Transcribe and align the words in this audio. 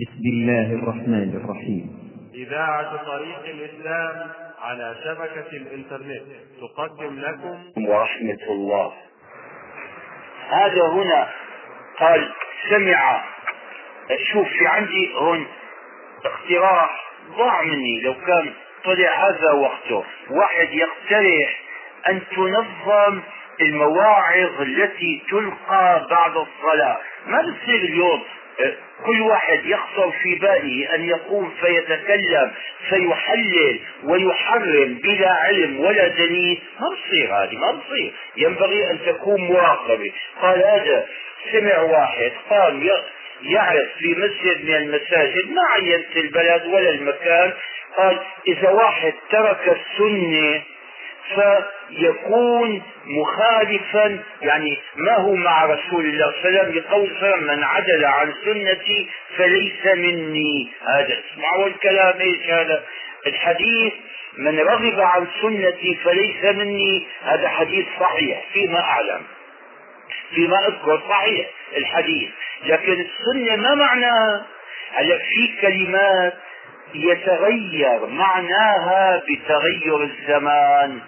بسم 0.00 0.24
الله 0.24 0.74
الرحمن 0.74 1.40
الرحيم. 1.44 1.84
إذاعة 2.34 2.96
طريق 2.96 3.44
الإسلام 3.44 4.30
على 4.62 4.94
شبكة 5.04 5.56
الإنترنت 5.56 6.22
تقدم 6.60 7.18
لكم. 7.20 7.88
ورحمة 7.88 8.38
الله. 8.50 8.92
هذا 10.48 10.82
هنا 10.88 11.28
قال 11.98 12.32
سمع. 12.70 13.24
شوف 14.32 14.48
في 14.48 14.66
عندي 14.66 15.14
هون 15.14 15.46
اقتراح. 16.24 17.12
ضاع 17.38 17.62
مني 17.62 18.00
لو 18.00 18.14
كان 18.14 18.52
طلع 18.84 19.28
هذا 19.28 19.52
وقته. 19.52 20.04
واحد 20.30 20.68
يقترح 20.72 21.60
أن 22.08 22.20
تنظم 22.36 23.20
المواعظ 23.60 24.60
التي 24.60 25.22
تلقى 25.30 26.06
بعد 26.10 26.36
الصلاة. 26.36 26.98
ما 27.26 27.38
بتصير 27.42 27.80
اليوم؟ 27.80 28.22
كل 29.06 29.20
واحد 29.20 29.66
يخطر 29.66 30.10
في 30.22 30.34
باله 30.34 30.94
أن 30.94 31.04
يقوم 31.04 31.54
فيتكلم 31.60 32.50
فيحلل 32.88 33.80
ويحرم 34.04 34.98
بلا 35.02 35.30
علم 35.32 35.80
ولا 35.80 36.08
دليل. 36.08 36.62
ما 36.80 36.86
بصير 36.88 37.34
هذه 37.34 37.56
ما 37.56 37.72
بصير. 37.72 38.12
ينبغي 38.36 38.90
أن 38.90 38.98
تكون 39.06 39.40
مراقبة. 39.40 40.12
قال 40.42 40.58
هذا 40.58 41.06
سمع 41.52 41.78
واحد 41.80 42.32
قال 42.50 42.90
يعرف 43.42 43.88
في 43.98 44.14
مسجد 44.14 44.64
من 44.64 44.74
المساجد 44.74 45.50
ما 45.50 45.62
عينت 45.74 46.16
البلد 46.16 46.66
ولا 46.66 46.90
المكان. 46.90 47.52
قال 47.96 48.18
إذا 48.48 48.70
واحد 48.70 49.12
ترك 49.30 49.78
السنة 49.78 50.62
فيكون 51.28 52.82
مخالفا 53.06 54.18
يعني 54.42 54.78
ما 54.96 55.16
هو 55.16 55.34
مع 55.34 55.64
رسول 55.64 56.04
الله 56.04 56.32
صلى 56.42 56.48
الله 56.48 56.60
عليه 56.60 57.16
وسلم 57.16 57.44
من 57.46 57.64
عدل 57.64 58.04
عن 58.04 58.32
سنتي 58.44 59.08
فليس 59.36 59.86
مني. 59.96 60.68
هذا 60.88 61.18
اسمعوا 61.18 61.66
الكلام 61.66 62.20
إيش 62.20 62.50
هذا؟ 62.50 62.82
الحديث 63.26 63.92
من 64.36 64.58
رغب 64.58 65.00
عن 65.00 65.26
سنتي 65.42 65.98
فليس 66.04 66.44
مني. 66.44 67.06
هذا 67.22 67.48
حديث 67.48 67.86
صحيح 68.00 68.44
فيما 68.52 68.80
أعلم 68.80 69.22
فيما 70.34 70.56
أذكر 70.68 71.02
صحيح 71.08 71.46
الحديث. 71.76 72.30
لكن 72.64 72.92
السنة 73.06 73.56
ما 73.56 73.74
معناها؟ 73.74 74.46
هلا 74.94 75.18
في 75.18 75.60
كلمات 75.60 76.34
يتغير 76.94 78.06
معناها 78.06 79.22
بتغير 79.28 80.02
الزمان. 80.02 81.00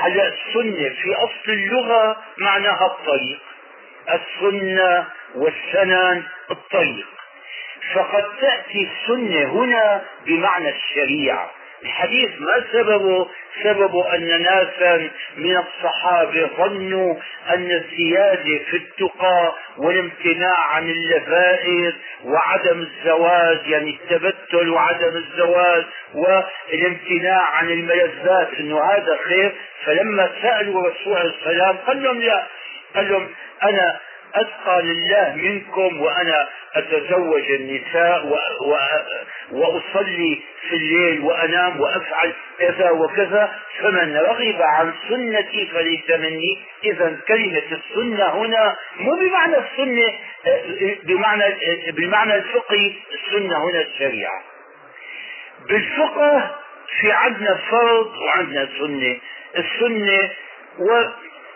هلا 0.00 0.26
السنة 0.28 0.88
في 0.88 1.14
أصل 1.14 1.52
اللغة 1.52 2.16
معناها 2.38 2.86
الطريق؟ 2.86 3.40
السنة 4.08 5.06
والسنن 5.34 6.22
الطريق. 6.50 7.06
فقد 7.94 8.24
تأتي 8.40 8.88
السنة 8.90 9.44
هنا 9.44 10.04
بمعنى 10.26 10.68
الشريعة. 10.68 11.50
الحديث 11.84 12.30
ما 12.40 12.64
سببه 12.72 13.28
سببه 13.64 14.14
أن 14.14 14.42
ناسا 14.42 15.10
من 15.36 15.56
الصحابة 15.56 16.48
ظنوا 16.56 17.14
أن 17.54 17.70
الزيادة 17.70 18.58
في 18.70 18.76
التقى 18.76 19.54
والامتناع 19.76 20.58
عن 20.70 20.90
اللذائذ 20.90 21.92
وعدم 22.24 22.80
الزواج 22.80 23.58
يعني 23.66 23.90
التبتل 24.02 24.68
وعدم 24.70 25.16
الزواج 25.16 25.84
والامتناع 26.14 27.42
عن 27.42 27.70
الملذات 27.70 28.48
إنه 28.58 28.80
هذا 28.84 29.18
خير. 29.24 29.52
فلما 29.84 30.30
سألوا 30.42 30.80
الرسول 30.80 31.16
عليه 31.16 31.30
السلام 31.40 31.76
قال 31.76 32.02
لهم 32.02 32.20
لا 32.20 32.46
قال 32.94 33.08
لهم 33.10 33.28
أنا 33.62 34.00
أتقى 34.34 34.82
لله 34.82 35.34
منكم 35.36 36.00
وأنا 36.00 36.48
أتزوج 36.74 37.50
النساء 37.50 38.26
و... 38.26 38.34
و... 38.70 38.76
وأصلي 39.52 40.42
في 40.68 40.76
الليل 40.76 41.20
وأنام 41.20 41.80
وأفعل 41.80 42.32
كذا 42.58 42.90
وكذا 42.90 43.52
فمن 43.80 44.16
رغب 44.16 44.62
عن 44.62 44.92
سنتي 45.08 45.66
فليس 45.66 46.10
مني 46.10 46.58
إذا 46.84 47.16
كلمة 47.28 47.62
السنة 47.72 48.28
هنا 48.28 48.76
مو 48.96 49.16
بمعنى 49.16 49.56
السنة 49.56 50.12
بمعنى 51.02 51.44
بالمعنى 51.92 52.34
الفقهي 52.34 52.92
السنة 53.14 53.64
هنا 53.64 53.80
الشريعة. 53.80 54.42
بالفقه 55.68 56.50
في 57.00 57.12
عندنا 57.12 57.54
فرض 57.70 58.10
وعندنا 58.18 58.68
سنة. 58.78 59.16
السنة 59.56 60.30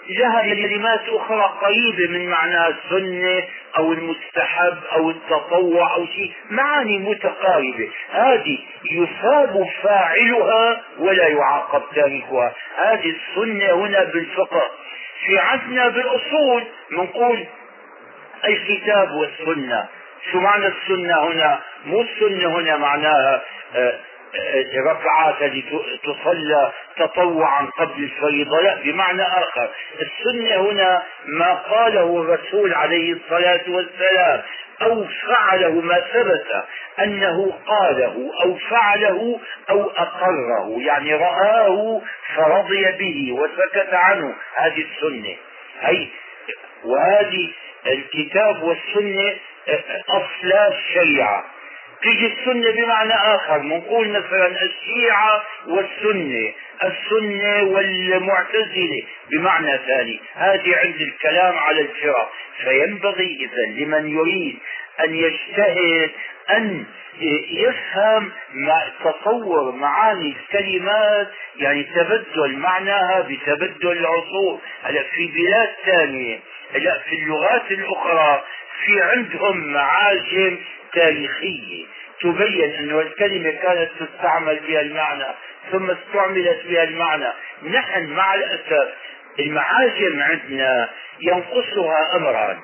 لها 0.09 0.43
كلمات 0.43 1.01
أخرى 1.09 1.53
قريبة 1.61 2.13
من 2.13 2.29
معنى 2.29 2.67
السنة 2.67 3.45
أو 3.79 3.93
المستحب 3.93 4.79
أو 4.93 5.11
التطوع 5.11 5.95
أو 5.95 6.07
شيء 6.07 6.33
معاني 6.51 6.99
متقاربة. 6.99 7.91
هذه 8.11 8.59
يثاب 8.91 9.67
فاعلها 9.83 10.83
ولا 10.99 11.29
يعاقب 11.29 11.83
تاركها. 11.95 12.55
هذه 12.77 13.15
السنة 13.17 13.73
هنا 13.73 14.05
بالفقه. 14.05 14.63
في 15.27 15.39
عندنا 15.39 15.89
بالأصول 15.89 16.65
منقول 16.91 17.47
الكتاب 18.45 19.11
والسنة. 19.11 19.87
شو 20.33 20.41
معنى 20.41 20.67
السنة 20.67 21.27
هنا؟ 21.27 21.61
مو 21.87 22.01
السنة 22.01 22.59
هنا 22.59 22.77
معناها 22.77 23.43
آه 23.75 23.99
ركعات 24.87 25.43
التي 25.43 25.65
تصلى 26.05 26.73
تطوعا 26.97 27.67
قبل 27.79 28.05
الفريضة. 28.05 28.61
لا 28.61 28.79
بمعنى 28.85 29.23
آخر. 29.23 29.71
السنة 30.01 30.71
هنا 30.71 31.03
ما 31.27 31.55
قاله 31.55 32.23
الرسول 32.23 32.75
عليه 32.75 33.13
الصلاة 33.13 33.63
والسلام 33.69 34.43
أو 34.83 35.05
فعله 35.05 35.71
ما 35.71 36.01
ثبت 36.13 36.65
أنه 36.99 37.53
قاله 37.67 38.31
أو 38.45 38.57
فعله 38.71 39.41
أو 39.71 39.91
أقره 39.91 40.77
يعني 40.79 41.15
رآه 41.15 42.01
فرضي 42.37 42.93
به 42.93 43.33
وسكت 43.33 43.95
عنه. 43.95 44.35
هذه 44.57 44.85
السنة. 44.93 45.37
هي 45.81 46.07
وهذه 46.85 47.49
الكتاب 47.87 48.63
والسنة 48.63 49.35
أصلا 50.09 50.69
الشريعة 50.69 51.45
تيجي 52.05 52.27
السنة 52.27 52.71
بمعنى 52.71 53.15
آخر 53.15 53.59
بنقول 53.59 54.09
مثلا 54.09 54.47
الشيعة 54.63 55.43
والسنة. 55.67 56.53
السنة 56.85 57.63
والمعتزلة 57.63 59.03
بمعنى 59.31 59.79
ثاني. 59.87 60.21
هذه 60.35 60.77
عند 60.77 61.01
الكلام 61.01 61.59
على 61.59 61.81
الفرق 61.81 62.33
فينبغي 62.65 63.39
إذا 63.41 63.85
لمن 63.85 64.11
يريد 64.11 64.59
أن 65.05 65.15
يجتهد 65.15 66.11
أن 66.51 66.85
يفهم 67.51 68.31
ما 68.55 68.83
تصور 69.05 69.73
معاني 69.73 70.35
الكلمات 70.37 71.29
يعني 71.57 71.83
تبدل 71.83 72.57
معناها 72.57 73.21
بتبدل 73.21 73.93
العصور. 73.93 74.61
هلا 74.83 75.03
في 75.03 75.27
بلاد 75.27 75.69
ثانية 75.87 76.39
هلا 76.75 76.99
في 76.99 77.17
اللغات 77.17 77.71
الأخرى 77.71 78.45
في 78.85 79.03
عندهم 79.03 79.73
معاجم 79.73 80.59
تاريخية. 80.93 81.85
تبين 82.21 82.75
أن 82.75 82.99
الكلمة 83.01 83.51
كانت 83.51 83.91
تستعمل 84.01 84.61
بها 84.69 84.81
المعنى 84.81 85.27
ثم 85.73 85.91
استعملت 85.91 86.67
بها 86.67 86.85
المعنى. 86.85 87.29
نحن 87.63 88.07
مع 88.07 88.35
الأسف 88.35 88.89
المعاجم 89.39 90.23
عندنا 90.23 90.91
ينقصها 91.21 92.17
أمران 92.17 92.59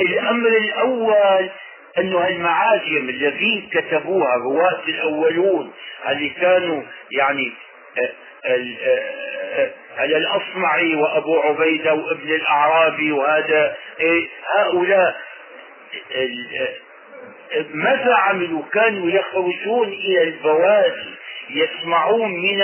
الأمر 0.00 0.48
الأول 0.48 1.50
أنه 1.98 2.28
المعاجم 2.28 3.08
الذين 3.08 3.68
كتبوها 3.72 4.36
الرواة 4.36 4.82
الأولون 4.88 5.72
اللي 6.08 6.28
كانوا 6.28 6.82
يعني 7.10 7.52
على 8.44 9.70
الأصمعي 10.04 10.94
وأبو 10.94 11.40
عبيدة 11.40 11.94
وابن 11.94 12.30
الأعرابي 12.30 13.12
وهذا 13.12 13.76
إيه، 14.00 14.28
هؤلاء 14.56 15.16
ماذا 17.74 18.14
عملوا؟ 18.14 18.62
كانوا 18.72 19.10
يخرجون 19.10 19.88
إلى 19.88 20.22
البوادي 20.22 21.14
يسمعون 21.50 22.30
من 22.30 22.62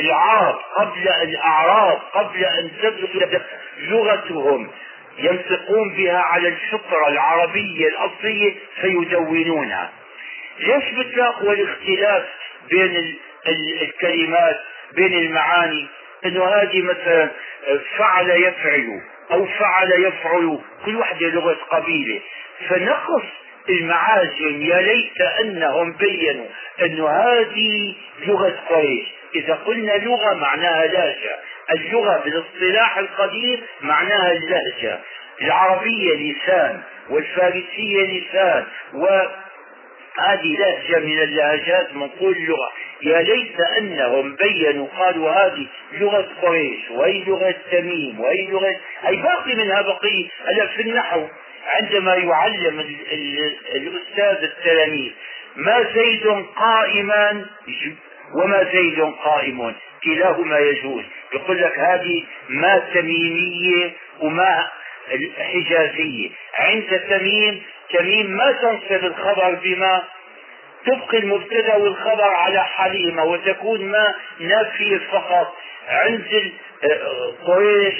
العرب 0.00 0.58
قبل 0.76 1.08
الأعراب 1.08 1.98
قبل 2.12 2.44
أن 2.44 2.70
تبدأ 2.82 3.42
لغتهم 3.78 4.70
ينطقون 5.18 5.90
بها 5.96 6.18
على 6.18 6.48
الفطرة 6.48 7.08
العربية 7.08 7.88
الأصلية 7.88 8.54
فيدونونها. 8.80 9.90
ليش 10.60 10.84
بتلاقوا 10.98 11.52
الاختلاف 11.52 12.24
بين 12.70 13.16
الكلمات 13.82 14.60
بين 14.92 15.12
المعاني؟ 15.14 15.86
انه 16.24 16.44
هذه 16.44 16.82
مثلا 16.82 17.30
فعل 17.98 18.30
يفعل 18.30 19.00
أو 19.30 19.46
فعل 19.46 19.92
يفعل 19.92 20.58
كل 20.84 20.96
واحدة 20.96 21.28
لغة 21.28 21.56
قبيلة. 21.70 22.20
فنقص 22.68 23.24
المعاجم 23.68 24.62
يا 24.62 24.80
ليت 24.80 25.20
أنهم 25.20 25.92
بينوا 25.92 26.46
انه 26.82 27.08
هذه 27.08 27.94
لغة 28.26 28.56
قريش. 28.68 29.06
إذا 29.34 29.54
قلنا 29.54 29.92
لغة 29.92 30.34
معناها 30.34 30.86
لهجة 30.86 31.36
اللغة 31.70 32.22
بالاصطلاح 32.24 32.98
القديم 32.98 33.62
معناها 33.80 34.32
اللهجة 34.32 35.00
العربية 35.42 36.32
لسان 36.32 36.82
والفارسية 37.10 38.02
لسان 38.02 38.66
هذه 40.18 40.56
لهجة 40.58 40.98
من 40.98 41.18
اللهجات 41.18 41.94
منقول 41.94 42.36
اللغة 42.36 42.72
يا 43.02 43.22
ليت 43.22 43.60
أنهم 43.78 44.36
بينوا 44.36 44.86
قالوا 44.98 45.30
هذه 45.30 45.66
لغة 45.92 46.28
قريش 46.42 46.90
وهي 46.90 47.24
لغة 47.24 47.54
تميم 47.70 48.20
وهي 48.20 48.46
لغة 48.46 48.76
أي 49.08 49.16
باقي 49.16 49.54
منها 49.54 49.82
بقية 49.82 50.28
هلا 50.46 50.66
في 50.66 50.82
النحو 50.82 51.26
عندما 51.66 52.14
يعلم 52.14 52.80
ال 52.80 52.96
ال 53.12 53.54
الأستاذ 53.76 54.44
التلاميذ 54.44 55.12
ما 55.56 55.86
زيد 55.94 56.26
قائما 56.56 57.46
وما 58.34 58.64
زيد 58.72 59.00
قائم 59.00 59.74
كلاهما 60.04 60.58
يجوز. 60.58 61.04
يقول 61.34 61.62
لك 61.62 61.78
هذه 61.78 62.24
ما 62.48 62.78
تميمية 62.94 63.92
وما 64.20 64.66
حجازية. 65.38 66.30
عند 66.58 67.00
تميم 67.10 67.62
تميم 67.90 68.26
ما 68.30 68.52
تنصب 68.52 69.04
الخبر 69.04 69.54
بما 69.64 70.04
تبقي 70.86 71.18
المبتدأ 71.18 71.76
والخبر 71.76 72.34
على 72.34 72.64
حالهما 72.64 73.22
وتكون 73.22 73.84
ما 73.84 74.14
نافية 74.40 74.98
فقط 75.12 75.54
عند 75.88 76.52
قريش 77.46 77.94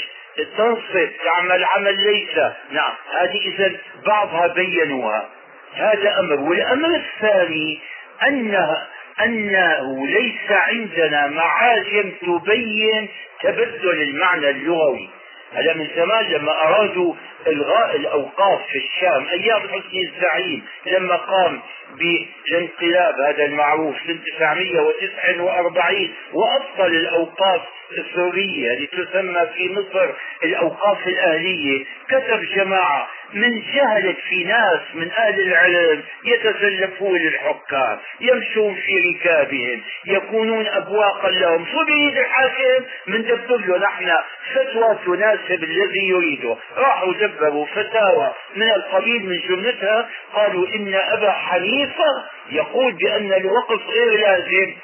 تنصب 0.57 1.09
تعمل 1.25 1.65
عمل 1.65 1.97
ليس. 1.97 2.37
نعم 2.71 2.93
هذه 3.21 3.49
اذا 3.49 3.73
بعضها 4.07 4.47
بينوها. 4.47 5.29
هذا 5.75 6.19
أمر. 6.19 6.41
والأمر 6.41 6.95
الثاني 6.95 7.81
انها 8.29 8.87
أنه 9.25 10.07
ليس 10.07 10.51
عندنا 10.51 11.27
معاجم 11.27 12.13
تبين 12.23 13.09
تبدل 13.43 14.03
المعنى 14.03 14.51
اللغوي. 14.51 15.11
هذا 15.57 15.75
من 15.75 15.89
زمان 15.97 16.25
لما 16.25 16.53
أرادوا 16.53 17.15
إلغاء 17.47 17.97
الأوقاف 17.97 18.61
في 18.67 18.79
الشام 18.79 19.27
أيام 19.29 19.61
حسني 19.61 20.03
الزعيم 20.03 20.65
لما 20.87 21.17
قام 21.17 21.61
بالانقلاب 21.99 23.21
هذا 23.21 23.45
المعروف 23.45 23.97
سنة 24.07 24.19
949 24.39 26.15
وابطل 26.33 26.95
الأوقاف 26.97 27.61
السورية 27.99 28.79
لتسمى 28.79 29.47
في 29.57 29.73
مصر 29.75 30.11
الأوقاف 30.45 31.07
الأهلية 31.09 31.85
كتب 32.09 32.41
جماعة 32.57 33.09
من 33.33 33.63
جهلت 33.75 34.17
في 34.29 34.45
ناس 34.45 34.81
من 34.95 35.11
أهل 35.11 35.41
العلم 35.41 36.03
يتزلفون 36.25 37.19
للحكام 37.19 37.99
يمشون 38.21 38.75
في 38.75 38.93
ركابهم 38.99 39.83
يكونون 40.05 40.67
أبواقا 40.67 41.31
لهم. 41.31 41.67
شو 41.67 41.85
بيريد 41.85 42.19
الحاكم؟ 42.19 42.85
من 43.07 43.23
دبر 43.23 43.57
له 43.57 43.79
نحن 43.79 44.13
فتوى 44.55 44.99
تناسب 45.07 45.65
الذي 45.65 46.09
يريده. 46.09 46.57
راحوا 46.77 47.13
دبروا 47.13 47.67
فتاوى 47.67 48.35
من 48.57 48.71
القبيل 48.71 49.27
من 49.27 49.41
جملتها 49.49 50.09
قالوا 50.35 50.67
إن 50.75 50.95
أبا 50.95 51.33
حنيفة 51.33 52.25
يقول 52.51 52.93
بأن 52.93 53.33
الوقف 53.33 53.89
غير 53.89 54.21
لازم. 54.21 54.75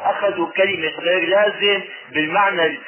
أخذوا 0.00 0.46
كلمة 0.56 0.92
غير 0.98 1.28
لازم 1.28 1.80
بالمعنى 2.12 2.78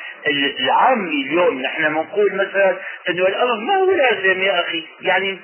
العامي 0.60 1.22
اليوم. 1.22 1.60
نحن 1.62 1.94
بنقول 1.94 2.34
مثلا 2.34 2.76
انه 3.08 3.26
الأمر 3.26 3.56
ما 3.56 3.76
هو 3.76 3.90
لازم 3.90 4.42
يا 4.42 4.60
أخي؟ 4.60 4.84
يعني 5.00 5.38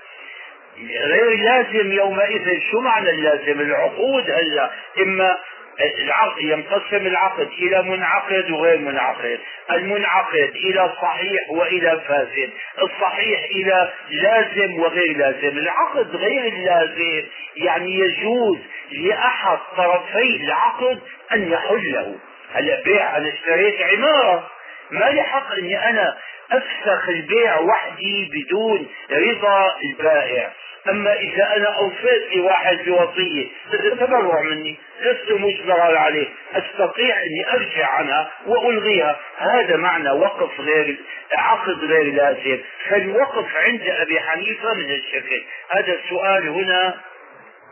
غير 0.91 1.39
لازم 1.39 1.93
يومئذ. 1.93 2.61
شو 2.71 2.81
معنى 2.81 3.11
اللازم؟ 3.11 3.61
العقود 3.61 4.31
هلا. 4.31 4.71
إما 5.03 5.39
العقد 5.81 6.43
ينقسم 6.43 7.07
العقد 7.07 7.49
إلى 7.59 7.83
منعقد 7.83 8.51
وغير 8.51 8.79
منعقد. 8.79 9.39
المنعقد 9.71 10.53
إلى 10.65 10.93
صحيح 11.03 11.51
وإلى 11.51 12.01
فاسد. 12.09 12.51
الصحيح 12.83 13.41
إلى 13.57 13.93
لازم 14.11 14.81
وغير 14.81 15.17
لازم. 15.17 15.59
العقد 15.59 16.17
غير 16.17 16.53
اللازم 16.53 17.23
يعني 17.57 17.99
يجوز 17.99 18.59
لأحد 18.91 19.59
طرفي 19.77 20.37
العقد 20.45 21.01
أن 21.33 21.53
يحله. 21.53 22.17
هلا 22.55 22.83
بيع 22.85 23.17
أنا 23.17 23.29
اشتريت 23.29 23.83
عمارة. 23.83 24.51
ما 24.91 25.05
لي 25.05 25.23
حق 25.23 25.53
أني 25.53 25.91
أنا 25.91 26.17
أفسخ 26.53 27.09
البيع 27.09 27.59
وحدي 27.59 28.31
بدون 28.33 28.89
رضا 29.11 29.75
البائع. 29.85 30.53
أما 30.89 31.13
إذا 31.13 31.57
أنا 31.57 31.67
أوفيت 31.67 32.37
لواحد 32.37 32.79
بوصيه 32.87 33.47
تبرع 33.73 34.41
مني 34.43 34.77
لست 35.01 35.33
مجبرا 35.33 35.99
عليه. 35.99 36.29
أستطيع 36.55 37.17
أني 37.23 37.53
أرجع 37.53 37.91
عنها 37.91 38.31
وألغيها. 38.47 39.17
هذا 39.39 39.77
معنى 39.77 40.11
وقف 40.11 40.61
غير 40.61 40.97
عقد 41.33 41.85
غير 41.85 42.15
لازم. 42.15 42.59
فالوقف 42.89 43.57
عند 43.57 43.83
أبي 43.83 44.21
حنيفة 44.21 44.75
من 44.75 44.91
الشكل 44.91 45.45
هذا 45.71 45.93
السؤال 45.93 46.49
هنا 46.49 47.01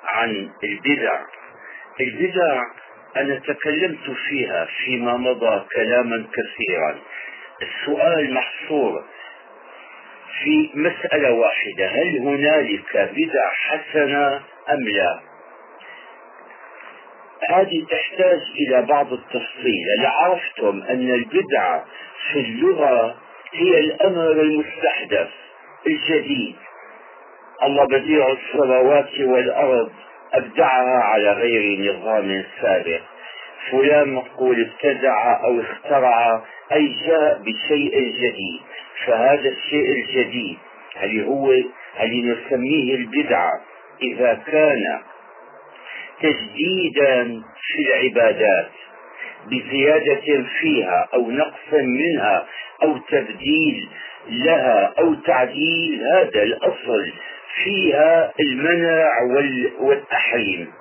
عن 0.05 0.51
البدع. 0.65 1.21
البدع 2.01 2.63
أنا 3.17 3.39
تكلمت 3.39 4.11
فيها 4.29 4.65
فيما 4.65 5.17
مضى 5.17 5.65
كلاما 5.75 6.27
كثيرا. 6.33 6.99
السؤال 7.63 8.35
محصور 8.35 9.05
في 10.43 10.71
مسألة 10.75 11.33
واحدة 11.33 11.87
هل 11.87 12.19
هنالك 12.19 13.11
بدع 13.17 13.51
حسنة 13.53 14.37
أم 14.71 14.89
لا؟ 14.89 15.21
هذه 17.51 17.87
تحتاج 17.91 18.41
إلى 18.61 18.83
بعض 18.83 19.13
التفصيل. 19.13 19.87
لعرفتم 19.99 20.83
أن 20.83 21.11
البدعة 21.15 21.85
في 22.33 22.41
اللغة 22.41 23.17
هي 23.53 23.81
الأمر 23.81 24.31
المستحدث 24.31 25.29
الجديد؟ 25.87 26.57
الله 27.63 27.85
بديع 27.85 28.33
السماوات 28.33 29.21
والأرض. 29.21 29.93
أبدعها 30.33 31.03
على 31.03 31.33
غير 31.33 31.93
نظام 31.93 32.45
سابق. 32.61 33.01
فلان 33.71 34.09
مقول 34.09 34.71
ابتدع 34.71 35.45
أو 35.45 35.61
اخترع 35.61 36.43
أي 36.73 36.97
جاء 37.07 37.43
بشيء 37.43 38.13
جديد. 38.21 38.61
فهذا 39.07 39.49
الشيء 39.49 39.91
الجديد 39.93 40.59
هل 40.97 41.21
هو 41.21 41.53
هل 41.97 42.37
نسميه 42.37 42.95
البدعة؟ 42.95 43.61
إذا 44.03 44.43
كان 44.47 45.01
تجديدا 46.21 47.43
في 47.67 47.83
العبادات 47.83 48.71
بزيادة 49.47 50.45
فيها 50.61 51.09
أو 51.15 51.31
نقص 51.31 51.73
منها 51.73 52.47
أو 52.83 52.99
تبديل 52.99 53.89
لها 54.29 54.95
أو 54.99 55.15
تعديل 55.15 56.03
هذا 56.13 56.43
الأصل. 56.43 57.13
فيها 57.65 58.33
المنع 58.41 59.09
والتحريم. 59.81 60.73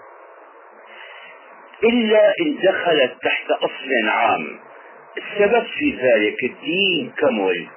إلا 1.83 2.33
إن 2.41 2.57
دخلت 2.63 3.13
تحت 3.23 3.51
أصل 3.51 4.09
عام. 4.09 4.59
السبب 5.17 5.63
في 5.63 5.91
ذلك 5.91 6.43
الدين 6.43 7.11
كمل. 7.17 7.67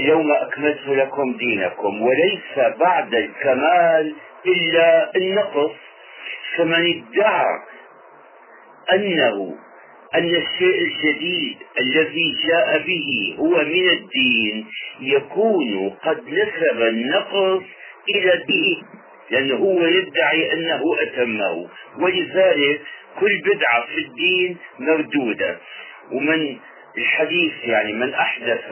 اليوم 0.00 0.32
أكملت 0.32 0.88
لكم 0.88 1.32
دينكم 1.32 2.02
وليس 2.02 2.76
بعد 2.78 3.14
الكمال 3.14 4.14
إلا 4.46 5.16
النقص. 5.16 5.72
فمن 6.56 7.04
ادعى 7.12 7.46
أنه 8.92 9.56
أن 10.14 10.34
الشيء 10.34 10.82
الجديد 10.84 11.56
الذي 11.80 12.36
جاء 12.48 12.78
به 12.78 13.36
هو 13.38 13.64
من 13.64 13.88
الدين 13.88 14.66
يكون 15.00 15.90
قد 16.04 16.28
نسب 16.28 16.82
النقص 16.82 17.62
إلى 18.14 18.34
الدين 18.34 18.84
لأنه 19.30 19.54
هو 19.54 19.86
يدعي 19.86 20.52
أنه 20.52 20.82
أتمه. 21.00 21.68
ولذلك 21.98 22.80
كل 23.20 23.40
بدعة 23.44 23.86
في 23.86 23.98
الدين 23.98 24.56
مردودة. 24.78 25.58
ومن 26.12 26.56
الحديث 26.98 27.52
يعني 27.64 27.92
من 27.92 28.14
أحدث 28.14 28.64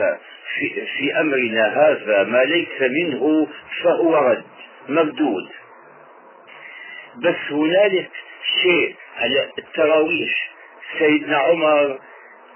في, 0.55 0.87
في 0.99 1.21
أمرنا 1.21 1.67
هذا 1.67 2.25
ما 2.25 2.45
ليس 2.45 2.81
منه 2.81 3.49
فهو 3.83 4.17
رد 4.17 4.45
مردود. 4.89 5.49
بس 7.17 7.53
هنالك 7.53 8.11
شيء 8.63 8.95
على 9.17 9.49
التراويح. 9.59 10.51
سيدنا 10.99 11.37
عمر 11.37 11.99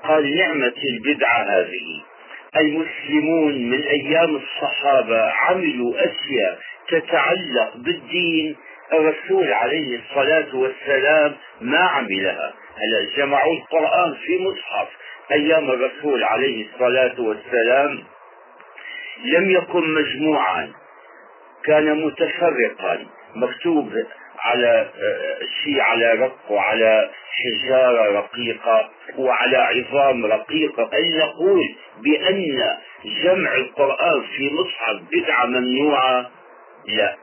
قال 0.05 0.37
نعمة 0.37 0.75
البدعة 0.85 1.43
هذه. 1.43 2.03
المسلمون 2.57 3.71
من 3.71 3.83
أيام 3.83 4.37
الصحابة 4.37 5.31
عملوا 5.31 5.95
أشياء 5.97 6.59
تتعلق 6.93 7.77
بالدين 7.77 8.57
الرسول 8.93 9.53
عليه 9.53 9.99
الصلاة 9.99 10.57
والسلام 10.57 11.37
ما 11.61 11.79
عملها. 11.79 12.55
هلا 12.77 13.17
جمعوا 13.17 13.55
القرآن 13.55 14.15
في 14.15 14.39
مصحف. 14.39 14.89
أيام 15.33 15.71
الرسول 15.71 16.25
عليه 16.25 16.67
الصلاة 16.67 17.21
والسلام 17.21 18.05
لم 19.25 19.51
يكن 19.51 19.95
مجموعا. 19.95 20.73
كان 21.65 22.07
متفرقا. 22.07 23.07
مكتوب 23.35 23.93
على 24.39 24.91
شيء 25.65 25.81
على 25.81 26.13
رق 26.13 26.37
وعلى 26.51 27.11
حجارة 27.33 28.13
رقيقة 28.19 28.91
وعلى 29.19 29.57
عظام 29.57 30.27
رقيقة. 30.27 30.91
أن 30.99 31.19
نقول 31.19 31.63
بأن 32.05 32.77
جمع 33.05 33.55
القرآن 33.55 34.23
في 34.37 34.51
مصحف 34.55 35.01
بدعة 35.13 35.47
ممنوعة 35.47 36.31
لا. 36.87 37.17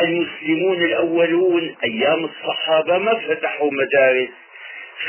المسلمون 0.00 0.82
الأولون 0.82 1.76
أيام 1.84 2.24
الصحابة 2.24 2.98
ما 2.98 3.14
فتحوا 3.14 3.70
مدارس 3.72 4.28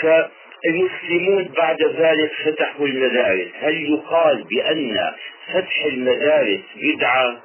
فالمسلمون 0.01 1.43
بعد 1.57 1.83
ذلك 1.83 2.31
فتحوا 2.45 2.87
المدارس. 2.87 3.47
هل 3.61 3.93
يقال 3.93 4.43
بأن 4.43 5.11
فتح 5.53 5.85
المدارس 5.85 6.59
بدعة؟ 6.75 7.41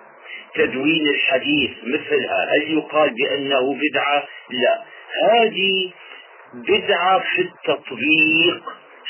تدوين 0.54 1.08
الحديث 1.08 1.70
مثلها. 1.82 2.46
هل 2.54 2.72
يقال 2.78 3.10
بأنه 3.10 3.74
بدعة؟ 3.74 4.28
لا. 4.50 4.82
هذه 5.24 5.90
بدعة 6.54 7.18
في 7.18 7.42
التطبيق. 7.42 8.62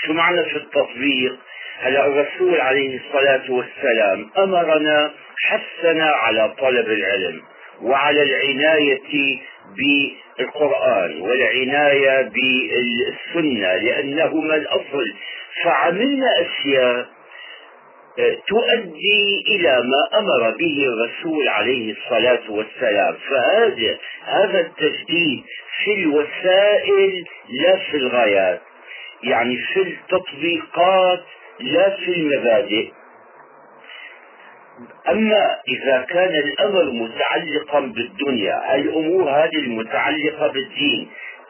شو 0.05 0.13
معنى 0.13 0.45
في 0.45 0.57
التطبيق؟ 0.57 1.37
هلا 1.81 2.07
الرسول 2.07 2.61
عليه 2.61 3.01
الصلاة 3.01 3.51
والسلام. 3.51 4.31
أمرنا 4.39 5.11
حثنا 5.43 6.07
على 6.11 6.55
طلب 6.59 6.87
العلم 6.89 7.43
وعلى 7.83 8.23
العناية 8.23 9.39
بالقرآن 9.77 11.21
والعناية 11.21 12.23
بالسنة 12.23 13.77
لأنهما 13.77 14.55
الأصل. 14.55 15.15
فعملنا 15.65 16.27
أشياء 16.41 17.07
آه، 18.19 18.37
تؤدي 18.49 19.45
إلى 19.49 19.83
ما 19.83 20.19
أمر 20.19 20.51
به 20.51 20.87
الرسول 20.89 21.49
عليه 21.49 21.93
الصلاة 21.93 22.51
والسلام. 22.51 23.15
فهذا 23.31 23.99
هذا 24.25 24.61
التجديد 24.61 25.45
في 25.85 25.95
الوسائل 25.95 27.25
لا 27.49 27.77
في 27.77 27.97
الغايات. 27.97 28.61
يعني 29.23 29.57
في 29.57 29.81
التطبيقات 29.81 31.21
لا 31.61 31.97
في 31.97 32.13
المبادئ 32.13 32.91
أما 35.09 35.57
إذا 35.69 36.07
كان 36.11 36.35
الأمر 36.35 36.85
متعلقا 36.85 37.81
بالدنيا 37.81 38.75
الأمور 38.75 39.31
هذه 39.31 39.57
المتعلقة 39.57 40.47
بالدين 40.53 41.09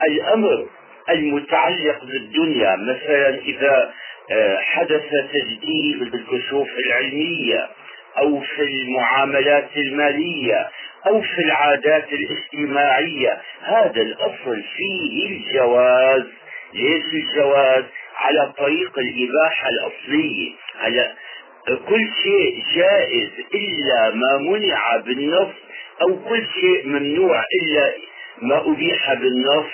الأمر 0.08 0.66
المتعلق 1.10 2.04
بالدنيا 2.04 2.76
مثلا 2.76 3.28
إذا 3.28 3.92
آه، 4.32 4.58
حدث 4.60 5.02
تجديد 5.32 6.10
بالكشوف 6.10 6.68
العلمية 6.78 7.68
أو 8.18 8.40
في 8.40 8.62
المعاملات 8.62 9.68
المالية 9.76 10.68
أو 11.06 11.20
في 11.20 11.38
العادات 11.42 12.08
الاجتماعية 12.12 13.40
هذا 13.62 14.02
الأصل 14.02 14.62
فيه 14.76 15.26
الجواز. 15.26 16.22
ليش 16.74 17.04
الجواز؟ 17.14 17.84
على 18.20 18.52
طريق 18.58 18.98
الإباحة 18.98 19.68
الأصلية. 19.68 20.52
على 20.80 21.12
كل 21.88 22.08
شيء 22.22 22.62
جائز 22.74 23.30
إلا 23.54 24.10
ما 24.10 24.38
منع 24.38 24.96
بالنص 24.96 25.54
أو 26.02 26.16
كل 26.28 26.46
شيء 26.60 26.86
ممنوع 26.86 27.44
إلا 27.62 27.92
ما 28.42 28.70
أبيح 28.72 29.14
بالنص. 29.14 29.70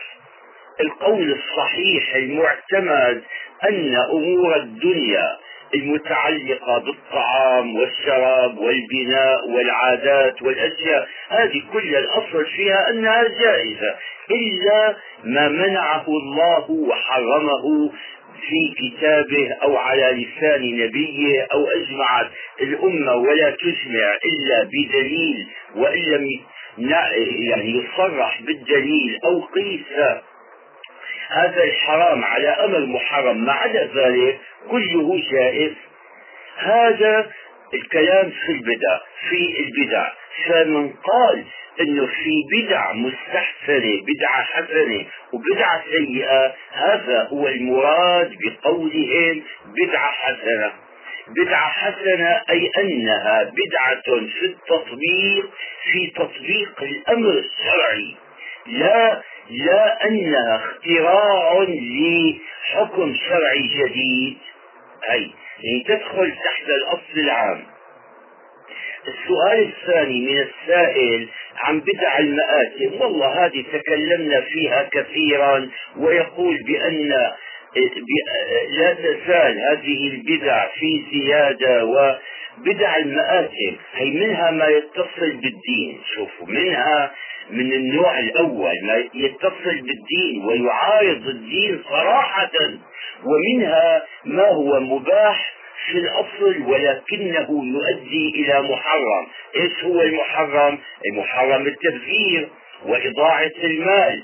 القول 0.81 1.33
الصحيح 1.33 2.15
المعتمد 2.15 3.23
أن 3.69 3.95
أمور 4.11 4.57
الدنيا 4.57 5.37
المتعلقة 5.75 6.79
بالطعام 6.79 7.76
والشراب 7.76 8.59
والبناء 8.59 9.49
والعادات 9.49 10.43
والأشياء 10.43 11.09
هذه 11.29 11.62
كل 11.73 11.97
الأصل 11.97 12.47
فيها 12.47 12.91
أنها 12.91 13.23
جائزة 13.23 13.95
إلا 14.31 14.97
ما 15.25 15.49
منعه 15.49 16.05
الله 16.09 16.71
وحرمه 16.71 17.91
في 18.40 18.75
كتابه 18.78 19.52
أو 19.62 19.76
على 19.76 20.02
لسان 20.02 20.76
نبيه 20.76 21.47
أو 21.52 21.66
أجمعت 21.66 22.31
الأمة 22.61 23.14
ولا 23.14 23.50
تجمع 23.50 24.19
إلا 24.25 24.62
بدليل 24.62 25.47
وإن 25.76 26.02
لم 26.02 26.26
يعني 26.78 27.71
يصرح 27.85 28.43
بالدليل 28.43 29.19
أو 29.25 29.40
قيس. 29.40 30.21
هذا 31.28 31.64
الحرام 31.64 32.25
على 32.25 32.49
أمر 32.49 32.87
محرم 32.87 33.45
ما 33.45 33.52
عدا 33.52 33.90
ذلك 33.95 34.38
كله 34.71 35.23
جائز 35.31 35.73
هذا 36.59 37.31
الكلام 37.75 38.31
في 38.31 38.53
البدع 38.53 38.99
في 39.29 39.61
البدع. 39.61 40.13
فمن 40.47 40.93
قال 40.93 41.45
إنه 41.81 42.07
في 42.07 42.43
بدع 42.53 42.93
مستحسنة 42.93 44.03
بدعة 44.03 44.45
حسنة 44.45 45.07
وبدعة 45.33 45.83
سيئة 45.91 46.55
هذا 46.73 47.29
هو 47.33 47.49
المراد 47.49 48.33
بقولهم 48.41 49.43
بدعة 49.67 50.13
حسنة. 50.13 50.73
بدعة 51.29 51.69
حسنة 51.69 52.43
أي 52.51 52.71
أنها 52.79 53.43
بدعة 53.43 54.27
في 54.27 54.45
التطبيق 54.45 55.51
في 55.93 56.13
تطبيق 56.17 56.83
الأمر 56.83 57.31
الشرعي. 57.31 58.17
لا 58.67 59.23
لا 59.51 60.05
أنها 60.05 60.57
اختراع 60.57 61.67
لحكم 61.69 63.15
شرعي 63.15 63.63
جديد. 63.63 64.39
أي 65.11 65.31
تدخل 65.87 66.33
تحت 66.45 66.69
الأصل 66.69 67.19
العام. 67.19 67.63
السؤال 69.09 69.63
الثاني 69.63 70.21
من 70.21 70.39
السائل 70.39 71.29
عن 71.57 71.81
بدع 71.81 72.19
المآتم. 72.19 73.01
والله 73.01 73.47
هذه 73.47 73.65
تكلمنا 73.73 74.41
فيها 74.41 74.89
كثيرا 74.93 75.71
ويقول 75.97 76.59
بأن 76.67 77.09
لا 78.69 78.95
تزال 78.95 79.59
هذه 79.71 80.09
البدع 80.09 80.69
في 80.69 81.05
زيادة 81.13 81.85
وبدع 81.85 82.97
المآتم. 82.97 83.77
هي 83.95 84.11
منها 84.11 84.51
ما 84.51 84.67
يتصل 84.67 85.33
بالدين. 85.33 86.01
شوفوا 86.15 86.47
منها 86.47 87.13
من 87.51 87.73
النوع 87.73 88.19
الأول 88.19 88.75
ما 88.83 89.05
يتصل 89.15 89.81
بالدين 89.81 90.45
ويعارض 90.45 91.27
الدين 91.27 91.83
صراحة. 91.89 92.51
ومنها 93.25 94.07
ما 94.25 94.49
هو 94.49 94.81
مباح 94.81 95.53
في 95.87 95.99
الأصل 95.99 96.63
ولكنه 96.63 97.65
يؤدي 97.65 98.29
إلى 98.35 98.63
محرم. 98.63 99.27
إيش 99.57 99.85
هو 99.85 100.01
المحرم؟ 100.01 100.79
المحرم 101.11 101.67
التبذير 101.67 102.49
وإضاعة 102.87 103.53
المال. 103.65 104.23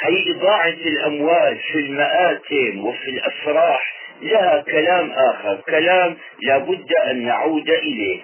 هي 0.00 0.30
إضاعة 0.30 0.68
الأموال 0.68 1.58
في 1.58 1.78
المآتم 1.78 2.86
وفي 2.86 3.10
الأفراح. 3.10 3.94
لها 4.22 4.62
كلام 4.62 5.10
آخر. 5.10 5.60
كلام 5.66 6.16
لابد 6.42 6.92
أن 6.92 7.24
نعود 7.24 7.70
إليه. 7.70 8.20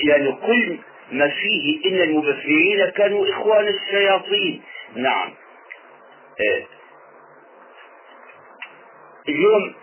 يعني 0.00 0.32
كل 0.32 0.78
ما 1.12 1.28
فيه 1.28 1.90
إن 1.90 2.00
المبذرين 2.00 2.90
كانوا 2.90 3.30
إخوان 3.30 3.68
الشياطين. 3.68 4.62
نعم. 4.96 5.30
اليوم 9.28 9.74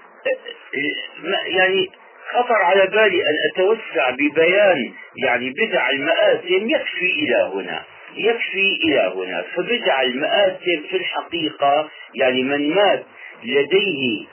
يعني 1.47 1.89
خطر 2.33 2.53
على 2.55 2.87
بالي 2.87 3.21
أن 3.21 3.35
أتوسع 3.53 4.09
ببيان 4.09 4.93
يعني 5.23 5.49
بدع 5.49 5.89
المآتم 5.89 6.69
يكفي 6.69 7.11
إلى 7.11 7.51
هنا 7.53 7.83
يكفي 8.15 8.75
إلى 8.83 9.13
هنا. 9.15 9.45
فبدع 9.55 10.01
المآتم 10.01 10.81
في 10.89 10.97
الحقيقة 10.97 11.89
يعني 12.15 12.43
من 12.43 12.69
مات 12.75 13.03
لديه 13.43 14.25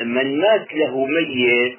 من 0.00 0.38
مات 0.38 0.74
له 0.74 1.06
ميت 1.06 1.78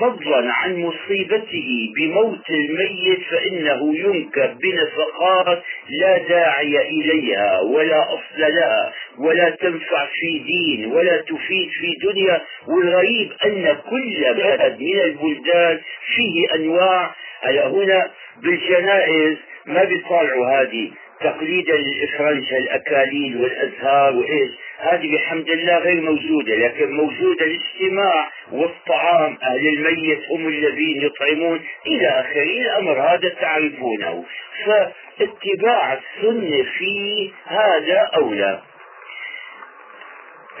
فضلا 0.00 0.52
عن 0.52 0.76
مصيبته 0.76 1.92
بموت 1.96 2.50
الميت 2.50 3.20
فإنه 3.30 3.96
ينكب 3.98 4.58
بنفقات 4.58 5.62
لا 5.88 6.18
داعي 6.18 6.76
إليها 6.88 7.60
ولا 7.60 8.14
أصل 8.14 8.40
لها. 8.40 8.92
ولا 9.18 9.50
تنفع 9.50 10.06
في 10.06 10.38
دين 10.38 10.92
ولا 10.92 11.16
تفيد 11.16 11.68
في 11.70 11.94
دنيا 12.02 12.40
والغريب 12.66 13.32
أن 13.44 13.76
كل 13.90 14.34
بلد 14.34 14.76
من 14.80 15.00
البلدان 15.00 15.80
فيه 16.14 16.54
أنواع. 16.54 17.14
على 17.42 17.60
هنا 17.60 18.10
بالجنائز 18.42 19.36
ما 19.66 19.84
بيطالعوا 19.84 20.46
هذه 20.46 20.90
تقليدا 21.20 21.76
للإفرنج 21.76 22.54
الأكاليل 22.54 23.36
والأزهار 23.36 24.16
وإيش. 24.16 24.50
هذه 24.78 25.14
بحمد 25.14 25.48
الله 25.48 25.78
غير 25.78 26.00
موجودة 26.00 26.54
لكن 26.54 26.90
موجودة 26.90 27.46
الاجتماع 27.46 28.30
والطعام. 28.52 29.38
أهل 29.42 29.68
الميت 29.68 30.20
هم 30.30 30.48
الذين 30.48 31.02
يطعمون. 31.02 31.60
إلى 31.86 32.08
آخره 32.08 32.42
الأمر 32.42 33.00
هذا 33.00 33.28
تعرفونه. 33.28 34.24
فاتباع 34.66 35.92
السنة 35.92 36.62
في 36.78 37.30
هذا 37.46 38.10
أولى 38.14 38.62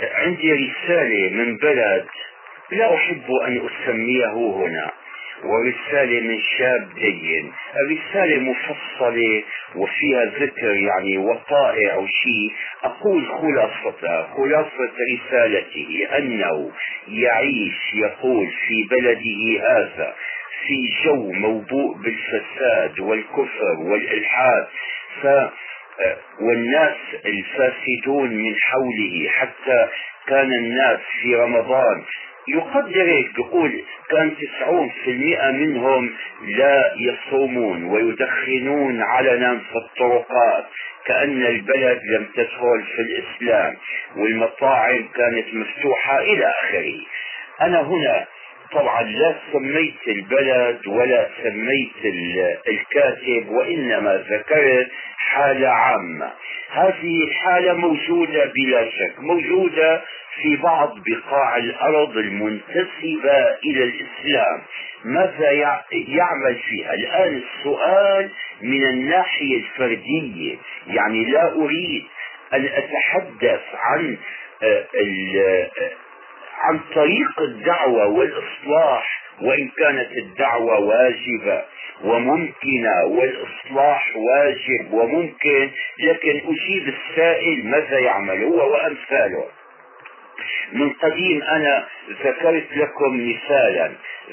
عندي 0.02 0.52
رسالة 0.52 1.30
من 1.30 1.56
بلد 1.56 2.06
لا 2.72 2.94
أحب 2.94 3.24
أن 3.46 3.68
أسميه 3.68 4.32
هنا 4.32 4.90
ورسالة 5.44 6.20
من 6.20 6.40
شاب 6.58 6.88
دين. 6.94 7.52
الرسالة 7.76 8.38
مفصلة 8.40 9.42
وفيها 9.76 10.24
ذكر 10.24 10.76
يعني 10.76 11.18
وقائع 11.18 11.96
وشيء 11.96 12.52
أقول 12.84 13.26
خلاصة 13.26 14.26
خلاصة 14.36 14.92
رسالته 15.14 16.08
أنه 16.18 16.70
يعيش 17.08 17.94
يقول 17.94 18.46
في 18.68 18.82
بلده 18.90 19.68
هذا 19.70 20.14
في 20.66 21.04
جو 21.04 21.32
موبوء 21.32 21.96
بالفساد 21.96 23.00
والكفر 23.00 23.76
والإلحاد. 23.78 24.66
ف 25.22 25.26
والناس 26.40 26.96
الفاسدون 27.26 28.30
من 28.30 28.54
حوله 28.60 29.28
حتى 29.28 29.88
كان 30.26 30.52
الناس 30.52 30.98
في 31.22 31.36
رمضان. 31.36 32.02
يقدر 32.48 33.02
هيك 33.02 33.34
بيقول 33.34 33.82
كان 34.10 34.34
تسعون 34.36 34.90
في 35.04 35.10
المئة 35.10 35.50
منهم 35.50 36.10
لا 36.42 36.92
يصومون 36.98 37.84
ويدخنون 37.84 39.02
علنا 39.02 39.58
في 39.58 39.76
الطرقات 39.76 40.64
كأن 41.06 41.42
البلد 41.46 42.00
لم 42.04 42.26
تدخل 42.34 42.82
في 42.96 43.02
الإسلام 43.02 43.76
والمطاعم 44.16 45.08
كانت 45.14 45.54
مفتوحة 45.54 46.18
إلى 46.18 46.44
آخره. 46.62 46.94
أنا 47.60 47.80
هنا 47.80 48.26
طبعا 48.72 49.02
لا 49.02 49.34
سميت 49.52 50.08
البلد 50.08 50.86
ولا 50.86 51.28
سميت 51.42 52.14
الكاتب 52.68 53.48
وإنما 53.48 54.24
ذكرت 54.30 54.88
حالة 55.16 55.68
عامة. 55.68 56.32
هذه 56.70 57.22
الحالة 57.28 57.72
موجودة 57.72 58.44
بلا 58.44 58.90
شك 58.90 59.14
موجودة 59.18 60.02
في 60.42 60.56
بعض 60.56 60.98
بقاع 61.06 61.56
الأرض 61.56 62.16
المنتسبة 62.16 63.56
إلى 63.64 63.84
الإسلام. 63.84 64.62
ماذا 65.04 65.50
يعمل 66.08 66.56
فيها؟ 66.68 66.94
الآن 66.94 67.42
السؤال 67.42 68.30
من 68.62 68.84
الناحية 68.84 69.56
الفردية. 69.56 70.56
يعني 70.86 71.24
لا 71.24 71.52
أريد 71.52 72.04
أن 72.54 72.64
أتحدث 72.64 73.60
عن 73.74 74.16
آه، 74.62 74.86
آه، 74.96 75.90
عن 76.58 76.80
طريق 76.94 77.40
الدعوة 77.40 78.06
والإصلاح 78.06 79.22
وإن 79.42 79.68
كانت 79.68 80.12
الدعوة 80.12 80.78
واجبة 80.78 81.62
وممكنة 82.04 83.04
والإصلاح 83.04 84.16
واجب 84.16 84.92
وممكن 84.92 85.70
لكن 85.98 86.40
أجيب 86.46 86.94
السائل 86.94 87.66
ماذا 87.66 87.98
يعمل 87.98 88.42
هو 88.44 88.72
وأمثاله. 88.72 89.44
من 90.72 90.92
قديم 90.92 91.42
أنا 91.42 91.86
ذكرت 92.24 92.66
لكم 92.76 93.30
مثالا 93.30 93.92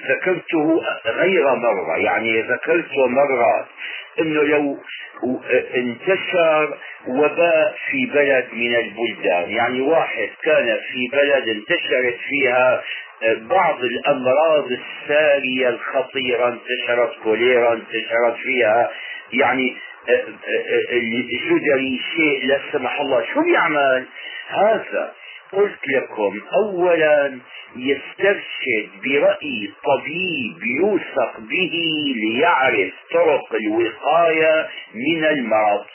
ذكرته 0.10 0.82
غير 1.06 1.56
مرة 1.56 1.98
يعني 1.98 2.42
ذكرته 2.42 3.08
مرات 3.08 3.66
إنه 4.20 4.44
لو 4.44 4.78
انتشر 5.76 6.78
وباء 7.08 7.76
في 7.90 8.06
بلد 8.06 8.48
من 8.54 8.76
البلدان. 8.76 9.50
يعني 9.50 9.82
واحد 9.82 10.30
كان 10.44 10.80
في 10.92 11.08
بلد 11.18 11.50
انتشرت 11.50 12.18
فيها 12.30 12.84
بعض 13.38 13.84
الأمراض 13.84 14.72
السارية 14.72 15.70
الخطيرة 15.70 16.48
انتشرت 16.48 17.12
كوليرا 17.24 17.74
انتشرت 17.74 18.36
فيها. 18.44 18.92
يعني 19.34 19.76
الجدري 20.92 22.02
شيء 22.16 22.48
لا 22.48 22.60
سمح 22.72 23.02
الله. 23.02 23.26
شو 23.34 23.42
بيعمل؟ 23.42 24.06
هذا 24.50 25.14
قلت 25.52 25.80
لكم 25.88 26.40
اولا 26.54 27.40
يسترشد 27.76 28.90
برأي 29.04 29.72
طبيب 29.84 30.64
يوثق 30.80 31.40
به 31.40 31.74
ليعرف 32.16 32.94
طرق 33.14 33.56
الوقاية 33.56 34.68
من 34.96 35.24
المرض. 35.26 35.86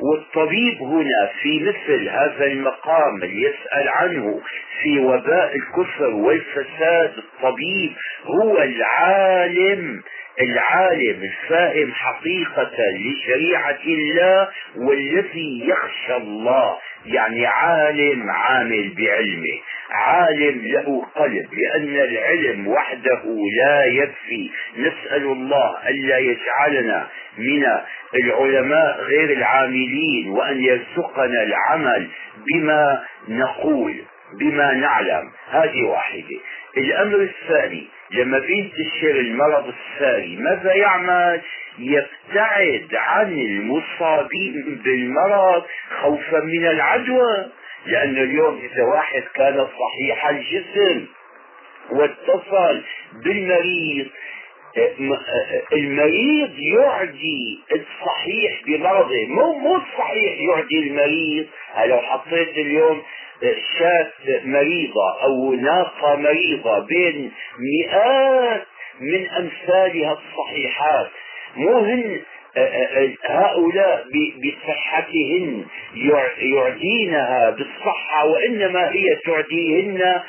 والطبيب 0.00 0.82
هنا 0.82 1.30
في 1.42 1.60
مثل 1.60 2.08
هذا 2.08 2.46
المقام 2.46 3.22
اللي 3.22 3.42
يسأل 3.42 3.88
عنه 3.88 4.40
في 4.82 4.98
وباء 4.98 5.56
الكفر 5.56 6.14
والفساد 6.14 7.12
الطبيب 7.18 7.92
هو 8.24 8.62
العالم 8.62 10.02
العالم 10.40 11.22
الفاهم 11.22 11.92
حقيقة 11.92 12.76
لشريعة 12.96 13.78
الله 13.86 14.48
والذي 14.76 15.68
يخشى 15.68 16.16
الله. 16.16 16.76
يعني 17.06 17.46
عالم 17.46 18.30
عامل 18.30 18.94
بعلمه. 18.98 19.58
عالم 19.90 20.60
له 20.64 21.06
قلب 21.14 21.48
لأن 21.54 21.96
العلم 21.96 22.68
وحده 22.68 23.22
لا 23.64 23.84
يكفي. 23.84 24.50
نسأل 24.76 25.22
الله 25.22 25.88
ألا 25.88 26.18
يجعلنا 26.18 27.08
من 27.38 27.66
العلماء 28.14 29.00
غير 29.02 29.32
العاملين 29.32 30.28
وأن 30.28 30.64
يرزقنا 30.64 31.42
العمل 31.42 32.08
بما 32.54 33.02
نقول 33.28 33.94
بما 34.40 34.74
نعلم. 34.74 35.30
هذه 35.50 35.82
واحدة. 35.82 36.38
الأمر 36.76 37.16
الثاني 37.16 37.88
لما 38.12 38.38
بينتشر 38.38 39.10
المرض 39.10 39.72
الساري 39.74 40.36
ماذا 40.36 40.74
يعمل؟ 40.74 41.40
يبتعد 41.78 42.88
عن 42.94 43.32
المصابين 43.32 44.80
بالمرض 44.84 45.64
خوفا 46.02 46.40
من 46.40 46.66
العدوى 46.66 47.46
لأن 47.86 48.16
اليوم 48.16 48.60
إذا 48.72 48.84
واحد 48.84 49.22
كان 49.34 49.66
صحيح 49.66 50.28
الجسم 50.28 51.06
واتصل 51.90 52.82
بالمريض 53.24 54.06
المريض 55.72 56.58
يعدي 56.58 57.58
الصحيح 57.72 58.62
بمرضه. 58.66 59.26
مو 59.28 59.58
مو 59.58 59.76
الصحيح 59.76 60.40
يعدي 60.40 60.78
المريض. 60.78 61.46
لو 61.86 61.98
حطيت 61.98 62.48
اليوم 62.48 63.02
شاة 63.78 64.40
مريضة 64.44 65.22
أو 65.22 65.52
ناقة 65.52 66.16
مريضة 66.16 66.78
بين 66.78 67.32
مئات 67.58 68.66
من 69.00 69.30
أمثالها 69.30 70.12
الصحيحات. 70.12 71.10
مو 71.56 71.78
هن 71.78 72.20
هؤلاء 73.24 74.04
بصحتهن 74.44 75.64
يعدينها 76.42 77.50
بالصحة 77.50 78.24
وإنما 78.26 78.90
هي 78.92 79.16
تعديهن 79.24 80.20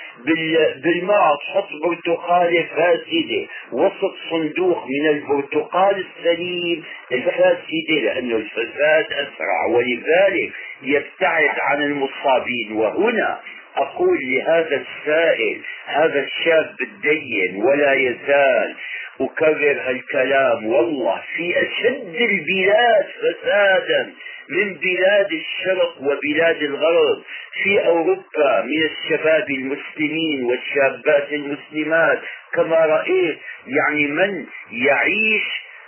بالمرض 0.83 1.37
حط 1.53 1.67
برتقالة 1.83 2.63
فاسدة 2.75 3.47
وسط 3.71 4.15
صندوق 4.29 4.85
من 4.87 5.09
البرتقال 5.09 6.05
السليم 6.05 6.83
الفاسدة 7.11 8.01
لأنه 8.03 8.35
الفساد 8.35 9.05
أسرع 9.11 9.65
ولذلك 9.69 10.51
يبتعد 10.83 11.49
عن 11.59 11.81
المصابين. 11.83 12.71
وهنا 12.71 13.39
أقول 13.75 14.17
لهذا 14.21 14.81
السائل 14.85 15.61
هذا 15.85 16.19
الشاب 16.19 16.75
الدين 16.81 17.63
ولا 17.63 17.93
يزال 17.93 18.75
أكرر 19.21 19.89
الكلام 19.89 20.65
والله 20.65 21.21
في 21.35 21.53
أشد 21.61 22.15
البلاد 22.15 23.05
فسادا 23.21 24.13
من 24.49 24.73
بلاد 24.73 25.31
الشرق 25.33 25.95
وبلاد 26.01 26.61
الغرب 26.63 27.23
في 27.63 27.85
أوروبا 27.85 28.61
من 28.61 28.83
الشباب 28.91 29.49
المسلمين 29.49 30.43
والشابات 30.43 31.31
المسلمات 31.33 32.19
كما 32.53 32.75
رأيت 32.75 33.39
يعني 33.67 34.07
من 34.07 34.45
يعيش 34.71 35.43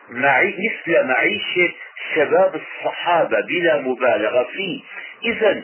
معي 0.10 0.54
مثل 0.58 1.04
معيشة 1.08 1.72
شباب 2.16 2.56
الصحابة 2.56 3.42
بلا 3.42 3.82
مبالغة 3.82 4.44
فيه. 4.44 4.82
إذا 5.26 5.64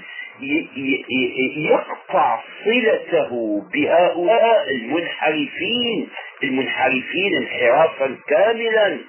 يقطع 1.58 2.39
صلته 2.65 3.62
بهؤلاء 3.73 4.71
المنحرفين 4.71 6.10
المنحرفين 6.43 7.36
انحرافا 7.38 8.17
كاملا. 8.28 8.99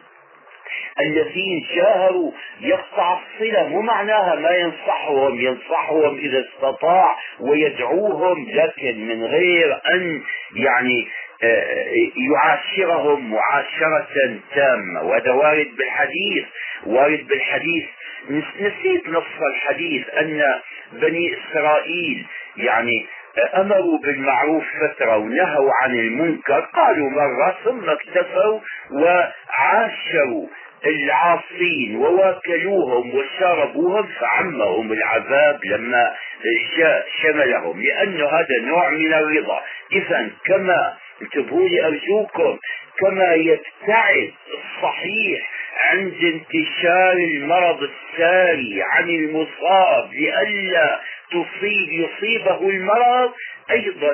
الذين 1.00 1.66
شاهروا 1.74 2.32
يقطع 2.60 3.18
الصلة 3.18 3.68
مو 3.68 3.80
معناها 3.82 4.34
ما 4.34 4.50
ينصحهم 4.50 5.40
ينصحهم 5.40 6.18
إذا 6.18 6.44
استطاع 6.48 7.16
ويدعوهم 7.40 8.46
لكن 8.50 9.06
من 9.06 9.24
غير 9.24 9.80
أن 9.94 10.22
يعني 10.56 11.08
يعاشرهم 12.31 13.31
معاشرة 13.31 14.38
تامة. 14.55 15.03
وهذا 15.03 15.33
وارد 15.33 15.68
بالحديث 15.79 16.44
وارد 16.87 17.26
بالحديث. 17.26 17.85
نسيت 18.61 19.09
نص 19.09 19.40
الحديث 19.55 20.09
أن 20.09 20.42
بني 20.92 21.35
إسرائيل 21.38 22.26
يعني 22.57 23.07
أمروا 23.55 23.98
بالمعروف 23.98 24.64
فترة 24.81 25.16
ونهوا 25.16 25.70
عن 25.83 25.94
المنكر 25.94 26.61
قالوا 26.61 27.11
مرة 27.11 27.57
ثم 27.64 27.90
اكتفوا 27.90 28.61
وعاشروا 28.92 30.46
العاصين 30.87 31.96
وواكلوهم 31.96 33.14
وشاربوهم 33.14 34.07
فعمهم 34.20 34.92
العذاب 34.92 35.64
لما 35.64 36.14
شملهم 37.22 37.83
لأنه 37.83 38.26
هذا 38.26 38.61
نوع 38.62 38.90
من 38.90 39.12
الرضا. 39.14 39.61
إذا 39.92 40.31
كما 40.44 40.96
انتبهوا 41.22 41.68
لي 41.68 41.87
أرجوكم 41.87 42.59
كما 42.98 43.35
يبتعد 43.35 44.33
الصحيح 44.54 45.50
عند 45.90 46.14
انتشار 46.24 47.12
المرض 47.12 47.83
الساري 47.83 48.83
عن 48.83 49.09
المصاب 49.11 50.11
لئلا 50.12 51.00
تصيب 51.30 51.88
يصيبه 51.92 52.68
المرض 52.68 53.33
أيضا 53.70 54.12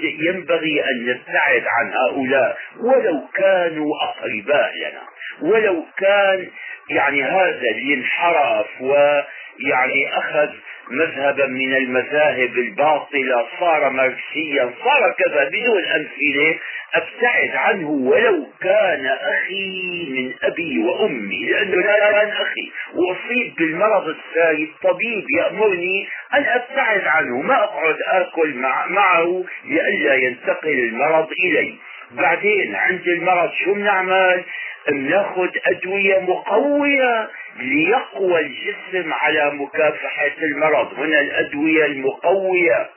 ينبغي 0.00 0.84
أن 0.84 1.06
نبتعد 1.06 1.62
عن 1.78 1.92
هؤلاء 1.92 2.58
ولو 2.80 3.20
كانوا 3.34 3.90
أقرباء 4.02 4.72
لنا. 4.76 5.02
ولو 5.42 5.84
كان 5.98 6.50
يعني 6.90 7.22
هذا 7.22 7.70
اللي 7.70 7.94
انحرف 7.94 8.66
ويعني 8.80 10.18
أخذ 10.18 10.50
مذهبا 10.90 11.46
من 11.46 11.76
المذاهب 11.76 12.58
الباطلة 12.58 13.46
صار 13.60 13.90
ماركسيا 13.90 14.70
صار 14.84 15.14
كذا 15.18 15.44
بدون 15.44 15.84
أمثلة 15.84 16.58
أبتعد 16.94 17.56
عنه 17.56 17.90
ولو 17.90 18.46
كان 18.60 19.06
أخي 19.06 20.06
من 20.10 20.34
أبي 20.42 20.78
وأمي 20.78 21.50
لأنه 21.50 21.76
لا 21.76 22.12
كان 22.12 22.28
أخي. 22.28 22.72
وأصيب 22.94 23.54
بالمرض 23.58 24.08
الساري 24.08 24.62
الطبيب 24.62 25.24
يأمرني 25.38 26.08
أن 26.34 26.44
أبتعد 26.44 27.04
عنه 27.06 27.40
ما 27.42 27.64
أقعد 27.64 27.96
آكل 28.06 28.54
مع 28.54 28.86
معه 28.86 29.44
لئلا 29.64 30.14
ينتقل 30.14 30.78
المرض 30.78 31.28
إلي. 31.44 31.74
بعدين 32.10 32.74
عند 32.74 33.08
المرض 33.08 33.52
شو 33.52 33.74
بنعمل 33.74 34.44
بناخذ 34.88 35.48
أدوية 35.66 36.18
مقوية 36.18 37.28
ليقوى 37.60 38.40
الجسم 38.40 39.12
على 39.12 39.50
مكافحة 39.50 40.36
المرض. 40.42 40.94
هنا 40.94 41.20
الأدوية 41.20 41.86
المقوية 41.86 42.88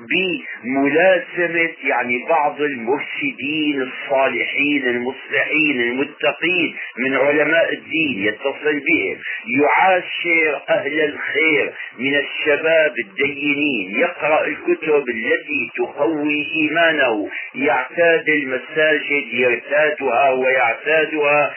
بملازمة 0.00 1.74
يعني 1.84 2.26
بعض 2.28 2.60
المرشدين 2.60 3.82
الصالحين 3.82 4.86
المصلحين 4.86 5.80
المتقين 5.80 6.74
من 6.98 7.16
علماء 7.16 7.72
الدين 7.72 8.24
يتصل 8.24 8.80
بهم. 8.80 9.18
يعاشر 9.60 10.62
أهل 10.68 11.00
الخير 11.00 11.72
من 11.98 12.14
الشباب 12.16 12.92
الدينين. 13.06 14.00
يقرأ 14.00 14.46
الكتب 14.46 15.04
التي 15.08 15.70
تقوي 15.76 16.46
إيمانه. 16.60 17.28
يعتاد 17.54 18.28
المساجد 18.28 19.26
يرتادها 19.32 20.30
ويعتادها 20.30 21.54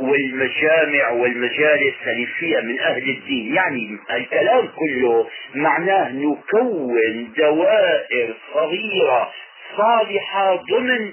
والمجامع 0.00 1.10
والمجالس 1.10 1.94
فيها 2.38 2.60
من 2.60 2.80
أهل 2.80 3.10
الدين. 3.10 3.54
يعني 3.54 3.98
الكلام 4.10 4.68
كله 4.76 5.26
معناه 5.54 6.10
نكون 6.40 7.32
دوائر 7.36 8.34
صغيرة 8.54 9.32
صالحة 9.76 10.54
ضمن 10.54 11.12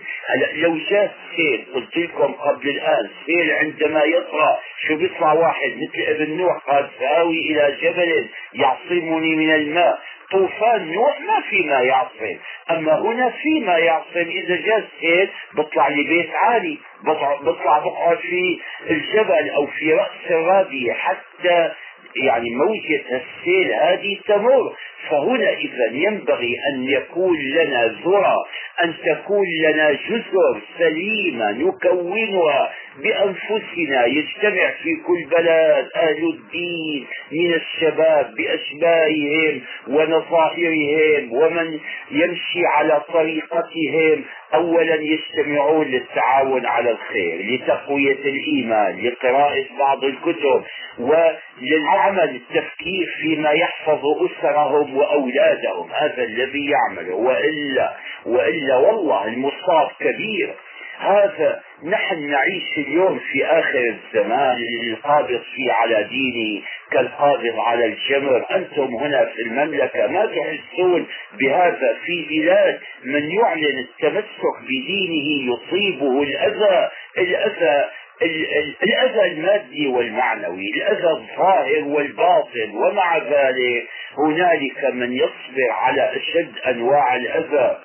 لو 0.53 0.77
جاء 0.89 1.15
سيل 1.35 1.65
قلت 1.73 1.97
لكم 1.97 2.33
قبل 2.33 2.69
الآن 2.69 3.09
سيل 3.25 3.51
عندما 3.51 4.03
يطرأ 4.03 4.59
شو 4.87 4.95
بيطلع 4.95 5.33
واحد 5.33 5.71
مثل 5.77 6.11
ابن 6.11 6.37
نوح 6.37 6.57
قال 6.57 6.89
سآوي 6.99 7.39
إلى 7.39 7.77
جبل 7.81 8.27
يعصمني 8.53 9.35
من 9.35 9.53
الماء. 9.53 9.99
طوفان 10.31 10.91
نوح 10.91 11.21
ما 11.21 11.41
في 11.49 11.63
ما 11.63 11.79
يعصم. 11.79 12.37
أما 12.71 12.99
هنا 12.99 13.29
في 13.29 13.59
ما 13.59 13.77
يعصم. 13.77 14.29
إذا 14.29 14.55
جاء 14.55 14.77
السيل 14.77 15.29
بطلع 15.53 15.87
لي 15.87 16.03
بيت 16.03 16.35
عالي 16.35 16.77
بطلع, 17.03 17.79
بقعد 17.81 18.17
في 18.17 18.59
الجبل 18.89 19.49
أو 19.49 19.67
في 19.67 19.93
رأس 19.93 20.31
الرابية 20.31 20.93
حتى 20.93 21.71
يعني 22.15 22.49
موجة 22.49 23.03
السيل 23.05 23.73
هذه 23.73 24.19
تمر. 24.27 24.75
فهنا 25.09 25.49
إذا 25.53 25.87
ينبغي 25.91 26.55
أن 26.73 26.83
يكون 26.89 27.37
لنا 27.39 27.95
ذرة 28.05 28.35
أن 28.83 28.93
تكون 29.05 29.45
لنا 29.63 29.91
جزر 29.91 30.61
سليمة 30.79 31.51
نكونها 31.51 32.71
بأنفسنا. 33.03 34.05
يجتمع 34.05 34.71
في 34.83 34.95
كل 35.07 35.25
بلد 35.37 35.87
أهل 35.95 36.33
الدين 36.33 37.05
من 37.31 37.53
الشباب 37.53 38.33
بأشباههم 38.35 39.61
ونظائرهم 39.87 41.33
ومن 41.33 41.79
يمشي 42.11 42.65
على 42.65 43.01
طريقتهم. 43.13 44.23
أولا 44.53 44.95
يجتمعون 44.95 45.85
للتعاون 45.87 46.65
على 46.65 46.91
الخير 46.91 47.41
لتقوية 47.53 48.17
الإيمان 48.25 48.99
لقراءة 49.05 49.65
بعض 49.79 50.03
الكتب 50.03 50.63
وللعمل 50.99 52.35
التفكير 52.35 53.07
فيما 53.21 53.51
يحفظ 53.51 54.01
أسرهم 54.05 54.86
وأولادهم 54.95 55.91
هذا 55.91 56.23
الذي 56.23 56.69
يعمله 56.71 57.15
وإلا 57.15 57.95
وإلا 58.25 58.75
والله 58.77 59.27
المصاب 59.27 59.89
كبير. 59.99 60.55
هذا 60.99 61.61
نحن 61.83 62.29
نعيش 62.29 62.77
اليوم 62.77 63.19
في 63.31 63.45
آخر 63.45 63.95
الزمان 63.95 64.57
القابض 64.83 65.41
فيه 65.55 65.71
على 65.71 66.03
دينه 66.03 66.61
كالقابض 66.91 67.59
على 67.59 67.85
الجمر. 67.85 68.45
أنتم 68.51 68.95
هنا 68.95 69.25
في 69.25 69.41
المملكة 69.41 70.07
ما 70.07 70.25
تحسون 70.25 71.07
بهذا. 71.39 71.97
في 72.05 72.25
بلاد 72.29 72.79
من 73.03 73.31
يعلن 73.31 73.79
التمسك 73.79 74.55
بدينه 74.63 75.53
يصيبه 75.53 76.23
الأذى 76.23 76.89
الأذى 77.17 77.83
الأذى 78.83 79.31
المادي 79.31 79.87
والمعنوي 79.87 80.65
الأذى 80.75 81.09
الظاهر 81.09 81.83
والباطن 81.83 82.69
ومع 82.73 83.17
ذلك 83.17 83.87
هنالك 84.17 84.85
من 84.93 85.13
يصبر 85.13 85.71
على 85.71 86.11
أشد 86.15 86.57
أنواع 86.67 87.15
الأذى 87.15 87.77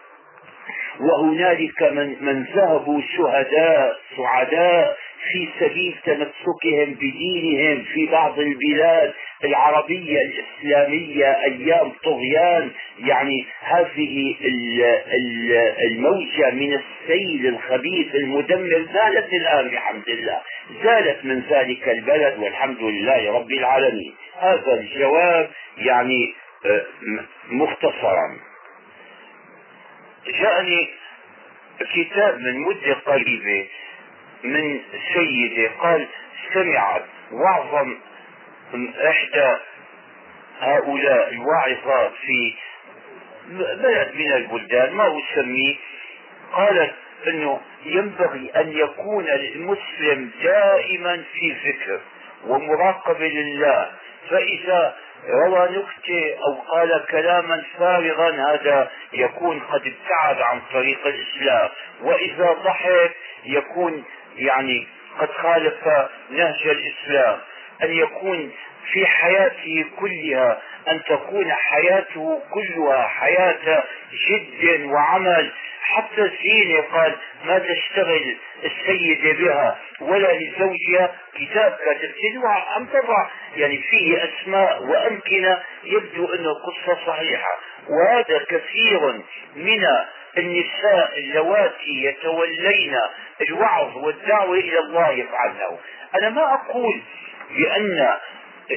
وهنالك 1.00 1.82
من, 1.82 2.16
من 2.20 2.42
ذهبوا 2.54 3.00
شهداء 3.16 3.96
سعداء 4.16 4.96
في 5.30 5.48
سبيل 5.60 5.94
تمسكهم 6.04 6.94
بدينهم 6.94 7.84
في 7.94 8.06
بعض 8.06 8.38
البلاد 8.38 9.12
العربية 9.44 10.18
الإسلامية 10.18 11.26
أيام 11.26 11.92
طغيان. 12.04 12.70
يعني 12.98 13.46
هذه 13.60 14.34
الموجة 15.90 16.50
من 16.50 16.72
السيل 16.80 17.46
الخبيث 17.46 18.14
المدمر. 18.14 18.86
زالت 18.92 19.32
الآن 19.32 19.68
بحمد 19.68 20.08
الله 20.08 20.38
زالت 20.84 21.24
من 21.24 21.42
ذلك 21.50 21.88
البلد 21.88 22.38
والحمد 22.38 22.82
لله 22.82 23.32
رب 23.32 23.50
العالمين. 23.52 24.14
هذا 24.38 24.74
الجواب 24.74 25.50
يعني 25.78 26.34
آه، 26.66 26.84
مختصرا. 27.48 28.38
جاءني 30.26 30.88
كتاب 31.94 32.38
من 32.40 32.58
مدة 32.58 32.94
قريبة 32.94 33.68
من 34.44 34.80
سيدة 35.14 35.70
قال 35.80 36.08
سمعت 36.54 37.04
وعظا 37.32 37.96
إحدى 39.08 39.56
هؤلاء 40.60 41.28
الواعظات 41.32 42.12
في 42.26 42.54
بلد 43.50 44.14
من 44.14 44.32
البلدان 44.32 44.92
ما 44.92 45.20
أسميه 45.20 45.76
قالت 46.52 46.94
إنه 47.26 47.60
ينبغي 47.84 48.50
أن 48.56 48.72
يكون 48.72 49.28
المسلم 49.28 50.30
دائما 50.42 51.24
في 51.32 51.56
ذكر 51.64 52.00
ومراقبة 52.46 53.26
لله 53.28 53.90
فإذا 54.30 54.94
روى 55.28 55.68
نكتة 55.68 56.34
أو 56.46 56.54
قال 56.54 57.04
كلاما 57.10 57.62
فارغا 57.78 58.30
هذا 58.30 58.90
يكون 59.12 59.60
قد 59.60 59.80
ابتعد 59.86 60.40
عن 60.42 60.60
طريق 60.72 61.06
الإسلام. 61.06 61.68
وإذا 62.02 62.52
ضحك 62.64 63.12
يكون 63.44 64.04
يعني 64.36 64.88
قد 65.18 65.30
خالف 65.30 65.88
نهج 66.30 66.66
الإسلام. 66.66 67.38
أن 67.82 67.92
يكون 67.92 68.52
في 68.92 69.06
حياته 69.06 69.84
كلها 70.00 70.62
أن 70.88 71.02
تكون 71.04 71.52
حياته 71.52 72.42
كلها 72.50 73.06
حياة 73.06 73.84
جد 74.28 74.84
وعمل 74.84 75.52
حتى 75.82 76.22
الزينة 76.22 76.80
قال 76.80 77.16
ما 77.44 77.58
تشتغل 77.58 78.36
السيدة 78.64 79.32
بها 79.32 79.78
ولا 80.00 80.32
لزوجها 80.32 81.14
كتاب 81.34 81.78
كاتبتين 81.84 82.42
عم 82.44 82.86
تضع. 82.86 83.26
يعني 83.56 83.78
فيه 83.78 84.24
أسماء 84.24 84.82
وأمكنة 84.82 85.62
يبدو 85.84 86.34
انه 86.34 86.50
قصة 86.54 87.06
صحيحة. 87.06 87.58
وهذا 87.88 88.38
كثير 88.48 89.22
من 89.56 89.86
النساء 90.38 91.18
اللواتي 91.18 92.04
يتولين 92.04 92.96
الوعظ 93.48 93.96
والدعوة 93.96 94.58
إلى 94.58 94.78
الله 94.78 95.10
يفعلنه. 95.10 95.78
أنا 96.14 96.28
ما 96.28 96.54
أقول 96.54 97.00
بأن 97.50 98.08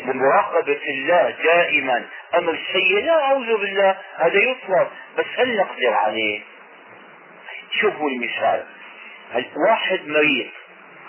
مراقبة 0.04 0.82
الله 0.88 1.36
دائما 1.44 2.06
أمر 2.36 2.60
سيء. 2.74 3.04
لا 3.04 3.24
أعوذ 3.24 3.58
بالله 3.58 3.98
هذا 4.16 4.38
يطلب 4.40 4.88
بس 5.18 5.26
هل 5.38 5.58
نقدر 5.58 5.94
عليه؟ 5.94 6.42
شوفوا 7.82 8.10
المثال. 8.10 8.66
واحد 9.70 10.08
مريض 10.08 10.48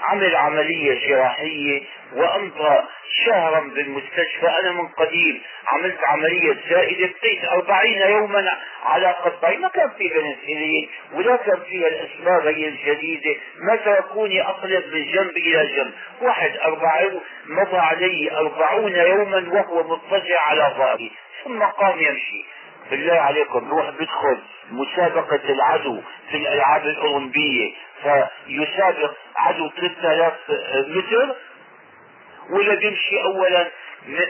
عمل 0.03 0.37
عملية 0.37 1.09
جراحية 1.09 1.83
وأمضى 2.13 2.83
شهرا 3.27 3.61
بالمستشفى 3.61 4.47
أنا 4.63 4.73
من 4.73 4.89
قديم 4.89 5.43
عملت 5.67 5.99
عملية 6.07 6.57
زائدة 6.71 7.07
بقيت 7.07 7.45
أربعين 7.45 8.01
يوما 8.01 8.59
على 8.85 9.07
قطعي 9.07 9.57
ما 9.57 9.69
كان 9.69 9.91
في 9.99 10.09
بنسلين 10.09 10.89
ولا 11.13 11.37
كان 11.37 11.61
فيها 11.61 11.89
الأسباب 11.89 12.47
هي 12.47 12.69
الجديدة. 12.69 13.37
ما 13.69 13.77
تركوني 13.77 14.43
أقلب 14.43 14.85
من 14.95 15.13
جنب 15.13 15.37
إلى 15.37 15.77
جنب. 15.77 15.93
واحد 16.21 16.57
أربعين 16.57 17.21
مضى 17.47 17.77
علي 17.77 18.31
أربعون 18.37 18.97
يوما 18.97 19.49
وهو 19.53 19.83
مضطجع 19.83 20.41
على 20.41 20.75
ظهري. 20.79 21.13
ثم 21.45 21.63
قام 21.63 21.99
يمشي. 22.01 22.45
بالله 22.91 23.13
عليكم 23.21 23.71
روح 23.71 23.91
بدخل 23.91 24.39
مسابقة 24.71 25.41
العدو 25.49 26.01
في 26.31 26.37
الألعاب 26.37 26.87
الأولمبية 26.87 27.73
فيسابق 28.03 29.15
عدو 29.37 29.71
3000 29.71 30.35
متر 30.89 31.35
ولا 32.51 32.75
بيمشي 32.75 33.23
أولا 33.23 33.69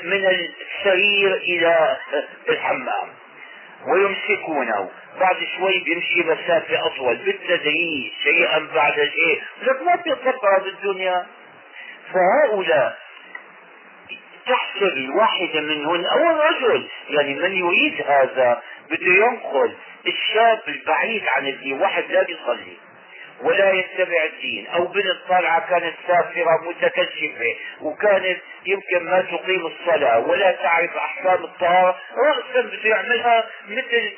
من 0.04 0.26
السرير 0.26 1.34
إلى 1.36 1.96
الحمام 2.48 3.08
ويمسكونه 3.92 4.90
بعد 5.20 5.36
شوي 5.56 5.78
بيمشي 5.84 6.20
مسافة 6.20 6.86
أطول 6.86 7.16
بالتدريج 7.16 8.12
شيئا 8.22 8.68
بعد 8.74 8.94
شيء 8.94 9.42
لك 9.62 9.82
ما 9.82 9.94
بيتفكر 9.94 10.58
بالدنيا 10.64 11.26
فهؤلاء 12.12 12.98
تحسب 14.46 14.96
الواحدة 14.96 15.60
منهن 15.60 16.06
أو 16.06 16.30
الرجل 16.30 16.88
يعني 17.08 17.34
من 17.34 17.52
يريد 17.56 18.02
هذا 18.06 18.62
بده 18.90 19.12
ينقل 19.12 19.74
الشاب 20.06 20.62
البعيد 20.68 21.24
عن 21.36 21.46
الدين 21.46 21.80
واحد 21.80 22.04
لا 22.10 22.22
بيصلي 22.22 22.76
ولا 23.40 23.72
يتبع 23.72 24.24
الدين 24.24 24.66
أو 24.66 24.86
بنت 24.86 25.16
طالعة 25.28 25.68
كانت 25.70 25.94
سافرة 26.06 26.62
متكشفة 26.68 27.56
وكانت 27.80 28.38
يمكن 28.66 29.04
ما 29.04 29.20
تقيم 29.20 29.66
الصلاة 29.66 30.18
ولا 30.18 30.52
تعرف 30.52 30.96
أحكام 30.96 31.44
الطهارة 31.44 31.96
رأسا 32.16 32.60
بده 32.60 32.88
يعملها 32.90 33.46
مثل 33.68 34.12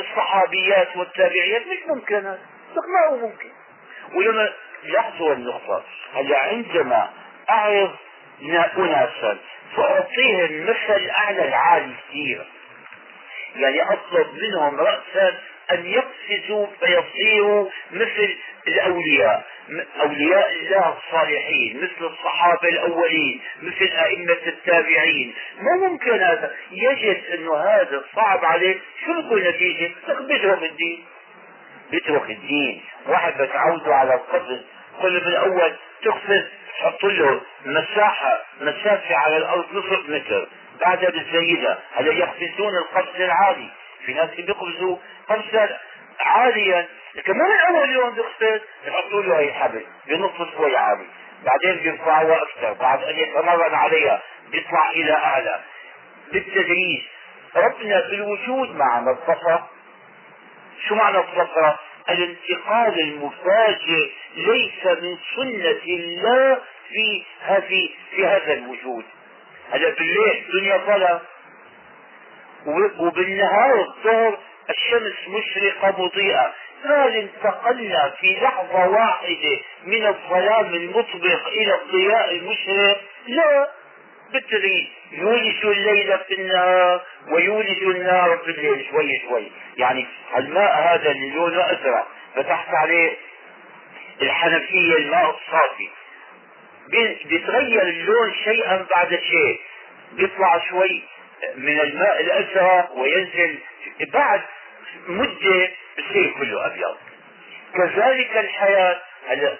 الصحابيات 0.00 0.96
والتابعيات. 0.96 1.62
مش 1.66 1.78
ممكن 1.86 2.14
هذا 2.16 2.38
ما 2.76 3.10
هو 3.10 3.16
ممكن. 3.16 3.48
ولما 4.14 4.52
لاحظوا 4.84 5.32
النقطة 5.34 5.84
هلا 6.14 6.38
عندما 6.38 7.10
أعرض 7.50 7.96
اناسا 8.78 9.38
فأعطيهم 9.76 10.62
مثل 10.62 11.10
اعلى 11.10 11.48
العالي 11.48 11.94
كثير 12.08 12.46
يعني 13.56 13.82
أطلب 13.82 14.26
منهم 14.42 14.80
رأسا 14.80 15.38
أن 15.70 15.86
يقفزوا 15.86 16.66
فيصيروا 16.80 17.68
مثل 17.90 18.36
الأولياء 18.68 19.46
أولياء 20.00 20.52
الله 20.52 20.96
الصالحين 20.98 21.76
مثل 21.76 22.06
الصحابة 22.06 22.68
الأولين 22.68 23.40
مثل 23.62 23.92
أئمة 24.04 24.38
التابعين. 24.46 25.34
ما 25.60 25.88
ممكن 25.88 26.12
هذا. 26.12 26.54
يجد 26.70 27.22
إنه 27.34 27.56
هذا 27.56 28.04
صعب 28.16 28.44
عليه. 28.44 28.78
شو 29.06 29.22
بكون 29.22 29.42
نتيجة؟ 29.42 29.90
بيترك 30.28 30.62
الدين. 30.62 31.04
بيترك 31.90 32.30
الدين. 32.30 32.82
واحد 33.06 33.42
بتعوده 33.42 33.94
على 33.94 34.14
القفز 34.14 34.64
كل 35.02 35.20
بالاول 35.20 35.76
تقفز 36.02 36.44
تحط 36.78 37.04
له 37.04 37.40
مساحة 37.64 38.44
مسافة 38.60 39.16
على 39.16 39.36
الأرض 39.36 39.64
نصف 39.72 40.08
متر. 40.08 40.48
بعدها 40.80 41.10
بتزيدها 41.10 41.78
هلا 41.94 42.12
يقفزون 42.12 42.76
القفز 42.76 43.20
العالي. 43.20 43.68
في 44.06 44.14
ناس 44.14 44.30
بيقفزوا 44.30 44.96
قفزا 45.28 45.78
عاليا. 46.20 46.88
كمان 47.24 47.50
أول 47.68 47.90
يوم 47.90 48.14
بيقفز 48.14 48.60
يحطوا 48.86 49.22
له 49.22 49.38
هي 49.38 49.52
حبل 49.52 49.84
بنص 50.06 50.50
شوي 50.56 50.76
عالي. 50.76 51.06
بعدين 51.44 51.82
بيرفعوها 51.82 52.42
أكثر 52.42 52.72
بعد 52.72 53.02
أن 53.02 53.16
يتمرن 53.18 53.74
عليها 53.74 54.22
بيطلع 54.50 54.90
إلى 54.90 55.12
أعلى. 55.12 55.60
بالتدريج 56.32 57.02
ربنا 57.56 58.00
بالوجود 58.00 58.76
معنا 58.76 59.10
الصفا 59.10 59.66
شو 60.88 60.94
معنى 60.94 61.18
الصفا 61.18 61.78
الانتقال 62.10 63.00
المفاجئ 63.00 64.10
ليس 64.36 64.86
من 65.02 65.16
سنة 65.36 65.82
الله 65.86 66.58
في 66.88 67.22
هذه 67.40 67.88
في 68.10 68.26
هذا 68.26 68.52
الوجود. 68.52 69.04
هلا 69.72 69.90
بالليل 69.90 70.44
الدنيا 70.48 70.76
ظلام 70.76 71.20
وبالنهار 72.98 73.80
الظهر 73.80 74.38
الشمس 74.70 75.28
مشرقة 75.28 76.02
مضيئة. 76.02 76.54
هل 76.84 77.16
انتقلنا 77.16 78.14
في 78.20 78.38
لحظة 78.42 78.86
واحدة 78.88 79.58
من 79.84 80.06
الظلام 80.06 80.74
المطبق 80.74 81.46
إلى 81.46 81.74
الضياء 81.74 82.32
المشرق؟ 82.36 83.00
لا. 83.26 83.68
بالتدريج 84.32 84.86
يولج 85.12 85.66
الليل 85.66 86.18
في 86.18 86.34
النهار 86.34 87.02
ويولج 87.28 87.82
النار 87.82 88.38
في 88.44 88.50
الليل. 88.50 88.86
شوي 88.90 89.20
شوي. 89.28 89.52
يعني 89.76 90.06
الماء 90.38 90.94
هذا 90.94 91.10
اللي 91.10 91.30
لونه 91.30 91.64
أزرق 91.64 92.08
فتحت 92.36 92.74
عليه 92.74 93.16
الحنفية 94.22 94.94
الماء 94.94 95.30
الصافي. 95.30 95.88
بيتغير 97.28 97.82
اللون 97.82 98.34
شيئا 98.44 98.86
بعد 98.96 99.08
شيء. 99.08 99.60
بيطلع 100.12 100.58
شوي 100.68 101.02
من 101.56 101.80
الماء 101.80 102.20
الأزرق 102.20 102.92
وينزل 102.92 103.58
بعد 104.12 104.40
مدة 105.08 105.70
بصير 105.98 106.34
كله 106.38 106.66
أبيض. 106.66 106.96
كذلك 107.74 108.36
الحياة. 108.36 109.00
هلا 109.28 109.56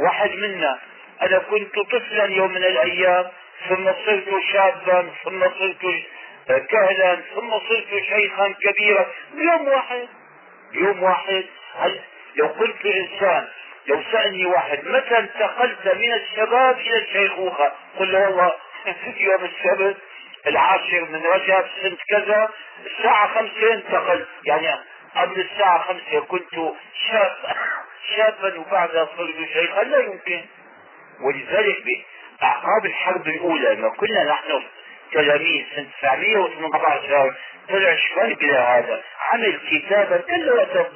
واحد 0.00 0.30
منا 0.30 0.78
أنا 1.22 1.38
كنت 1.38 1.78
طفلا 1.78 2.24
يوم 2.24 2.50
من 2.50 2.64
الأيام 2.64 3.26
ثم 3.68 3.92
صرت 4.06 4.28
شابا 4.52 5.10
ثم 5.24 5.40
صرت 5.40 5.84
كهلا 6.68 7.20
ثم 7.34 7.50
صرت 7.50 8.02
شيخا 8.08 8.54
كبيرا. 8.62 9.06
بيوم 9.34 9.68
واحد 9.68 10.08
بيوم 10.72 11.02
واحد. 11.02 11.44
هل 11.74 12.00
لو 12.36 12.46
قلت 12.46 12.84
لإنسان 12.84 13.48
لو 13.86 14.02
سألني 14.12 14.46
واحد 14.46 14.84
متى 14.84 15.18
انتقلت 15.18 15.94
من 15.94 16.12
الشباب 16.12 16.78
إلى 16.78 16.98
الشيخوخة؟ 16.98 17.72
قل 17.98 18.12
له 18.12 18.20
والله 18.20 18.52
يوم 19.16 19.44
السبت 19.44 19.96
العاشر 20.46 21.04
من 21.04 21.22
رجب 21.26 21.64
سنة 21.82 21.96
كذا 22.08 22.50
الساعة 22.86 23.34
خمسة 23.34 23.72
انتقلت. 23.72 24.28
يعني 24.44 24.68
قبل 25.16 25.40
الساعة 25.40 25.78
خمسة 25.78 26.20
كنت 26.20 26.54
شاب 27.08 27.36
شابا 28.16 28.58
وبعدها 28.58 29.08
صرت 29.16 29.48
شيخا. 29.52 29.82
لا 29.82 29.98
يمكن. 29.98 30.44
ولذلك 31.20 31.84
بأعقاب 32.40 32.86
الحرب 32.86 33.28
الأولى 33.28 33.74
لما 33.74 33.88
كنا 33.88 34.24
نحن 34.24 34.62
تلاميذ 35.12 35.64
سنة 35.76 35.86
918 36.02 37.34
طلع 37.68 37.96
شوي 37.96 38.32
إلى 38.32 38.58
هذا. 38.58 39.02
عمل 39.32 39.60
كتابا 39.70 40.16
كلها 40.16 40.86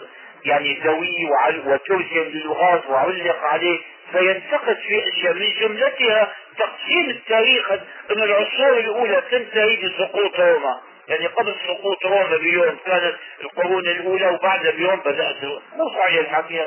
يعني 0.45 0.75
دوي 0.75 1.29
وترجم 1.67 2.23
للغات 2.23 2.87
وعلق 2.89 3.45
عليه 3.45 3.79
فينتقد 4.13 4.77
في 4.77 5.09
أشياء 5.09 5.35
من 5.35 5.49
جملتها 5.61 6.33
تقسيم 6.59 7.11
التاريخ 7.11 7.73
إن 8.11 8.23
العصور 8.23 8.79
الأولى 8.79 9.23
تنتهي 9.31 9.77
بسقوط 9.77 10.41
روما. 10.41 10.81
يعني 11.09 11.27
قبل 11.27 11.55
سقوط 11.67 12.07
روما 12.07 12.37
بيوم 12.37 12.77
كانت 12.87 13.15
القرون 13.41 13.87
الأولى 13.87 14.27
وبعدها 14.27 14.71
بيوم 14.71 15.01
بدأت 15.01 15.45
مو 15.77 15.89
صحيح 15.89 16.19
الحكي 16.19 16.63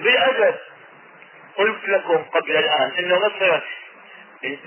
بالأدب 0.00 0.54
قلت 1.56 1.88
لكم 1.88 2.16
قبل 2.16 2.56
الآن 2.56 2.90
إنه 2.98 3.18
مثلا 3.18 3.60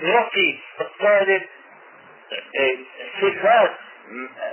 نعطي 0.02 0.58
الطالب 0.80 1.42
آه، 2.60 2.76
صفات 3.20 3.70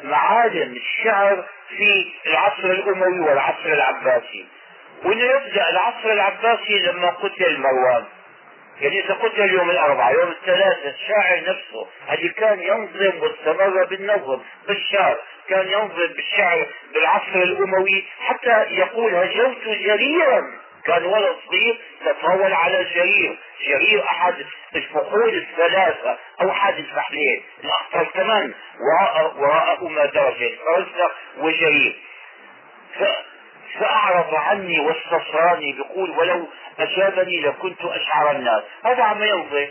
معالم 0.03 0.75
الشعر 0.75 1.45
في 1.77 2.12
العصر 2.27 2.65
الأموي 2.71 3.19
والعصر 3.19 3.65
العباسي. 3.65 4.45
وإنه 5.03 5.23
يبدأ 5.23 5.69
العصر 5.69 6.12
العباسي 6.12 6.79
لما 6.79 7.07
قتل 7.10 7.60
مروان 7.60 8.05
يعني 8.81 9.05
إذا 9.05 9.13
قتل 9.13 9.53
يوم 9.53 9.69
الأربعاء 9.69 10.13
يوم 10.13 10.31
الثلاثاء 10.31 10.95
الشاعر 10.95 11.39
نفسه 11.39 11.88
اللي 12.13 12.29
كان 12.29 12.60
ينظم 12.60 13.19
واستمر 13.21 13.86
بالنظم 13.86 14.41
بالشعر 14.67 15.17
كان 15.49 15.67
ينظم 15.67 16.07
بالشعر 16.15 16.67
بالعصر 16.93 17.36
الأموي 17.36 18.05
حتى 18.19 18.65
يقول 18.69 19.15
هجوت 19.15 19.63
جريرا. 19.67 20.41
كان 20.86 21.06
ولد 21.06 21.36
صغير 21.48 21.78
تطاول 22.06 22.54
على 22.54 22.84
جرير. 22.84 23.38
جرير 23.67 24.04
أحد 24.04 24.36
الفحول 24.76 25.36
الثلاثة 25.38 26.17
أو 26.41 26.52
أحد 26.52 26.78
الفحلين. 26.78 27.44
الأخطر 27.63 28.04
كمان 28.13 28.54
وراء 28.80 29.34
وراءهما 29.38 30.06
درجة 30.06 30.52
فرزة 30.65 31.12
وجرير. 31.38 32.00
فأعرض 33.80 34.36
عني 34.36 34.80
واستصراني 34.80 35.74
بيقول 35.74 36.10
ولو 36.10 36.48
أجابني 36.80 37.41
لكنت 37.41 37.86
أشعر 37.86 38.32
الناس. 38.32 38.63
هذا 38.86 39.04
عم 39.04 39.24
ينظر 39.24 39.70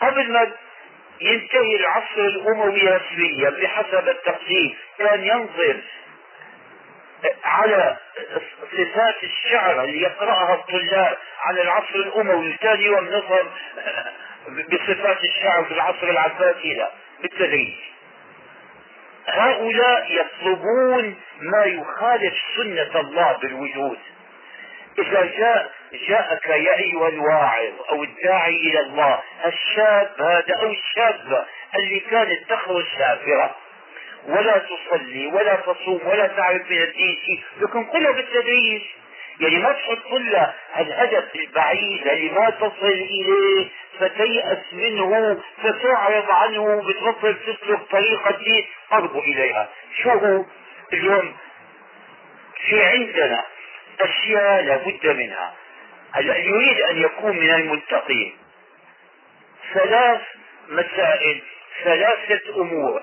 قبل 0.00 0.32
ما 0.32 0.52
ينتهي 1.20 1.76
العصر 1.76 2.18
الأموي 2.18 2.80
رسميا 2.88 3.50
بحسب 3.50 4.08
التقسيم 4.08 4.76
كان 4.98 5.24
ينظر 5.24 5.76
على 7.44 7.96
صفات 8.72 9.24
الشعر 9.24 9.84
اللي 9.84 10.02
يقرأها 10.02 10.54
الطلاب 10.54 11.16
على 11.44 11.62
العصر 11.62 11.94
الأموي 11.94 12.56
ثاني 12.60 12.84
يوم 12.84 13.08
نظر 13.08 13.46
بصفات 14.48 15.24
الشعر 15.24 15.64
في 15.64 15.74
العصر 15.74 16.10
العباسي 16.10 16.74
لا 16.74 16.90
بالتدريج. 17.22 17.74
هؤلاء 19.26 20.06
يطلبون 20.12 21.16
ما 21.40 21.64
يخالف 21.64 22.34
سنة 22.56 23.00
الله 23.00 23.32
بالوجود. 23.42 23.98
إذا 24.98 25.24
جاء 25.38 25.72
جاءك 26.08 26.46
يا 26.46 26.78
أيها 26.78 27.08
الواعظ 27.08 27.72
أو 27.90 28.02
الداعي 28.02 28.56
إلى 28.56 28.80
الله 28.80 29.22
الشاب 29.46 30.10
هذا 30.20 30.54
أو 30.62 30.70
الشابة 30.70 31.44
اللي 31.74 32.00
كانت 32.00 32.50
تخرج 32.50 32.84
سافرة 32.98 33.54
ولا 34.26 34.58
تصلي 34.58 35.26
ولا 35.26 35.54
تصوم 35.56 36.00
ولا 36.04 36.26
تعرف 36.26 36.70
من 36.70 36.82
الدين 36.82 37.16
شيء. 37.26 37.40
لكن 37.60 37.84
كلها 37.84 38.10
بالتدريج 38.12 38.82
يعني 39.40 39.58
ما 39.58 39.72
تحط 39.72 40.10
لها 40.10 40.54
الهدف 40.78 41.36
البعيد 41.36 42.08
اللي 42.08 42.28
ما 42.28 42.50
تصل 42.50 42.86
إليه 42.86 43.68
فتيأس 43.98 44.58
منه 44.72 45.40
فتعرض 45.62 46.30
عنه 46.30 46.82
بتبطل 46.88 47.36
تسلك 47.46 47.80
طريقة 47.90 48.64
ترجو 48.90 49.18
إليها. 49.18 49.68
شو 50.02 50.10
هو؟ 50.10 50.44
اليوم 50.92 51.36
في 52.68 52.84
عندنا 52.84 53.44
أشياء 54.00 54.62
لابد 54.62 55.06
منها. 55.06 55.54
يريد 56.20 56.80
أن 56.80 57.02
يكون 57.02 57.36
من 57.36 57.50
المتقين. 57.50 58.36
ثلاث 59.74 60.20
مسائل 60.68 61.42
ثلاثة 61.84 62.60
أمور. 62.60 63.02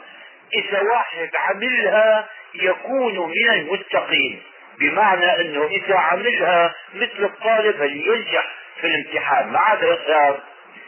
إذا 0.54 0.82
واحد 0.82 1.30
عملها 1.36 2.30
يكون 2.56 3.20
من 3.20 3.50
المتقين. 3.54 4.42
بمعنى 4.80 5.42
أنه 5.42 5.66
إذا 5.66 5.96
عملها 5.96 6.76
مثل 6.94 7.24
الطالب 7.24 7.82
اللي 7.82 8.08
ينجح 8.08 8.44
في 8.82 8.88
الامتحان؟ 8.88 9.48
ما 9.48 9.60
عاد 9.60 10.00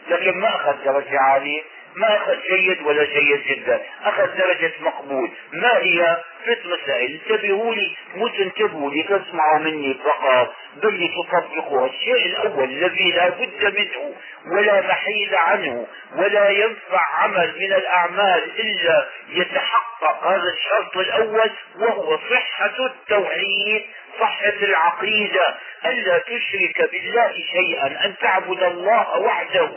لكن 0.08 0.38
ما 0.38 0.48
أخذ 0.48 0.84
درجة 0.84 1.20
عالية. 1.20 1.62
ما 1.96 2.16
أخذ 2.16 2.36
جيد 2.50 2.82
ولا 2.82 3.04
جيد 3.04 3.42
جدا. 3.46 3.82
أخذ 4.04 4.26
درجة 4.36 4.72
مقبول. 4.80 5.30
ما 5.52 5.78
هي؟ 5.78 6.16
ثلاث 6.44 6.66
مسائل 6.66 7.20
انتبهوا 7.20 7.74
لي 7.74 7.96
مو 8.14 8.28
تنتبهوا 8.28 8.90
لي 8.90 9.02
تسمعوا 9.02 9.58
مني 9.58 9.94
فقط. 10.04 10.54
بل 10.76 11.10
تطبقوا 11.16 11.86
الشيء 11.86 12.26
الأول 12.26 12.64
الذي 12.64 13.10
لا 13.12 13.28
بد 13.28 13.78
منه 13.78 14.14
ولا 14.46 14.80
محيد 14.80 15.34
عنه 15.34 15.86
ولا 16.16 16.48
ينفع 16.48 17.06
عمل 17.14 17.54
من 17.60 17.72
الأعمال 17.72 18.60
إلا 18.60 19.08
يتحقق. 19.28 20.26
هذا 20.26 20.52
الشرط 20.56 20.96
الأول 20.96 21.50
وهو 21.78 22.18
صحة 22.30 22.86
التوحيد 22.86 23.82
صحة 24.20 24.54
العقيدة. 24.62 25.56
ألا 25.86 26.18
تشرك 26.18 26.90
بالله 26.92 27.32
شيئا 27.52 27.86
أن 28.04 28.14
تعبد 28.20 28.62
الله 28.62 29.20
وحده. 29.20 29.70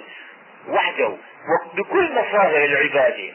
وحده 0.67 1.17
بكل 1.73 2.11
مظاهر 2.11 2.65
العبادة 2.65 3.33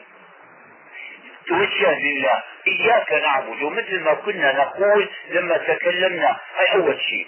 توجه 1.47 1.99
لله 1.99 2.43
إياك 2.67 3.13
نعبد. 3.13 3.63
مثل 3.63 3.99
ما 3.99 4.13
كنا 4.13 4.53
نقول 4.53 5.09
لما 5.29 5.57
تكلمنا 5.57 6.37
هاي 6.57 6.75
أول 6.75 7.01
شيء. 7.01 7.27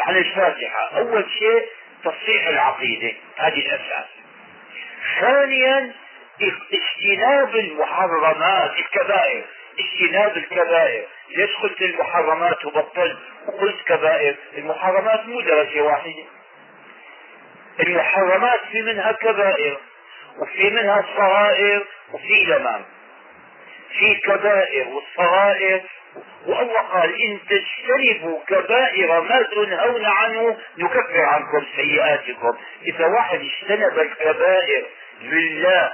عن 0.00 0.16
الفاتحة 0.16 0.98
أول 0.98 1.24
شيء 1.38 1.68
تصحيح 2.04 2.46
العقيدة. 2.48 3.12
هذه 3.36 3.58
الأساس. 3.58 4.06
ثانيا 5.20 5.92
اجتناب 6.72 7.56
المحرمات 7.56 8.70
الكبائر. 8.78 9.44
اجتناب 9.78 10.36
الكبائر. 10.36 11.04
ليش 11.36 11.56
قلت 11.56 11.82
المحرمات 11.82 12.64
وبطلت 12.64 13.18
وقلت 13.46 13.76
كبائر. 13.86 14.36
المحرمات 14.58 15.26
مو 15.26 15.40
درجة 15.40 15.82
واحدة. 15.82 16.24
المحرمات 17.80 18.60
في 18.72 18.82
منها 18.82 19.12
كبائر 19.12 19.78
وفي 20.38 20.70
منها 20.70 21.04
صغائر 21.16 21.86
وفي 22.12 22.44
لمام 22.44 22.84
في 23.98 24.14
كبائر 24.14 24.88
والصغائر 24.88 25.80
والله 26.46 26.80
قال 26.80 27.22
إن 27.22 27.38
تجتنبوا 27.48 28.40
كبائر 28.46 29.20
ما 29.20 29.42
تنهون 29.42 30.04
عنه 30.04 30.56
نكفر 30.78 31.20
عنكم 31.20 31.64
سيئاتكم. 31.76 32.52
إذا 32.86 33.06
واحد 33.06 33.40
اجتنب 33.40 33.98
الكبائر 33.98 34.86
لله 35.22 35.92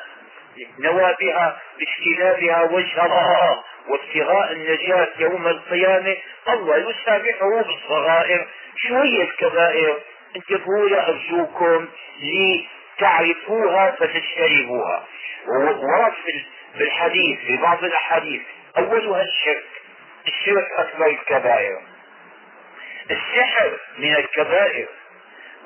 نوى 0.78 1.16
بها 1.20 1.60
باجتنابها 1.78 2.62
وجه 2.62 3.06
الله 3.06 3.62
وابتغاء 3.88 4.52
النجاة 4.52 5.08
يوم 5.18 5.46
القيامة 5.46 6.16
الله 6.48 6.76
يسامحه 6.76 7.62
بالصغائر. 7.62 8.48
شو 8.76 8.96
هي 8.96 9.22
انتبهوا 10.36 11.08
أرجوكم 11.08 11.88
لتعرفوها 12.98 13.90
فتجتنبوها 13.90 15.04
ورد 15.48 16.12
في 16.76 16.82
الحديث 16.84 17.38
في 17.46 17.56
بعض 17.56 17.84
الأحاديث 17.84 18.42
أولها 18.78 19.22
الشرك 19.22 19.64
الشرك 20.26 20.66
أكبر 20.78 21.06
الكبائر. 21.06 21.78
السحر 23.10 23.78
من 23.98 24.14
الكبائر. 24.16 24.86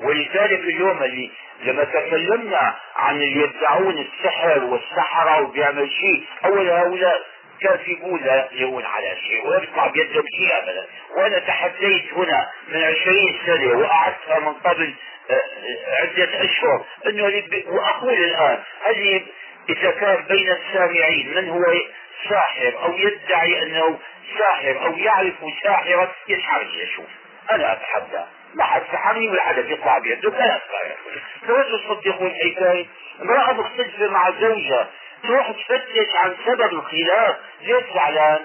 ولذلك 0.01 0.61
اليوم 0.61 1.03
اللي 1.03 1.31
لما 1.65 1.85
تكلمنا 1.85 2.75
عن 2.97 3.15
اللي 3.15 3.43
يدعون 3.43 3.99
السحر 3.99 4.65
والسحرة 4.65 5.41
وبيعمل 5.43 5.91
شيء 5.91 6.25
أول 6.45 6.69
هؤلاء 6.71 7.23
كاذبون 7.61 8.21
لا 8.25 8.35
يقدرون 8.37 8.85
على 8.85 9.17
شيء 9.27 9.49
ويطلع 9.49 9.87
بيدهم 9.87 10.25
شيء 10.37 10.59
ابدا. 10.63 10.87
وأنا 11.17 11.39
تحديت 11.39 12.13
هنا 12.13 12.51
من 12.69 12.83
عشرين 12.83 13.39
سنة 13.47 13.79
وقعدتها 13.79 14.39
من 14.39 14.53
قبل 14.53 14.95
آه، 15.31 15.35
آه، 15.35 16.03
عدة 16.03 16.45
أشهر 16.45 16.85
انه 17.07 17.43
وأقول 17.67 18.15
الآن 18.15 18.59
هل 18.85 19.23
إذا 19.69 19.91
كان 19.91 20.25
بين 20.29 20.53
السامعين 20.53 21.35
من 21.35 21.49
هو 21.49 21.65
ساحر 22.29 22.85
أو 22.85 22.93
يدعي 22.99 23.63
أنه 23.63 23.99
ساحر 24.39 24.87
أو 24.87 24.99
يعرف 24.99 25.35
ساحرا 25.63 26.13
يسحرني 26.29 26.83
يشوف. 26.83 27.07
أنا 27.51 27.73
أتحدى. 27.73 28.25
ما 28.55 28.65
حد 28.65 28.83
سحرني 28.93 29.29
ولا 29.29 29.43
حدا 29.43 29.61
بيطلع 29.61 29.99
بيده 29.99 30.31
لا 30.31 30.61
فلو 31.43 31.79
تصدقوا 31.79 32.27
الحكاية. 32.27 32.87
امرأة 33.23 33.53
مختلفة 33.53 34.09
مع 34.09 34.31
زوجها. 34.31 34.89
تروح 35.23 35.51
تفتش 35.51 36.17
عن 36.17 36.37
سبب 36.47 36.73
الخلاف 36.73 37.37
ليش 37.61 37.85
زعلان 37.95 38.39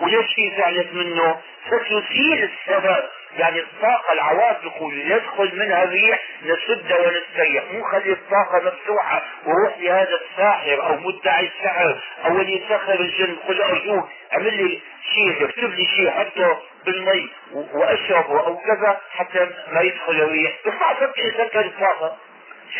وليش 0.00 0.34
في 0.34 0.52
زعلت 0.56 0.92
منه. 0.92 1.40
فتثير 1.70 2.50
السبب 2.50 3.04
يعني 3.36 3.60
الطاقة 3.60 4.12
العواطف 4.12 4.82
اللي 4.82 5.10
يدخل 5.14 5.58
منها 5.58 5.84
الريح 5.84 6.20
نسدها 6.42 6.98
ونستريح. 6.98 7.64
مو 7.72 7.84
خلي 7.84 8.12
الطاقة 8.12 8.58
مفتوحة 8.64 9.22
وروح 9.46 9.78
لهذا 9.78 10.20
الساحر 10.20 10.82
أو 10.86 10.96
مدعي 10.96 11.46
السحر 11.46 12.00
أو 12.24 12.40
اللي 12.40 12.64
يسخر 12.64 13.00
الجن. 13.00 13.36
قل 13.48 13.62
ارجوك 13.62 14.08
اعمل 14.32 14.54
لي 14.54 14.80
شيء 15.14 15.44
اكتب 15.44 15.74
لي 15.74 15.86
شيء 15.96 16.10
حطه 16.10 16.62
بالمي 16.86 17.28
وأشربه 17.52 18.40
أو 18.46 18.56
كذا 18.56 19.00
حتى 19.10 19.50
ما 19.72 19.80
يدخل 19.80 20.12
الريح 20.12 20.52
بس 20.66 20.72
ما 20.72 21.12
يسكر 21.18 21.60
الطاقة. 21.60 22.16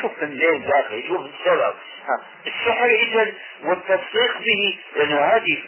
شوف 0.00 0.22
من 0.22 0.30
لين 0.30 0.62
داخل 0.62 1.04
شوف 1.08 1.20
السبب 1.20 1.74
السحر 2.46 2.86
اذا 2.86 3.32
والتصديق 3.64 4.38
به 4.38 4.78
لأنه 4.96 5.20
هذه 5.20 5.58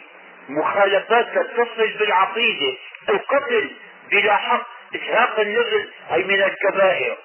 مخالفات 0.49 1.27
تتصل 1.35 1.97
بالعقيدة. 1.99 2.77
القتل 3.09 3.71
بلا 4.11 4.35
حق 4.35 4.67
إسهاق 4.95 5.39
النفس 5.39 5.87
أي 6.13 6.23
من 6.23 6.43
الكبائر. 6.43 7.17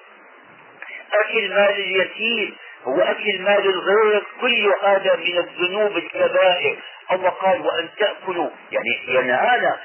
أكل 1.13 1.49
مال 1.49 1.69
اليتيم 1.69 2.55
هو 2.83 3.01
أكل 3.01 3.41
مال 3.41 3.69
الغير 3.69 4.23
كل 4.41 4.73
هذا 4.83 5.15
من 5.15 5.37
الذنوب 5.37 5.97
الكبائر. 5.97 6.77
الله 7.11 7.29
قال 7.29 7.61
وأن 7.61 7.89
تأكلوا 7.97 8.49
يعني 8.71 8.99
ينهانا 9.07 9.77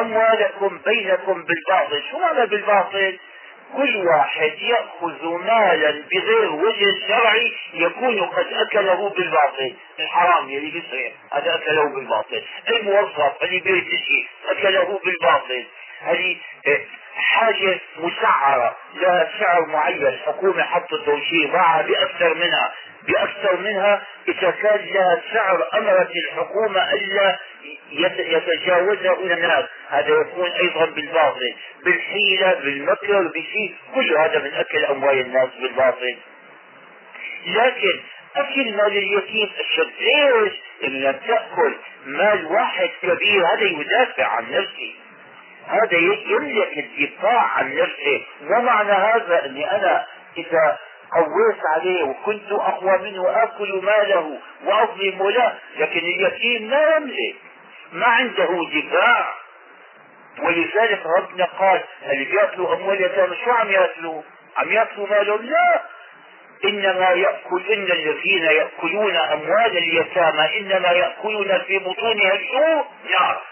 أموالكم 0.00 0.78
بينكم 0.86 1.44
بالباطل. 1.44 2.02
شو 2.10 2.18
معنى 2.18 2.46
بالباطل؟ 2.46 3.18
كل 3.76 3.96
واحد 3.96 4.52
يأخذ 4.60 5.24
مالا 5.24 6.02
بغير 6.12 6.52
وجه 6.52 7.06
شرعي 7.08 7.52
يكون 7.74 8.22
قد 8.22 8.46
أكله 8.52 9.08
بالباطل. 9.08 9.74
الحرام 10.00 10.50
يلي 10.50 10.70
بيصير 10.70 11.12
هذا 11.32 11.54
أكله 11.54 11.84
بالباطل. 11.94 12.42
الموظف 12.68 13.42
اللي 13.42 13.60
شيء 13.60 14.26
أكله 14.50 15.00
بالباطل. 15.04 15.64
هذه 16.02 16.36
حاجة 17.14 17.80
مسعرة. 17.98 18.76
لها 18.94 19.30
سعر 19.40 19.66
معين 19.66 20.06
الحكومة 20.06 20.62
حطته 20.62 21.20
شيء 21.30 21.52
باعها 21.52 21.82
بأكثر 21.82 22.34
منها. 22.34 22.72
بأكثر 23.08 23.56
منها 23.56 24.02
إذا 24.28 24.50
كان 24.50 24.80
لها 24.94 25.20
سعر 25.32 25.68
أمرت 25.74 26.10
الحكومة 26.16 26.92
ألا 26.92 27.38
يتجاوزها 28.18 29.12
إلى 29.12 29.34
الناس 29.34 29.64
هذا. 29.88 30.08
يكون 30.20 30.50
أيضا 30.50 30.84
بالباطل. 30.84 31.54
بالحيلة 31.84 32.54
بالمكر 32.54 33.22
بشيء 33.22 33.74
كل 33.94 34.16
هذا 34.16 34.38
من 34.38 34.54
أكل 34.54 34.84
أموال 34.84 35.20
الناس 35.20 35.48
بالباطل. 35.60 36.16
لكن 37.46 38.00
أكل 38.36 38.76
مال 38.76 38.96
اليتيم 38.96 39.50
أشد 39.60 39.92
ليش؟ 40.00 40.52
إن 40.84 41.20
تأكل 41.26 41.74
مال 42.06 42.46
واحد 42.46 42.90
كبير 43.02 43.46
هذا 43.46 43.62
يدافع 43.62 44.26
عن 44.26 44.44
نفسه. 44.50 44.94
هذا 45.66 45.98
يملك 46.26 46.78
الدفاع 46.78 47.42
عن 47.42 47.74
نفسه. 47.74 48.22
ومعنى 48.42 48.92
هذا 48.92 49.44
إني 49.46 49.70
أنا 49.70 50.06
إذا 50.38 50.78
قويت 51.14 51.60
عليه 51.74 52.02
وكنت 52.02 52.52
أقوى 52.52 52.98
منه 52.98 53.42
اكل 53.42 53.80
ماله 53.82 54.38
واظلم 54.64 55.28
له 55.28 55.58
لكن 55.78 55.98
اليتيم 55.98 56.70
ما 56.70 56.82
يملك. 56.96 57.34
ما 57.92 58.06
عنده 58.06 58.48
دفاع 58.74 59.34
ولذلك 60.42 61.02
ربنا 61.18 61.44
قال 61.44 61.80
اللي 62.10 62.24
بياكلوا 62.24 62.74
اموال 62.74 62.96
اليتامى 63.04 63.36
شو 63.44 63.50
عم 63.50 63.70
ياكلوا؟ 63.70 64.22
عم 64.56 64.72
ياكلوا 64.72 65.06
مالهم؟ 65.06 65.42
لا. 65.42 65.82
إنما 66.64 67.10
يأكل 67.10 67.62
إن 67.72 67.82
الذين 67.92 68.42
يأكلون 68.42 69.16
أموال 69.16 69.78
اليتامى 69.78 70.58
إنما 70.58 70.88
يأكلون 70.92 71.58
في 71.58 71.78
بطونها 71.78 72.32
الجوع 72.34 72.84
نار 73.10 73.42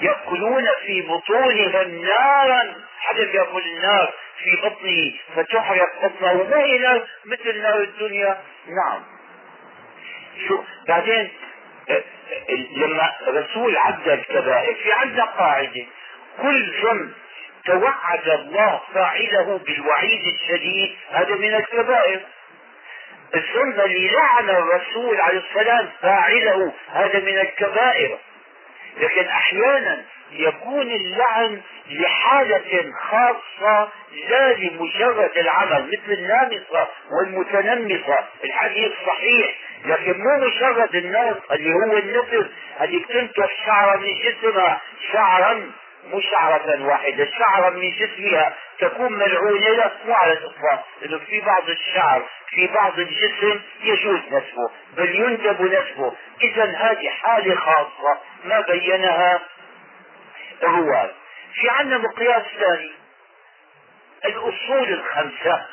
يأكلون 0.00 0.64
في 0.86 1.02
بطونهم 1.02 2.04
نارا 2.04 2.74
حدا 3.02 3.22
يأكل 3.22 3.62
النار 3.76 4.12
في 4.38 4.56
بطنه 4.56 5.12
فتحرق 5.36 6.04
بطنه 6.04 6.32
وما 6.32 6.56
هي 6.56 6.78
نار؟ 6.78 7.06
مثل 7.24 7.62
نار 7.62 7.80
الدنيا. 7.80 8.40
نعم. 8.66 9.02
شو؟ 10.48 10.62
بعدين 10.88 11.30
آه، 11.90 12.02
لما 12.76 13.12
رسول 13.28 13.76
عد 13.76 14.08
الكبائر 14.08 14.74
في 14.74 14.92
عندنا 14.92 15.24
قاعدة 15.24 15.86
كل 16.42 16.72
ذنب 16.82 17.12
توعد 17.66 18.28
الله 18.28 18.80
فاعله 18.94 19.60
بالوعيد 19.66 20.26
الشديد 20.26 20.96
هذا 21.10 21.34
من 21.34 21.54
الكبائر. 21.54 22.20
الذنب 23.34 23.80
اللي 23.80 24.08
لعن 24.08 24.50
الرسول 24.50 25.20
عليه 25.20 25.42
السلام 25.50 25.88
فاعله 26.02 26.72
هذا 26.92 27.20
من 27.20 27.38
الكبائر. 27.38 28.18
لكن 29.00 29.26
أحيانا 29.26 30.04
يكون 30.32 30.90
اللعن 30.90 31.60
لحالة 31.90 32.92
خاصة 33.10 33.88
لا 34.28 34.52
لمجرد 34.52 35.30
العمل 35.36 35.86
مثل 35.92 36.12
النامصة 36.12 36.88
والمتنمصة. 37.10 38.18
الحديث 38.44 38.92
صحيح 39.06 39.54
لكن 39.84 40.18
مو 40.18 40.46
مجرد 40.46 40.94
الناس 40.96 41.36
اللي 41.52 41.70
هو 41.74 41.98
النفس 41.98 42.50
اللي 42.80 42.98
بتنتف 42.98 43.50
شعرا 43.66 43.96
من 43.96 44.14
جسمها 44.14 44.80
شعرا 45.12 45.70
مو 46.10 46.20
شعرة 46.20 46.86
واحدة 46.86 47.28
شعرة 47.38 47.70
من 47.70 47.90
جسمها 47.90 48.54
تكون 48.78 49.12
ملعونة 49.12 49.68
لا 49.68 49.92
مو 50.06 50.14
على 50.14 50.32
الإطلاق. 50.32 50.86
إنه 51.04 51.18
في 51.18 51.40
بعض 51.40 51.68
الشعر 51.68 52.22
في 52.48 52.66
بعض 52.66 52.98
الجسم 52.98 53.60
يجوز 53.82 54.20
نسفه 54.30 54.70
بل 54.96 55.14
يندب 55.14 55.62
نسفه 55.62 56.12
إذا 56.42 56.64
هذه 56.64 57.08
حالة 57.22 57.54
خاصة 57.54 58.18
ما 58.44 58.60
بينها 58.60 59.40
الرواة 60.62 61.10
في 61.54 61.68
عندنا 61.68 61.98
مقياس 61.98 62.42
ثاني. 62.60 62.92
الأصول 64.24 64.92
الخمسة. 64.92 65.66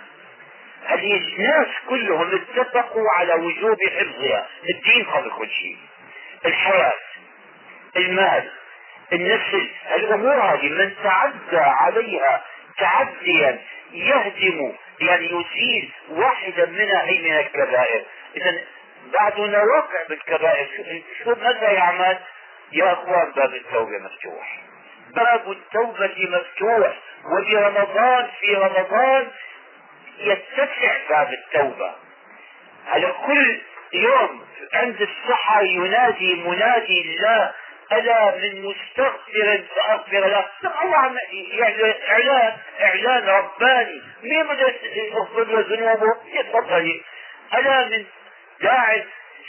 هذه 0.85 1.17
الناس 1.17 1.67
كلهم 1.89 2.35
اتفقوا 2.35 3.09
على 3.11 3.33
وجوب 3.33 3.77
حفظها. 3.83 4.47
الدين 4.69 5.05
قبل 5.05 5.31
كل 5.31 5.49
شيء. 5.49 5.77
الحياة. 6.45 6.93
المال. 7.97 8.51
النسل 9.13 9.69
الأمور 9.95 10.41
هذه 10.41 10.69
من 10.69 10.93
تعدى 11.03 11.57
عليها 11.57 12.43
تعديا 12.77 13.59
يهدم 13.91 14.73
يعني 14.99 15.25
يزيل 15.25 15.91
واحدا 16.09 16.65
منها 16.65 17.03
هي 17.03 17.21
من 17.21 17.37
الكبائر. 17.37 18.05
اذا 18.35 18.57
بعدنا 19.19 19.63
واقع 19.63 20.03
بالكبائر 20.09 20.67
شو 21.23 21.35
ماذا 21.35 21.71
يعمل 21.71 22.17
يا 22.71 22.93
أخوان 22.93 23.31
باب 23.31 23.55
التوبة 23.55 23.97
مفتوح. 23.97 24.59
باب 25.15 25.51
التوبة 25.51 26.15
مفتوح 26.17 26.99
وفي 27.25 27.57
رمضان 27.57 28.27
في 28.39 28.55
رمضان 28.55 29.27
يتسع 30.19 30.97
باب 31.09 31.33
التوبة. 31.33 31.95
على 32.87 33.13
كل 33.25 33.61
يوم 33.93 34.45
عند 34.73 35.01
السحر 35.01 35.63
ينادي 35.63 36.35
منادي 36.35 37.01
الله 37.01 37.53
ألا 37.91 38.35
من 38.35 38.65
مستغفر 38.65 39.63
فأغفر 39.75 40.27
له. 40.27 40.45
الله 40.83 41.15
يعني 41.33 41.93
إعلان 42.09 42.57
إعلان 42.81 43.23
رباني. 43.29 44.01
مين 44.23 44.43
بده 44.43 44.73
يغفر 44.95 45.43
له 45.43 45.65
ذنوبه؟ 45.69 46.17
يتفضل 46.33 47.01
ألا 47.53 47.85
من 47.85 48.05
داع 48.61 49.03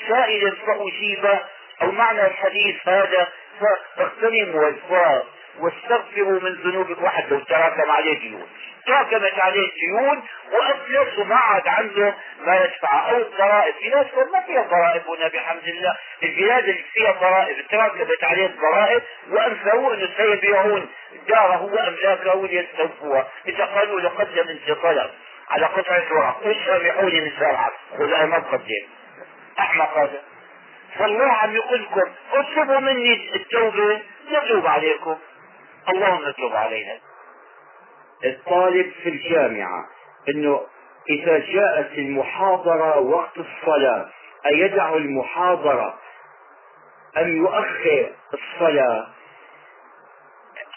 سائل 0.08 0.56
فأجيبه 0.56 1.40
أو 1.82 1.90
معنى 1.90 2.26
الحديث 2.26 2.88
هذا 2.88 3.28
فاغتنموا 3.96 4.68
الفاظ 4.68 5.22
واستغفروا 5.58 6.40
من 6.40 6.52
ذنوبكم. 6.54 7.04
واحد 7.04 7.32
لو 7.32 7.40
تراكم 7.40 7.90
عليه 7.90 8.18
ديون. 8.18 8.48
تراكمت 8.86 9.38
عليه 9.38 9.70
ديون 9.72 10.22
وافلس 10.52 11.30
عاد 11.30 11.68
عنده 11.68 12.14
ما 12.46 12.56
يدفع. 12.56 13.10
أو 13.10 13.16
الضرائب. 13.16 13.74
في 13.74 13.88
ناس 13.88 14.06
ما 14.32 14.40
فيها 14.40 14.62
ضرائب 14.62 15.02
هنا 15.08 15.28
بحمد 15.28 15.68
الله. 15.68 15.96
البلاد 16.22 16.68
اللي 16.68 16.84
فيها 16.92 17.12
ضرائب. 17.12 17.56
تراكمت 17.70 18.24
عليه 18.24 18.46
الضرائب 18.46 19.02
وانفوا 19.30 19.94
انه 19.94 20.08
سيبيعون 20.16 20.88
داره 21.28 21.62
واملاكه 21.62 22.46
ليستوفوها 22.46 23.28
اذا 23.48 23.64
قالوا 23.64 24.00
لقدم 24.00 24.48
انت 24.48 24.70
طلب 24.82 25.10
على 25.50 25.66
قطعة 25.66 26.04
ورق 26.10 26.46
إيش 26.46 26.56
سامحوني 26.66 27.20
من 27.20 27.32
زرعك 27.40 27.72
قل 27.98 28.14
أنا 28.14 28.26
ما 28.26 28.38
بقدم 28.38 28.86
احمق 29.58 29.98
هذا 29.98 30.22
فالله 30.98 31.32
عم 31.32 31.54
يقول 31.54 31.82
لكم 31.82 32.10
اطلبوا 32.32 32.78
مني 32.78 33.34
التوبة. 33.34 34.00
نتوب 34.30 34.66
عليكم. 34.66 35.18
اللهم 35.88 36.30
تب 36.30 36.56
علينا. 36.56 36.98
الطالب 38.24 38.92
في 39.02 39.08
الجامعة 39.08 39.84
إنه 40.28 40.60
إذا 41.10 41.38
جاءت 41.38 41.98
المحاضرة 41.98 42.98
وقت 42.98 43.38
الصلاة 43.38 44.08
أيدع 44.46 44.94
المحاضرة 44.94 45.98
أم 47.18 47.36
يؤخر 47.36 48.10
الصلاة؟ 48.34 49.06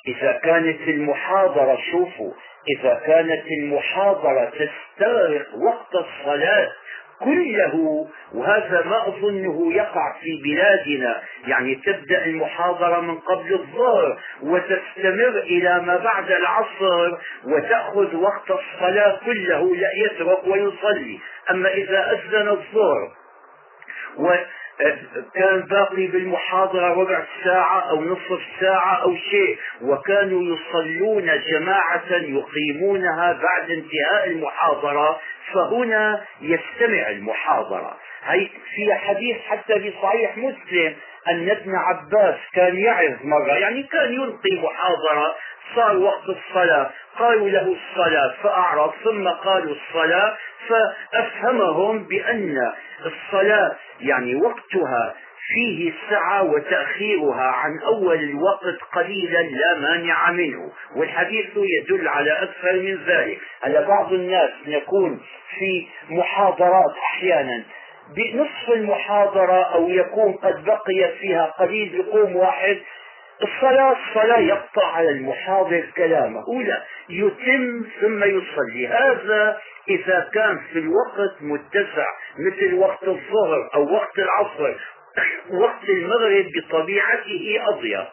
إذا 0.08 0.32
كانت 0.32 0.82
المحاضرة 0.82 1.80
شوفوا 1.92 2.34
إذا 2.78 3.02
كانت 3.06 3.46
المحاضرة 3.60 4.46
تستغرق 4.46 5.48
وقت 5.56 5.96
الصلاة 5.96 6.72
كله 7.24 8.08
وهذا 8.34 8.84
ما 8.86 9.08
أظنه 9.08 9.74
يقع 9.74 10.14
في 10.22 10.42
بلادنا. 10.44 11.22
يعني 11.48 11.76
تبدأ 11.76 12.26
المحاضرة 12.26 13.00
من 13.00 13.16
قبل 13.20 13.54
الظهر 13.54 14.18
وتستمر 14.42 15.38
إلى 15.40 15.82
ما 15.82 15.98
بعد 15.98 16.32
العصر 16.32 17.18
وتأخذ 17.46 18.16
وقت 18.16 18.52
الصلاة 18.52 19.20
كله 19.26 19.76
لا 19.76 19.90
يترك 20.06 20.48
ويصلي. 20.48 21.20
أما 21.52 21.70
إذا 21.74 22.12
أذن 22.12 22.48
الظهر 22.48 23.12
كان 25.36 25.62
باقي 25.62 26.08
بالمحاضرة 26.08 26.94
ربع 26.94 27.24
ساعة 27.44 27.90
أو 27.90 28.04
نصف 28.04 28.42
ساعة 28.60 29.02
أو 29.04 29.16
شيء. 29.16 29.58
وكانوا 29.82 30.42
يصلون 30.44 31.26
جماعة 31.52 32.12
يقيمونها 32.12 33.34
بعد 33.34 33.72
انتهاء 33.72 34.28
المحاضرة 34.28 35.20
فهنا 35.54 36.24
يستمع 36.42 37.10
المحاضرة. 37.10 37.98
هي 38.26 38.48
في 38.76 38.94
حديث 38.94 39.38
حتى 39.50 39.80
في 39.80 39.94
صحيح 40.02 40.38
مسلم 40.38 40.96
أن 41.30 41.50
ابن 41.50 41.76
عباس 41.76 42.36
كان 42.54 42.78
يعظ 42.78 43.14
مرة 43.24 43.54
يعني 43.54 43.84
كان 43.84 44.14
يلقي 44.14 44.62
محاضرة 44.64 45.36
صار 45.76 45.98
وقت 45.98 46.30
الصلاة 46.30 46.90
قالوا 47.20 47.50
له 47.50 47.76
الصلاة 47.76 48.34
فأعرض 48.44 48.94
ثم 49.04 49.28
قالوا 49.28 49.76
الصلاة 49.76 50.38
فأفهمهم 50.70 52.04
بأن 52.04 52.72
الصلاة 53.06 53.76
يعني 54.02 54.36
وقتها 54.36 55.16
فيه 55.54 55.94
سعة 56.10 56.44
وتأخيرها 56.44 57.44
عن 57.44 57.80
أول 57.86 58.20
الوقت 58.24 58.78
قليلا 58.94 59.42
لا 59.42 59.80
مانع 59.80 60.32
منه 60.32 60.72
والحديث 60.96 61.46
يدل 61.56 62.08
على 62.08 62.32
أكثر 62.32 62.74
من 62.74 63.04
ذلك. 63.08 63.40
على 63.64 63.86
بعض 63.88 64.14
الناس 64.14 64.50
يكون 64.66 65.22
في 65.60 65.88
محاضرات 66.10 66.92
أحيانا 67.04 67.64
بنصف 68.10 68.70
المحاضرة 68.70 69.64
أو 69.64 69.90
يكون 69.90 70.34
قد 70.34 70.64
بقي 70.66 71.12
فيها 71.20 71.46
قليل 71.46 71.96
يقوم 71.96 72.36
واحد 72.36 72.78
الصلاة 73.44 73.96
الصلاة 74.10 74.40
يقطع 74.40 74.86
على 74.88 75.10
المحاضر 75.10 75.86
كلامه. 75.98 76.64
لا 76.64 76.84
يتم 77.10 77.86
ثم 78.02 78.24
يصلي. 78.24 78.88
هذا 78.88 79.62
إذا 79.90 80.30
كان 80.34 80.60
في 80.74 80.80
الوقت 80.80 81.42
متسع 81.42 82.06
مثل 82.40 82.74
وقت 82.74 83.04
الظهر 83.04 83.70
أو 83.76 83.94
وقت 83.94 84.20
العصر 84.20 84.76
وقت 85.62 85.90
المغرب 85.90 86.46
بطبيعته 86.56 87.60
أضيق. 87.70 88.08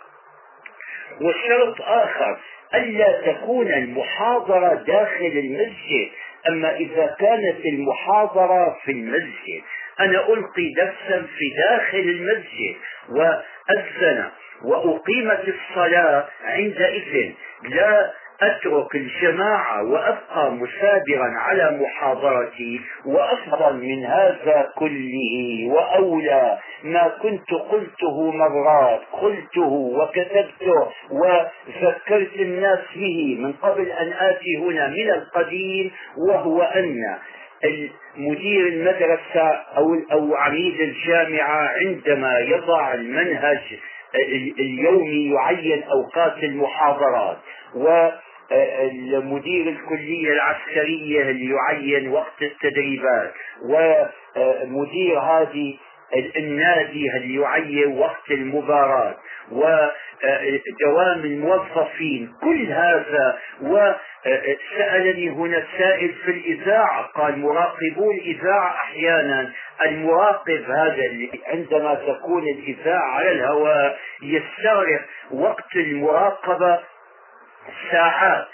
وشرط 1.20 1.80
آخر 1.80 2.38
ألا 2.74 3.32
تكون 3.32 3.72
المحاضرة 3.72 4.74
داخل 4.74 5.32
المسجد. 5.34 6.10
أما 6.48 6.76
إذا 6.76 7.16
كانت 7.18 7.66
المحاضرة 7.66 8.78
في 8.84 8.92
المسجد 8.92 9.62
أنا 10.00 10.28
ألقي 10.28 10.72
درسا 10.76 11.26
في 11.38 11.44
داخل 11.68 11.98
المسجد 11.98 12.76
وأذن 13.10 14.24
وأقيمت 14.64 15.44
الصلاة 15.48 16.28
عندئذ. 16.44 17.32
لا 17.62 18.10
أترك 18.42 18.94
الجماعة 18.94 19.82
وأبقى 19.82 20.52
مثابرا 20.52 21.30
على 21.38 21.78
محاضرتي 21.80 22.80
وأفضل 23.06 23.76
من 23.76 24.04
هذا 24.04 24.68
كله 24.78 25.66
وأولى 25.68 26.58
ما 26.84 27.08
كنت 27.22 27.50
قلته 27.70 28.30
مرات 28.32 29.00
قلته 29.12 29.68
وكتبته 29.72 30.88
وذكرت 31.10 32.34
الناس 32.36 32.78
به 32.96 33.36
من 33.40 33.52
قبل 33.52 33.90
أن 33.90 34.12
آتي 34.12 34.56
هنا 34.56 34.88
من 34.88 35.10
القديم 35.10 35.90
وهو 36.28 36.62
أن 36.62 37.18
مدير 38.16 38.66
المدرسة 38.68 39.48
أو 39.76 39.94
أو 40.12 40.34
عميد 40.34 40.80
الجامعة 40.80 41.68
عندما 41.68 42.38
يضع 42.38 42.94
المنهج 42.94 43.58
اليومي 44.60 45.30
يعين 45.34 45.82
أوقات 45.82 46.44
المحاضرات 46.44 47.36
و 47.74 48.08
مدير 49.22 49.68
الكلية 49.68 50.32
العسكرية 50.32 51.22
اللي 51.30 51.54
يعين 51.54 52.08
وقت 52.08 52.42
التدريبات 52.42 53.32
ومدير 53.64 55.18
هذه 55.18 55.76
النادي 56.36 57.06
اللي 57.16 57.40
يعين 57.40 57.98
وقت 57.98 58.30
المباراة 58.30 59.16
ودوام 59.52 61.20
الموظفين 61.24 62.32
كل 62.42 62.66
هذا 62.72 63.38
وسألني 63.62 65.30
هنا 65.30 65.66
سائل 65.78 66.14
في 66.14 66.30
الإذاعة 66.30 67.02
قال 67.02 67.38
مراقبو 67.38 68.10
الإذاعة 68.10 68.70
أحيانا 68.74 69.52
المراقب 69.86 70.62
هذا 70.70 71.04
اللي 71.06 71.30
عندما 71.46 71.94
تكون 71.94 72.42
الإذاعة 72.48 73.10
على 73.10 73.32
الهواء 73.32 73.98
يستغرق 74.22 75.00
وقت 75.30 75.76
المراقبة 75.76 76.80
ساعات. 77.90 78.46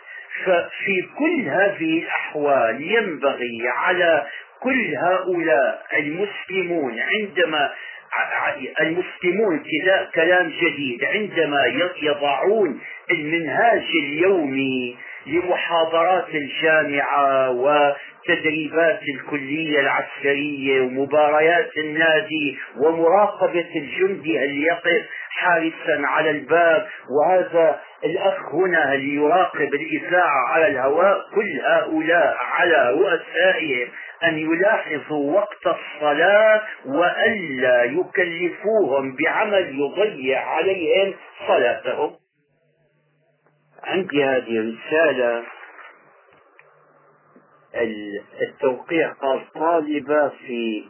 ففي 0.45 1.03
كل 1.19 1.49
هذه 1.49 2.03
الأحوال 2.03 2.83
ينبغي 2.93 3.69
على 3.77 4.27
كل 4.63 4.97
هؤلاء 4.97 5.83
المسلمون 5.99 6.97
عندما 7.01 7.71
المسلمون 8.81 9.63
كلام 10.15 10.49
جديد 10.63 11.05
عندما 11.05 11.65
يضعون 12.03 12.81
المنهاج 13.11 13.85
اليومي 13.95 14.97
لمحاضرات 15.27 16.29
الجامعة 16.35 17.51
وتدريبات 17.51 19.01
الكلية 19.03 19.81
العسكرية 19.81 20.81
ومباريات 20.81 21.77
النادي 21.79 22.59
ومراقبة 22.77 23.67
الجندي 23.77 24.45
اللي 24.45 24.63
يقف 24.63 25.07
حارسا 25.31 26.03
على 26.07 26.31
الباب 26.31 26.87
وهذا 27.11 27.81
الأخ 28.05 28.55
هنا 28.55 28.95
اللي 28.95 29.15
يراقب 29.15 29.75
الإذاعة 29.75 30.49
على 30.49 30.67
الهواء 30.67 31.19
كل 31.35 31.61
هؤلاء 31.65 32.37
على 32.41 32.91
رؤسائهم 32.91 33.89
أن 34.27 34.39
يلاحظوا 34.39 35.33
وقت 35.33 35.67
الصلاة 35.67 36.63
وألا 36.87 37.85
يكلفوهم 37.85 39.17
بعمل 39.17 39.81
يضيع 39.81 40.49
عليهم 40.49 41.15
صلاتهم. 41.49 42.11
عندي 43.85 44.25
هذه 44.25 44.75
رسالة. 44.75 45.45
التوقيع 48.43 49.13
قال 49.13 49.53
طالبة 49.55 50.29
في 50.29 50.85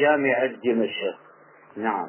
جامعة 0.00 0.46
دمشق 0.46 1.18
نعم. 1.76 2.08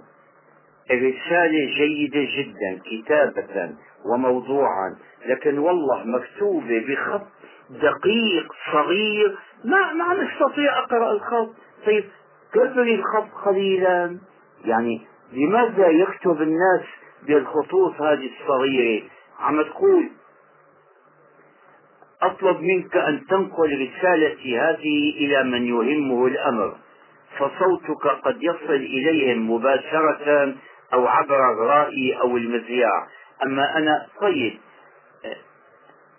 الرسالة 0.91 1.65
جيدة 1.77 2.27
جدا 2.37 2.81
كتابة 2.85 3.75
وموضوعا 4.05 4.95
لكن 5.25 5.57
والله 5.57 6.03
مكتوبة 6.03 6.85
بخط 6.87 7.27
دقيق 7.69 8.53
صغير. 8.71 9.37
ما 9.63 9.93
ما 9.93 10.23
نستطيع 10.23 10.79
أقرأ 10.79 11.11
الخط. 11.11 11.49
طيب 11.85 12.03
كبري 12.53 12.95
الخط 12.95 13.45
قليلا؟ 13.45 14.19
يعني 14.65 15.01
لماذا 15.33 15.87
يكتب 15.87 16.41
الناس 16.41 16.85
بالخطوط 17.27 18.01
هذه 18.01 18.29
الصغيرة؟ 18.41 19.03
عم 19.39 19.61
تقول 19.61 20.09
أطلب 22.21 22.61
منك 22.61 22.97
أن 22.97 23.25
تنقل 23.27 23.89
رسالتي 23.89 24.59
هذه 24.59 25.13
إلى 25.17 25.43
من 25.43 25.65
يهمه 25.65 26.27
الأمر 26.27 26.75
فصوتك 27.37 28.07
قد 28.07 28.43
يصل 28.43 28.73
إليهم 28.73 29.51
مباشرة 29.51 30.55
أو 30.93 31.07
عبر 31.07 31.51
الرائي 31.51 32.19
أو 32.21 32.37
المذياع. 32.37 33.07
أما 33.45 33.77
أنا 33.77 34.05
طيب 34.21 34.59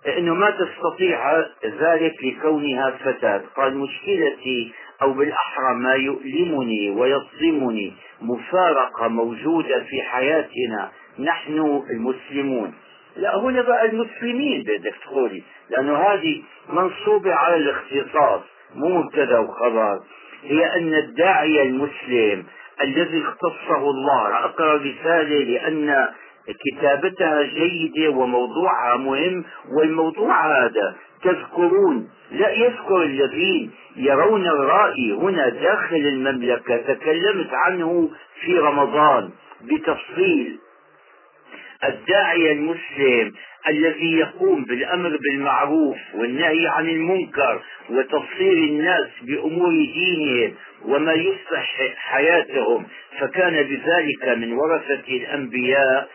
إنه 0.09 0.35
ما 0.35 0.51
تستطيع 0.51 1.39
ذلك 1.65 2.15
لكونها 2.25 2.91
فتاة 2.91 3.43
قال 3.57 3.77
مشكلتي 3.77 4.73
أو 5.03 5.13
بالأحرى 5.13 5.75
ما 5.75 5.95
يؤلمني 5.95 6.91
ويصدمني. 6.91 7.93
مفارقة 8.23 9.09
موجودة 9.09 9.81
في 9.85 10.03
حياتنا. 10.03 10.91
نحن 11.19 11.83
المسلمون. 11.91 12.75
لا 13.17 13.37
هنا 13.39 13.63
بقى 13.63 13.85
المسلمين 13.87 14.63
بدك 14.63 14.95
تقولي 15.05 15.43
لأنه 15.71 15.97
هذه 15.97 16.43
منصوبة 16.69 17.35
على 17.35 17.57
الاختصاص 17.57 18.41
مو 18.75 18.89
مبتدأ 18.89 19.39
وخبر. 19.39 20.01
هي 20.45 20.77
أن 20.77 20.95
الداعية 20.95 21.63
المسلم 21.63 22.45
الذي 22.83 23.23
اختصه 23.23 23.91
الله 23.91 24.45
أقرأ 24.45 24.75
رسالة 24.77 25.39
لأن 25.45 26.09
كتابتها 26.49 27.43
جيدة 27.43 28.11
وموضوعها 28.11 28.97
مهم 28.97 29.45
والموضوع 29.77 30.65
هذا 30.65 30.97
تذكرون 31.23 32.09
لا 32.33 32.51
يذكر 32.51 33.03
الذين 33.03 33.71
يرون 33.97 34.47
الرأي 34.47 35.13
هنا 35.13 35.49
داخل 35.49 35.97
المملكة 35.97 36.77
تكلمت 36.77 37.49
عنه 37.53 38.11
في 38.41 38.59
رمضان 38.59 39.31
بتفصيل. 39.63 40.59
الداعية 41.85 42.53
المسلم 42.53 43.33
الذي 43.69 44.13
يقوم 44.13 44.65
بالأمر 44.65 45.17
بالمعروف 45.23 45.97
والنهي 46.15 46.67
عن 46.69 46.89
المنكر 46.89 47.63
وتفصيل 47.91 48.59
الناس 48.69 49.07
بأمور 49.23 49.71
دينهم 49.71 50.55
وما 50.85 51.13
يصلح 51.13 51.95
حياتهم 51.97 52.87
فكان 53.19 53.53
بذلك 53.63 54.39
من 54.39 54.53
ورثة 54.53 55.09
الأنبياء 55.09 56.09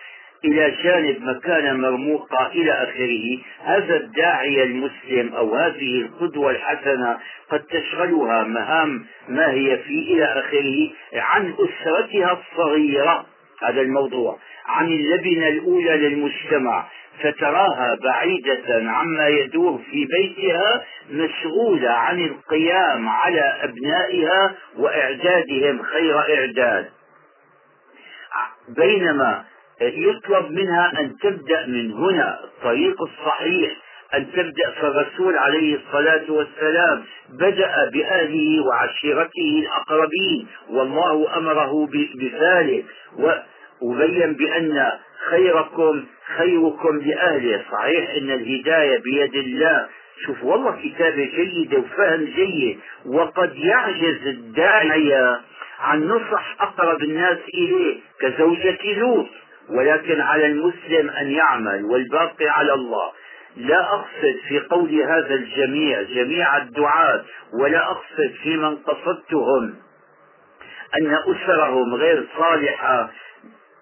إلى 0.45 0.75
جانب 0.83 1.21
مكانة 1.23 1.73
مرموقة 1.73 2.47
إلى 2.47 2.71
آخره 2.71 3.39
هذا 3.63 3.95
الداعية 3.95 4.63
المسلم 4.63 5.35
أو 5.35 5.55
هذه 5.55 6.01
القدوة 6.01 6.51
الحسنة 6.51 7.17
قد 7.49 7.59
تشغلها 7.63 8.43
مهام 8.43 9.05
ما 9.29 9.51
هي 9.51 9.77
في 9.77 10.13
إلى 10.13 10.25
آخره 10.25 10.89
عن 11.13 11.53
أسرتها 11.53 12.39
الصغيرة. 12.41 13.25
هذا 13.63 13.81
الموضوع. 13.81 14.39
عن 14.65 14.87
اللبنة 14.87 15.47
الأولى 15.47 15.97
للمجتمع 15.97 16.87
فتراها 17.23 17.97
بعيدة 18.03 18.91
عما 18.91 19.27
يدور 19.27 19.81
في 19.91 20.05
بيتها 20.05 20.83
مشغولة 21.11 21.89
عن 21.89 22.19
القيام 22.19 23.09
على 23.09 23.41
أبنائها 23.63 24.55
وإعدادهم 24.77 25.81
خير 25.83 26.19
إعداد. 26.19 26.89
بينما 28.69 29.43
يطلب 29.81 30.51
منها 30.51 30.91
أن 30.99 31.15
تبدأ 31.23 31.65
من 31.67 31.91
هنا 31.91 32.39
الطريق 32.43 33.01
الصحيح 33.01 33.71
أن 34.13 34.31
تبدأ 34.31 34.71
فالرسول 34.81 35.37
عليه 35.37 35.75
الصلاة 35.75 36.31
والسلام 36.31 37.03
بدأ 37.29 37.89
بأهله 37.93 38.65
وعشيرته 38.67 39.63
الأقربين 39.63 40.47
والله 40.69 41.37
أمره 41.37 41.89
بذلك. 42.15 42.85
وبين 43.81 44.33
بأن 44.33 44.91
خيركم 45.29 46.03
خيركم 46.37 46.97
لأهله. 46.97 47.61
صحيح 47.71 48.09
أن 48.09 48.31
الهداية 48.31 48.97
بيد 49.03 49.35
الله. 49.35 49.87
شوف 50.25 50.43
والله 50.43 50.79
كتابة 50.83 51.29
جيدة 51.35 51.77
وفهم 51.77 52.25
جيد. 52.25 52.79
وقد 53.05 53.55
يعجز 53.55 54.27
الداعية 54.27 55.39
عن 55.79 56.03
نصح 56.07 56.55
أقرب 56.61 57.03
الناس 57.03 57.37
إليه 57.53 57.97
كزوجة 58.21 58.99
لوط. 58.99 59.27
ولكن 59.69 60.21
على 60.21 60.45
المسلم 60.45 61.09
أن 61.09 61.31
يعمل 61.31 61.85
والباقي 61.85 62.47
على 62.47 62.73
الله. 62.73 63.11
لا 63.57 63.93
أقصد 63.93 64.35
في 64.47 64.59
قول 64.59 65.01
هذا 65.01 65.33
الجميع 65.33 66.01
جميع 66.01 66.57
الدعاة 66.57 67.23
ولا 67.61 67.91
أقصد 67.91 68.33
في 68.43 68.57
من 68.57 68.75
قصدتهم 68.75 69.75
أن 71.01 71.13
أسرهم 71.13 71.95
غير 71.95 72.27
صالحة 72.37 73.11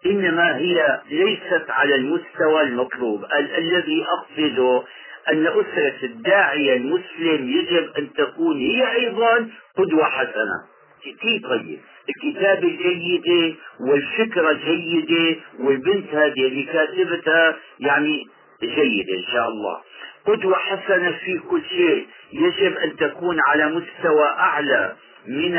إنما 0.06 0.58
هي 0.58 1.02
ليست 1.10 1.66
على 1.70 1.96
المستوى 1.96 2.62
المطلوب. 2.62 3.24
ال- 3.26 3.56
الذي 3.58 4.06
أقصده 4.06 4.84
أن 5.32 5.48
أسرة 5.48 5.96
الداعية 6.06 6.76
المسلم 6.78 7.50
يجب 7.50 7.90
أن 7.98 8.14
تكون 8.14 8.58
هي 8.58 8.92
أيضا 8.96 9.50
قدوة 9.78 10.06
حسنة. 10.06 10.73
كيف 11.04 11.44
طيب 11.48 11.80
الكتابة 12.10 12.68
جيدة 12.68 13.56
والفكرة 13.80 14.54
جيدة 14.54 15.36
والبنت 15.60 16.14
هذه 16.14 16.48
اللي 16.48 16.64
كاتبتها 16.64 17.56
يعني 17.80 18.28
جيدة 18.64 19.14
إن 19.18 19.24
شاء 19.34 19.48
الله. 19.48 19.82
قدوة 20.26 20.56
حسنة 20.56 21.12
في 21.12 21.40
كل 21.50 21.62
شيء. 21.70 22.08
يجب 22.34 22.78
أن 22.78 22.96
تكون 22.98 23.38
على 23.48 23.66
مستوى 23.68 24.26
أعلى 24.28 24.96
من 25.28 25.52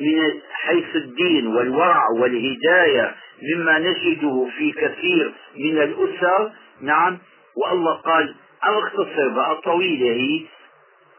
من 0.00 0.32
حيث 0.52 0.96
الدين 0.96 1.46
والورع 1.46 2.08
والهداية 2.20 3.14
مما 3.42 3.78
نجده 3.78 4.48
في 4.58 4.72
كثير 4.72 5.32
من 5.56 5.78
الأسر. 5.82 6.50
نعم. 6.80 7.18
والله 7.56 7.92
قال 7.94 8.34
أو 8.66 8.78
اختصر 8.78 9.28
بقى 9.28 9.60
طويلة 9.64 10.06
هي. 10.12 10.40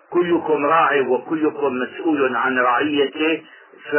كلكم 0.10 0.66
راع 0.66 1.02
وكلكم 1.08 1.74
مسؤول 1.74 2.36
عن 2.36 2.60
رعيته 2.60 3.44
ف 3.92 3.96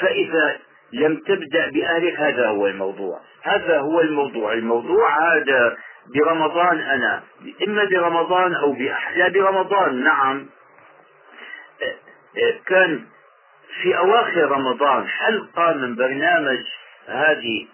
فإذا 0.00 0.58
لم 0.92 1.16
تبدأ 1.16 1.70
بأهلك 1.70 2.20
هذا 2.20 2.48
هو 2.48 2.66
الموضوع. 2.66 3.20
هذا 3.42 3.78
هو 3.78 4.00
الموضوع. 4.00 4.52
الموضوع 4.52 5.34
هذا 5.34 5.76
برمضان 6.14 6.80
أنا. 6.80 7.22
إما 7.68 7.84
برمضان 7.84 8.54
أو 8.54 8.72
بأحلى 8.72 9.30
برمضان. 9.30 10.04
نعم. 10.04 10.46
كان 12.66 13.04
في 13.82 13.98
أواخر 13.98 14.50
رمضان 14.50 15.06
حلقة 15.08 15.72
من 15.72 15.94
برنامج 15.94 16.58
هذه 17.06 17.66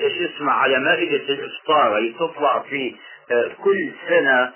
إيش 0.00 0.30
اسمها 0.30 0.54
على 0.54 0.78
مائدة 0.78 1.34
الإفطار 1.34 1.98
اللي 1.98 2.12
تطلع 2.12 2.58
في 2.58 2.96
كل 3.64 3.92
سنة 4.08 4.52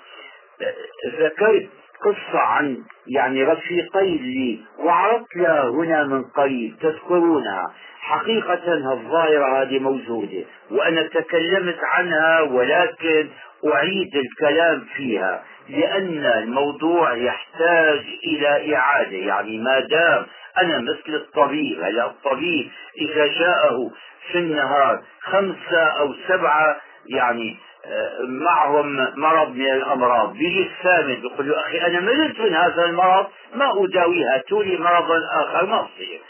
ذكرت 1.19 1.69
قصة 2.05 2.39
عن 2.39 2.77
يعني 3.07 3.43
رفيقي 3.43 4.17
لي 4.17 4.59
وعرضت 4.79 5.35
لها 5.35 5.69
هنا 5.69 6.03
من 6.03 6.23
قريب 6.23 6.75
تذكرونها. 6.81 7.73
حقيقة 7.99 8.73
الظاهرة 8.93 9.61
هذه 9.61 9.79
موجودة 9.79 10.43
وأنا 10.71 11.01
تكلمت 11.03 11.77
عنها 11.83 12.41
ولكن 12.41 13.29
أعيد 13.73 14.15
الكلام 14.15 14.85
فيها 14.95 15.43
لأن 15.69 16.25
الموضوع 16.25 17.13
يحتاج 17.13 18.03
إلى 18.23 18.75
إعادة. 18.75 19.17
يعني 19.17 19.57
ما 19.57 19.79
دام 19.79 20.25
أنا 20.57 20.77
مثل 20.77 21.15
الطبيب 21.15 21.81
هلا 21.81 22.05
الطبيب 22.05 22.69
إذا 22.97 23.27
جاءه 23.27 23.91
في 24.31 24.37
النهار 24.37 25.03
خمسة 25.21 25.83
أو 25.83 26.13
سبعة 26.27 26.77
يعني 27.07 27.57
معهم 28.23 29.07
مرض 29.15 29.55
من 29.55 29.71
الأمراض. 29.71 30.33
بيجي 30.33 30.61
الثامن 30.61 31.15
بيقول 31.15 31.49
له 31.49 31.59
أخي 31.59 31.77
أنا 31.77 31.99
مرضت 31.99 32.39
من 32.39 32.53
هذا 32.53 32.85
المرض 32.85 33.27
ما 33.55 33.83
أداويها 33.83 34.37
تولي 34.37 34.77
مرضا 34.77 35.21
آخر 35.41 35.65
ما 35.65 35.87
تصير 35.95 36.21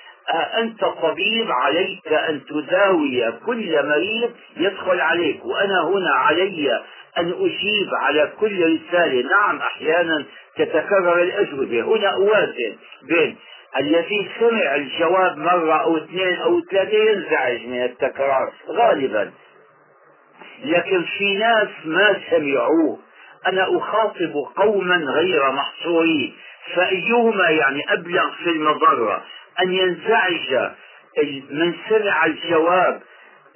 أنت 0.58 0.86
طبيب 0.86 1.52
عليك 1.52 2.08
أن 2.08 2.42
تداوي 2.46 3.32
كل 3.46 3.88
مريض 3.88 4.32
يدخل 4.58 5.02
عليك 5.02 5.46
وأنا 5.46 5.82
هنا 5.84 6.12
علي 6.12 6.72
أن 7.18 7.34
أجيب 7.40 7.90
على 7.94 8.32
كل 8.40 8.80
رسالة. 8.80 9.30
نعم 9.30 9.58
أحيانا 9.58 10.26
تتكرر 10.56 11.22
الأجوبة. 11.22 11.82
هنا 11.82 12.10
أوازن 12.14 12.76
بين 13.04 13.36
الذي 13.80 14.30
سمع 14.40 14.76
الجواب 14.76 15.38
مرة 15.38 15.82
أو 15.82 15.98
اثنين 15.98 16.36
أو 16.36 16.62
ثلاثة 16.72 16.98
ينزعج 16.98 17.66
من 17.68 17.84
التكرار. 17.84 18.52
غالبا 18.70 19.32
لكن 20.64 21.04
في 21.18 21.36
ناس 21.36 21.68
ما 21.86 22.16
سمعوه. 22.30 23.00
أنا 23.48 23.78
أخاطب 23.78 24.34
قوما 24.56 24.96
غير 24.96 25.52
محصورين 25.52 26.36
فأيهما 26.76 27.50
يعني 27.50 27.94
أبلغ 27.94 28.30
في 28.44 28.50
المضرة؟ 28.50 29.24
أن 29.62 29.74
ينزعج 29.74 30.72
من 31.50 31.74
سمع 31.90 32.26
الجواب 32.26 33.02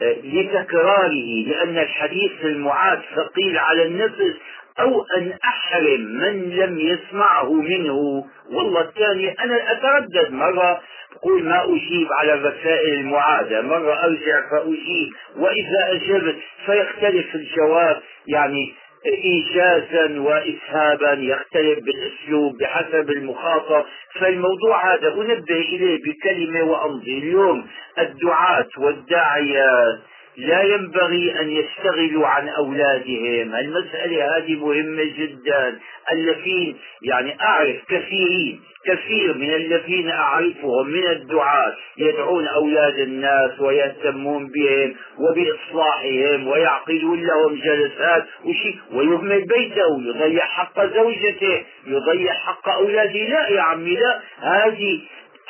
آه، 0.01 0.15
لتكراره 0.23 1.45
لأن 1.47 1.77
الحديث 1.77 2.31
المعاد 2.43 3.01
ثقيل 3.15 3.57
على 3.57 3.83
النفس 3.83 4.37
أو 4.79 5.05
أن 5.17 5.33
أحرم 5.43 6.01
من 6.01 6.49
لم 6.49 6.79
يسمعه 6.79 7.53
منه. 7.53 8.25
والله 8.51 8.81
الثاني 8.81 9.31
أنا 9.31 9.71
أتردد 9.71 10.31
مرة 10.31 10.81
أقول 11.15 11.43
ما 11.43 11.63
أجيب 11.63 12.07
على 12.19 12.33
الرسائل 12.33 12.93
المعادة. 12.93 13.61
مرة 13.61 14.03
أرجع 14.03 14.49
فأجيب 14.51 15.13
وإذا 15.37 15.91
أجبت 15.91 16.35
فيختلف 16.65 17.35
الجواب. 17.35 18.01
يعني 18.27 18.73
إيجازا 19.05 20.19
وإسهابا 20.19 21.11
يختلف 21.13 21.79
بالأسلوب 21.79 22.57
بحسب 22.57 23.09
المخاطب. 23.09 23.85
فالموضوع 24.19 24.93
هذا 24.93 25.07
أنبه 25.07 25.55
إليه 25.55 25.99
بكلمة 26.03 26.63
وأمضي. 26.63 27.17
اليوم 27.17 27.67
الدعاة 27.99 28.69
والداعيات 28.77 29.99
لا 30.37 30.63
ينبغي 30.63 31.39
أن 31.41 31.49
يشتغلوا 31.49 32.27
عن 32.27 32.49
أولادهم. 32.49 33.55
المسألة 33.55 34.37
هذه 34.37 34.55
مهمة 34.55 35.03
جدا. 35.03 35.79
الذين 36.11 36.77
يعني 37.01 37.41
أعرف 37.41 37.75
كثيرين 37.89 38.61
كثير 38.85 39.33
من 39.33 39.53
الذين 39.53 40.09
أعرفهم 40.09 40.87
من 40.87 41.07
الدعاة. 41.07 41.75
يدعون 41.97 42.47
أولاد 42.47 42.99
الناس 42.99 43.59
ويهتمون 43.59 44.47
بهم 44.47 44.95
وبإصلاحهم 45.19 46.47
ويعقدون 46.47 47.23
لهم 47.23 47.55
جلسات 47.55 48.25
وشي 48.45 48.75
ويهمل 48.91 49.45
بيته 49.45 50.01
يضيع 50.01 50.45
حق 50.45 50.85
زوجته 50.85 51.63
يضيع 51.87 52.33
حق 52.33 52.69
أولاده. 52.69 53.19
لا 53.19 53.47
يا 53.49 53.61
عمي 53.61 53.95
لا. 53.95 54.19
هذه 54.39 54.99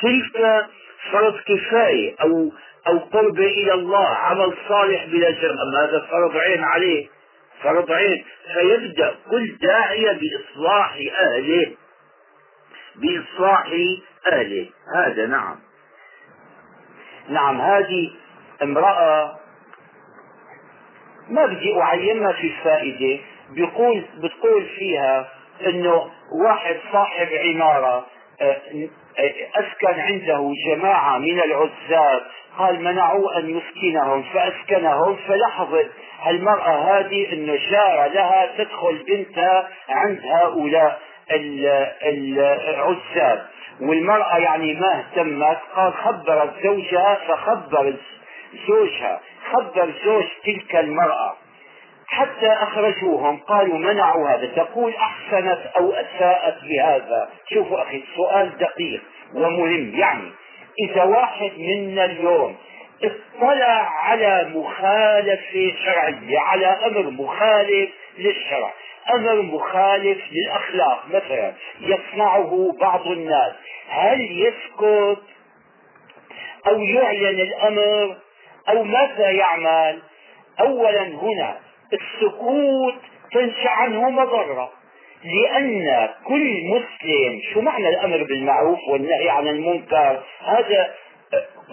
تلك 0.02 0.66
فرض 1.12 1.34
كفاية 1.46 2.14
أو 2.22 2.52
أو 2.88 2.98
قرب 2.98 3.38
إلى 3.38 3.72
الله 3.74 4.08
عمل 4.08 4.54
صالح 4.68 5.04
بلا 5.04 5.30
جرم 5.30 5.56
أما 5.58 5.84
هذا 5.84 6.06
فرض 6.10 6.36
عين 6.36 6.64
عليه 6.64 7.08
فرض 7.62 7.92
عين. 7.92 8.24
فيبدأ 8.54 9.14
كل 9.30 9.56
داعية 9.62 10.12
بإصلاح 10.12 10.98
أهله 11.20 11.72
بإصلاح 12.96 13.66
أهله 14.32 14.66
هذا 14.96 15.26
نعم. 15.26 15.56
نعم 17.28 17.60
هذه 17.60 18.10
امرأة 18.62 19.38
ما 21.28 21.46
بدي 21.46 21.80
أعينها 21.80 22.32
في 22.32 22.46
الفائدة 22.46 23.22
بيقول 23.50 24.04
بتقول 24.18 24.66
فيها 24.78 25.28
إنه 25.66 26.10
واحد 26.44 26.76
صاحب 26.92 27.28
عمارة 27.44 28.06
أسكن 29.56 30.00
عنده 30.00 30.52
جماعة 30.66 31.18
من 31.18 31.40
العزاب. 31.40 32.22
قال 32.58 32.84
منعوا 32.84 33.38
أن 33.38 33.58
يسكنهم. 33.58 34.22
فأسكنهم 34.22 35.16
فلاحظت 35.28 35.90
المرأة 36.26 36.98
هذه 36.98 37.32
انه 37.32 37.58
جار 37.70 38.10
لها 38.14 38.50
تدخل 38.58 39.04
بنتها 39.08 39.68
عند 39.88 40.20
هؤلاء 40.24 41.00
العزاب. 42.68 43.46
والمرأة 43.80 44.38
يعني 44.38 44.74
ما 44.74 44.98
اهتمت. 44.98 45.58
قال 45.76 45.92
خبرت 45.92 46.52
زوجها 46.62 47.18
فخبر 47.28 47.94
زوجها. 48.68 49.20
خبر 49.52 49.92
زوج 50.04 50.24
تلك 50.44 50.76
المرأة. 50.76 51.36
حتى 52.06 52.48
أخرجوهم 52.48 53.36
قالوا 53.36 53.78
منعوا 53.78 54.28
هذا. 54.28 54.46
تقول 54.46 54.94
أحسنت 54.94 55.58
أو 55.76 55.92
أساءت 55.92 56.54
بهذا. 56.64 57.28
شوفوا 57.54 57.82
أخي 57.82 57.96
السؤال 57.96 58.58
دقيق 58.58 59.02
ومهم. 59.34 59.94
يعني 59.94 60.30
إذا 60.80 61.02
واحد 61.02 61.50
منا 61.58 62.04
اليوم 62.04 62.56
اطلع 63.02 63.90
على 64.02 64.50
مخالفة 64.54 65.72
شرعية 65.84 66.38
على 66.38 66.66
أمر 66.66 67.10
مخالف 67.10 67.90
للشرع 68.18 68.72
أمر 69.14 69.42
مخالف 69.42 70.18
للأخلاق 70.32 71.04
مثلا 71.08 71.52
يصنعه 71.80 72.74
بعض 72.80 73.06
الناس 73.06 73.52
هل 73.88 74.20
يسكت 74.20 75.22
أو 76.66 76.80
يعلن 76.82 77.40
الأمر 77.40 78.16
أو 78.68 78.84
ماذا 78.84 79.30
يعمل؟ 79.30 80.02
أولا 80.60 81.02
هنا 81.02 81.56
السكوت 81.92 82.94
تنشأ 83.32 83.70
عنه 83.70 84.10
مضرة. 84.10 84.70
لأن 85.24 86.08
كل 86.24 86.64
مسلم 86.64 87.40
شو 87.52 87.60
معنى 87.60 87.88
الأمر 87.88 88.22
بالمعروف 88.24 88.78
والنهي 88.88 89.28
عن 89.28 89.48
المنكر؟ 89.48 90.22
هذا 90.44 90.94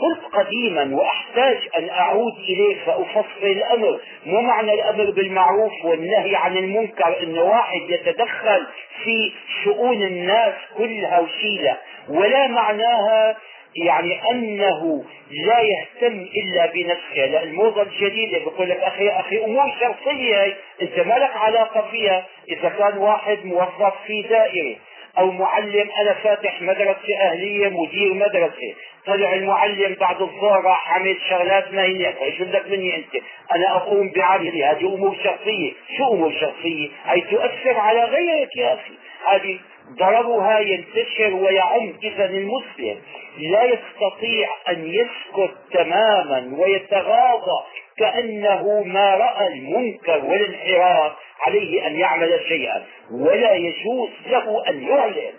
قلت 0.01 0.33
قديما 0.33 0.95
وأحتاج 0.95 1.57
أن 1.77 1.89
أعود 1.89 2.33
إليه 2.49 2.85
فأفصل 2.85 3.43
الأمر. 3.43 3.99
مو 4.25 4.41
معنى 4.41 4.73
الأمر 4.73 5.11
بالمعروف 5.11 5.85
والنهي 5.85 6.35
عن 6.35 6.57
المنكر 6.57 7.23
إن 7.23 7.37
واحد 7.37 7.81
يتدخل 7.89 8.67
في 9.03 9.33
شؤون 9.63 10.01
الناس 10.01 10.53
كلها 10.77 11.19
وشيلة. 11.19 11.77
ولا 12.09 12.47
معناها 12.47 13.37
يعني 13.75 14.31
أنه 14.31 15.03
لا 15.31 15.59
يهتم 15.59 16.27
إلا 16.35 16.65
بنفسه 16.65 17.25
لأن 17.25 17.43
الموضة 17.43 17.81
الجديدة 17.81 18.37
بيقول 18.37 18.69
لك 18.69 18.77
أخي 18.77 19.09
أخي 19.09 19.45
أمور 19.45 19.71
شخصية 19.81 20.57
أنت 20.81 20.99
ما 20.99 21.13
لك 21.13 21.35
علاقة 21.35 21.87
فيها. 21.91 22.25
إذا 22.49 22.69
كان 22.69 22.97
واحد 22.97 23.37
موظف 23.45 23.93
في 24.07 24.21
دائرة 24.21 24.75
أو 25.17 25.31
معلم 25.31 25.89
أنا 26.01 26.13
فاتح 26.13 26.61
مدرسة 26.61 27.17
أهلية 27.21 27.67
مدير 27.67 28.13
مدرسة 28.13 28.75
طلع 29.05 29.33
المعلم 29.33 29.95
بعد 29.99 30.21
الظهر 30.21 30.63
راح 30.63 30.93
عمل 30.93 31.17
شغلات 31.29 31.73
ما 31.73 31.83
هي 31.83 32.13
شو 32.37 32.43
بدك 32.43 32.65
مني 32.69 32.95
أنت؟ 32.95 33.23
أنا 33.55 33.75
أقوم 33.75 34.11
بعملي. 34.15 34.65
هذه 34.65 34.95
أمور 34.95 35.15
شخصية 35.23 35.71
شو 35.97 36.13
أمور 36.13 36.31
شخصية 36.41 36.89
هي 37.05 37.21
تؤثر 37.21 37.79
على 37.79 38.03
غيرك 38.03 38.55
يا 38.57 38.73
أخي. 38.73 38.93
هذه 39.27 39.59
ضررها 39.97 40.59
ينتشر 40.59 41.33
ويعم 41.33 41.93
إذا 42.03 42.25
المسلم 42.25 43.01
لا 43.37 43.63
يستطيع 43.63 44.49
أن 44.69 44.87
يسكت 44.87 45.55
تماما 45.71 46.57
ويتغاضى 46.57 47.63
كأنه 47.97 48.83
ما 48.83 49.15
رأى 49.15 49.47
المنكر 49.47 50.25
والانحراف 50.25 51.11
عليه 51.47 51.87
أن 51.87 51.99
يعمل 51.99 52.39
شيئا. 52.47 52.83
ولا 53.11 53.53
يجوز 53.53 54.09
له 54.27 54.69
أن 54.69 54.83
يعلن 54.83 55.33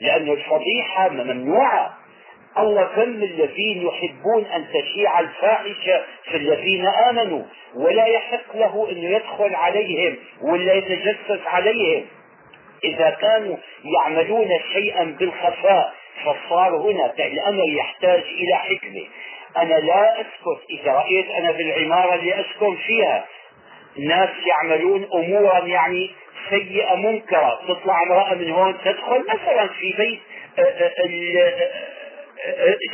لأن 0.00 0.28
الفضيحة 0.28 1.08
ممنوعة. 1.08 1.98
الله 2.58 2.84
كم 2.84 3.22
الذين 3.22 3.86
يحبون 3.86 4.44
أن 4.44 4.66
تشيع 4.68 5.20
الفاحشة 5.20 6.02
في 6.24 6.36
الذين 6.36 6.86
آمنوا 6.86 7.42
ولا 7.76 8.06
يحق 8.06 8.56
له 8.56 8.90
أن 8.90 8.96
يدخل 8.96 9.54
عليهم 9.54 10.16
ولا 10.42 10.74
يتجسس 10.74 11.46
عليهم. 11.46 12.06
إذا 12.84 13.10
كانوا 13.10 13.56
يعملون 13.84 14.48
شيئا 14.72 15.04
بالخفاء 15.04 15.94
فصار 16.24 16.76
هنا 16.76 17.14
الأمر 17.18 17.64
يحتاج 17.68 18.20
إلى 18.20 18.56
حكمة. 18.56 19.06
أنا 19.56 19.74
لا 19.74 20.20
أسكت 20.20 20.70
إذا 20.70 20.92
رأيت 20.92 21.30
أنا 21.30 21.52
بالعمارة 21.52 22.14
اللي 22.14 22.40
أسكن 22.40 22.76
فيها 22.76 23.24
ناس 23.98 24.30
يعملون 24.46 25.08
أمورا 25.14 25.58
يعني 25.58 26.10
سيئة 26.50 26.94
منكرة 26.94 27.60
تطلع 27.68 28.02
امرأة 28.02 28.34
من 28.34 28.50
هون 28.50 28.74
تدخل 28.84 29.24
مثلا 29.28 29.68
في 29.68 29.94
بيت 29.98 30.20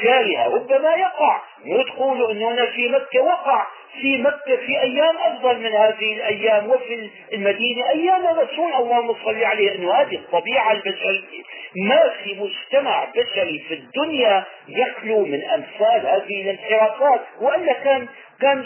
جارها 0.05 0.47
ربما 0.47 0.95
يقع. 0.95 1.41
انه 2.31 2.51
هنا 2.51 2.67
في 2.67 2.89
مكة 2.89 3.21
وقع. 3.23 3.67
في 4.01 4.19
مكة 4.19 4.57
في 4.57 4.81
أيام 4.81 5.17
أفضل 5.17 5.59
من 5.61 5.73
هذه 5.73 6.13
الأيام 6.13 6.71
وفي 6.71 7.11
المدينة 7.33 7.89
أيام 7.91 8.27
الرسول. 8.27 8.73
اللهم 8.73 9.15
صل 9.25 9.45
عليه 9.45 9.75
أنه 9.75 9.95
هذه 9.95 10.15
الطبيعة 10.15 10.73
البشرية. 10.73 11.43
ما 11.77 12.13
في 12.25 12.35
مجتمع 12.41 13.05
بشري 13.05 13.65
في 13.69 13.75
الدنيا 13.75 14.45
يخلو 14.69 15.25
من 15.25 15.45
أمثال 15.45 16.07
هذه 16.07 16.43
الانحرافات. 16.43 17.21
وإلا 17.41 17.73
كان 17.73 18.07
كان 18.41 18.65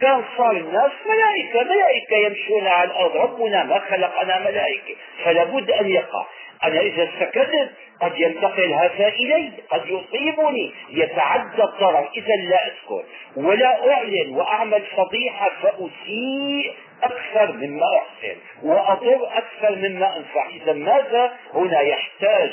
كان 0.00 0.24
صار 0.36 0.50
الناس 0.50 0.90
ملائكة 1.06 1.62
ملائكة 1.62 2.16
يمشون 2.16 2.66
على 2.66 2.90
الأرض. 2.90 3.16
ربنا 3.16 3.64
ما 3.64 3.78
خلقنا 3.78 4.38
ملائكة 4.38 4.94
فلا 5.24 5.44
بد 5.44 5.70
أن 5.70 5.90
يقع. 5.90 6.26
أنا 6.64 6.80
إذا 6.80 7.08
سكتت 7.20 7.70
قد 8.00 8.12
ينتقل 8.18 8.72
هذا 8.72 9.08
إلي 9.08 9.52
قد 9.70 9.82
يصيبني. 9.86 10.72
يتعدى 10.90 11.62
الضرر 11.62 12.08
إذا 12.16 12.36
لا 12.50 12.66
أسكت 12.66 13.06
ولا 13.36 13.92
أعلن 13.92 14.36
وأعمل 14.36 14.82
فضيحة 14.96 15.50
فأسيء 15.62 16.72
أكثر 17.02 17.52
مما 17.52 17.86
أحسن 17.96 18.36
وأضر 18.62 19.28
أكثر 19.32 19.76
مما 19.76 20.16
أنفع. 20.16 20.48
إذا 20.48 20.72
ماذا؟ 20.72 21.32
هنا 21.54 21.80
يحتاج 21.80 22.50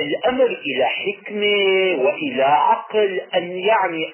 الأمر 0.00 0.44
إلى 0.66 0.84
حكمة 0.86 2.04
وإلى 2.04 2.42
عقل 2.42 3.20
أن 3.34 3.50
يعني 3.50 4.12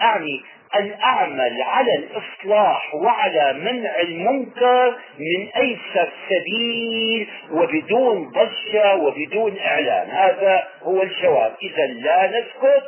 أعني 0.00 0.42
أن 0.74 0.94
أعمل 1.02 1.62
على 1.62 1.94
الإصلاح 1.94 2.94
وعلى 2.94 3.52
منع 3.52 4.00
المنكر 4.00 4.96
من 5.18 5.48
أيسر 5.56 6.08
سبيل 6.28 7.28
وبدون 7.50 8.28
ضجة 8.28 8.96
وبدون 8.96 9.58
إعلان. 9.58 10.10
هذا 10.10 10.68
هو 10.82 11.02
الجواب. 11.02 11.52
إذا 11.62 11.86
لا 11.86 12.26
نسكت 12.40 12.84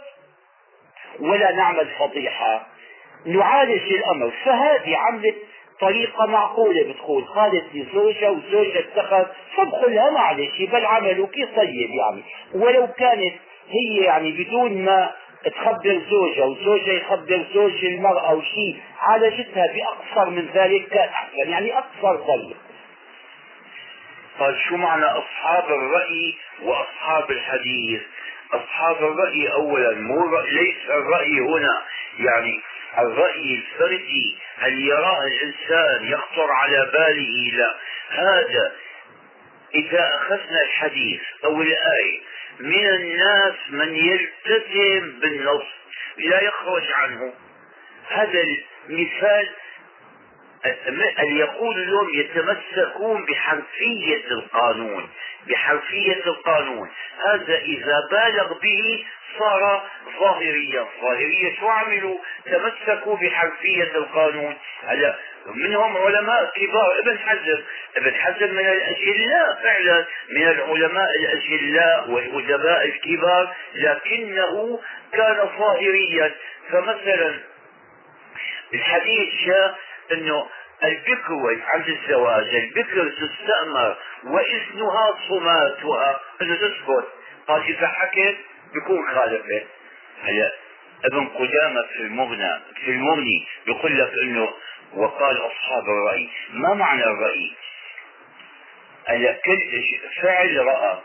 ولا 1.21 1.53
نعمل 1.53 1.87
فضيحة. 1.99 2.67
نعالج 3.27 3.93
الأمر. 3.93 4.31
فهذه 4.45 4.97
عملت 4.97 5.37
طريقة 5.81 6.27
معقولة 6.27 6.93
بتقول 6.93 7.25
قالت 7.25 7.65
لزوجها 7.75 8.31
وزوجها 8.31 8.79
اتخذ. 8.81 9.27
فادخلها 9.57 10.11
معلش 10.11 10.63
بل 10.63 10.85
عملك 10.87 11.49
طيب 11.57 11.91
يعني. 11.91 12.23
ولو 12.55 12.87
كانت 12.87 13.35
هي 13.69 13.97
يعني 13.97 14.33
بدون 14.33 14.85
ما 14.85 15.11
تخبر 15.45 16.01
زوجها 16.11 16.45
وزوجها 16.45 16.93
يخبر 16.93 17.45
زوج 17.55 17.85
المرأة 17.85 18.31
أو 18.31 18.43
شيء 18.43 18.77
عالجتها 19.01 19.67
بأقصر 19.75 20.31
من 20.31 20.49
ذلك 20.55 20.89
كان 20.89 21.09
احسن 21.09 21.51
يعني 21.51 21.79
أقصر 21.79 22.17
طريق 22.17 22.57
قال 24.39 24.61
شو 24.69 24.77
معنى 24.77 25.05
أصحاب 25.05 25.65
الرأي 25.65 26.35
وأصحاب 26.63 27.31
الحديث؟ 27.31 28.01
أصحاب 28.53 28.97
الرأي 28.97 29.53
اولا 29.53 29.95
مو 29.95 30.41
ليس 30.41 30.91
الرأي 30.91 31.41
هنا. 31.41 31.83
يعني 32.19 32.61
الرأي 32.99 33.55
الفردي 33.55 34.37
هل 34.59 34.81
يراه 34.81 35.21
الإنسان 35.27 36.13
يخطر 36.13 36.51
على 36.51 36.91
باله؟ 36.93 37.51
لا. 37.53 37.75
هذا 38.11 38.73
إذا 39.75 40.11
أخذنا 40.15 40.63
الحديث 40.63 41.21
أو 41.45 41.63
الآية 41.63 42.21
من 42.63 42.87
الناس 42.87 43.55
من 43.71 43.95
يلتزم 43.95 45.21
بالنص 45.21 45.67
لا 46.17 46.43
يخرج 46.43 46.93
عنه. 46.93 47.35
هذا 48.09 48.45
المثال 48.89 49.49
اللي 51.19 51.39
يقول 51.39 51.79
اليوم 51.79 52.15
يتمسكون 52.15 53.25
بحرفية 53.25 54.31
القانون 54.31 55.09
بحرفية 55.49 56.27
القانون. 56.27 56.91
هذا 57.27 57.59
إذا 57.59 58.09
بالغ 58.11 58.59
به 58.59 59.05
صار 59.39 59.83
ظاهريا. 60.21 60.87
ظاهرية 61.03 61.57
شو 61.61 61.69
عملوا؟ 61.69 62.19
تمسكوا 62.47 63.17
بحرفية 63.17 63.97
القانون. 63.97 64.57
هلا 64.87 65.19
منهم 65.47 65.97
علماء 65.97 66.53
كبار. 66.57 66.99
ابن 66.99 67.19
حزم 67.19 67.63
ابن 67.97 68.15
حزم 68.15 68.55
من 68.55 68.67
الأجلاء 68.67 69.61
فعلا 69.63 70.07
من 70.31 70.49
العلماء 70.49 71.09
الأجلاء 71.21 72.11
والأدباء 72.11 72.85
الكبار 72.85 73.55
لكنه 73.75 74.81
كان 75.13 75.49
ظاهريا. 75.59 76.35
فمثلا 76.71 77.35
الحديث 78.75 79.29
جاء 79.47 79.79
إنه 80.13 80.47
البكر 80.85 81.61
عند 81.67 81.89
الزواج 81.89 82.55
البكر 82.55 83.09
تستأمر 83.09 83.97
وإذنها 84.25 85.15
صماتها. 85.29 86.21
انه 86.43 86.55
تسكت 86.55 87.09
قال 87.49 87.63
إذا 87.63 87.89
حكت 87.89 88.37
بيكون 88.75 89.07
خالفه 89.15 89.63
هلا 90.23 90.53
ابن 91.05 91.27
قدامة 91.27 91.83
في 91.93 92.01
المغنى 92.01 92.61
في 92.85 92.91
المغني 92.91 93.47
بيقول 93.67 93.99
لك 93.99 94.13
إنه 94.23 94.49
وقال 94.95 95.37
أصحاب 95.37 95.85
الرأي 95.85 96.29
ما 96.53 96.75
معنى 96.75 97.05
الرأي؟ 97.05 97.53
هلا 99.07 99.33
كل 99.33 99.85
فعل 100.23 100.67
رأى؟ 100.67 100.99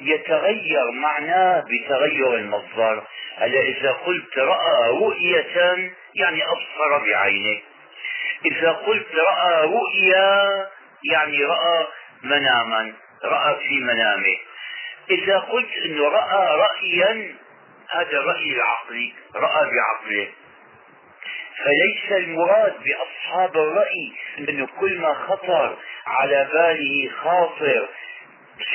يتغير 0.00 0.90
معناه 0.90 1.64
بتغير 1.68 2.34
المصدر. 2.34 3.02
هلا 3.36 3.60
إذا 3.60 3.92
قلت 3.92 4.38
رأى 4.38 4.88
رؤية 4.90 5.56
يعني 6.14 6.42
أبصر 6.44 6.98
بعينه. 7.06 7.60
إذا 8.46 8.70
قلت 8.70 9.06
رأى 9.14 9.66
رؤيا 9.66 10.68
يعني 11.12 11.44
رأى 11.44 11.86
مناما 12.22 12.92
رأى 13.24 13.56
في 13.68 13.80
منامه. 13.80 14.36
إذا 15.10 15.38
قلت 15.38 15.72
أنه 15.84 16.08
رأى 16.08 16.56
رأيا 16.56 17.34
هذا 17.90 18.18
الرأي 18.18 18.52
العقلي 18.52 19.12
رأى 19.34 19.70
بعقله. 19.70 20.28
فليس 21.64 22.12
المراد 22.12 22.74
بأصحاب 22.84 23.56
الرأي 23.56 24.12
أنه 24.38 24.68
كل 24.80 24.98
ما 24.98 25.14
خطر 25.14 25.76
على 26.06 26.48
باله 26.52 27.10
خاطر 27.22 27.88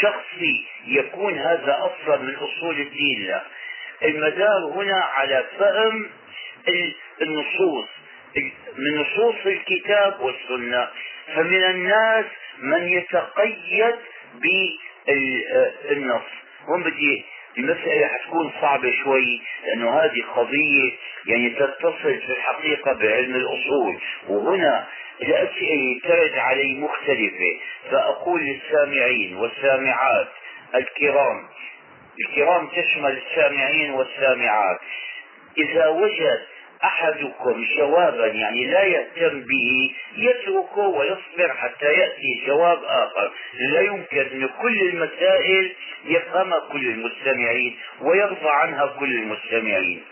شخصي 0.01 0.67
يكون 0.85 1.39
هذا 1.39 1.77
أصلا 1.79 2.17
من 2.17 2.35
أصول 2.35 2.79
الدين. 2.79 3.27
لا. 3.27 3.43
المدار 4.03 4.65
هنا 4.75 5.03
على 5.13 5.45
فهم 5.59 6.09
النصوص. 7.21 7.87
من 8.77 9.01
نصوص 9.01 9.45
الكتاب 9.45 10.19
والسنة. 10.19 10.89
فمن 11.35 11.63
الناس 11.63 12.25
من 12.59 12.87
يتقيد 12.87 13.95
بالنص. 15.89 16.21
هون 16.65 16.83
بدي 16.83 17.25
المسألة 17.57 18.07
حتكون 18.07 18.51
صعبة 18.61 18.91
شوي 19.03 19.41
لأنه 19.65 19.89
هذه 19.89 20.23
قضية 20.35 20.91
يعني 21.25 21.49
تتصل 21.49 22.19
في 22.19 22.31
الحقيقة 22.31 22.93
بعلم 22.93 23.35
الأصول. 23.35 24.01
وهنا 24.27 24.87
الأسئلة 25.21 25.99
ترد 26.03 26.37
علي 26.37 26.73
مختلفة. 26.73 27.59
فأقول 27.91 28.41
للسامعين 28.41 29.35
والسامعات 29.35 30.27
الكرام 30.75 31.47
الكرام 32.19 32.67
تشمل 32.67 33.17
السامعين 33.17 33.91
والسامعات. 33.91 34.79
إذا 35.57 35.87
وجد 35.87 36.41
أحدكم 36.85 37.65
جوابا 37.77 38.27
يعني 38.27 38.65
لا 38.65 38.83
يهتم 38.83 39.39
به 39.41 39.95
يتركه 40.17 40.79
ويصبر 40.79 41.53
حتى 41.53 41.85
يأتي 41.85 42.43
جواب 42.47 42.83
آخر. 42.83 43.31
لا 43.53 43.81
يمكن 43.81 44.19
ان 44.19 44.49
كل 44.61 44.81
المسائل 44.81 45.75
يفهمها 46.05 46.59
كل 46.71 46.87
المستمعين 46.87 47.77
ويرضى 48.01 48.49
عنها 48.49 48.85
كل 48.85 49.13
المستمعين. 49.13 50.03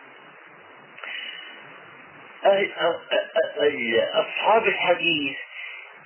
أصحاب 4.13 4.67
الحديث 4.67 5.37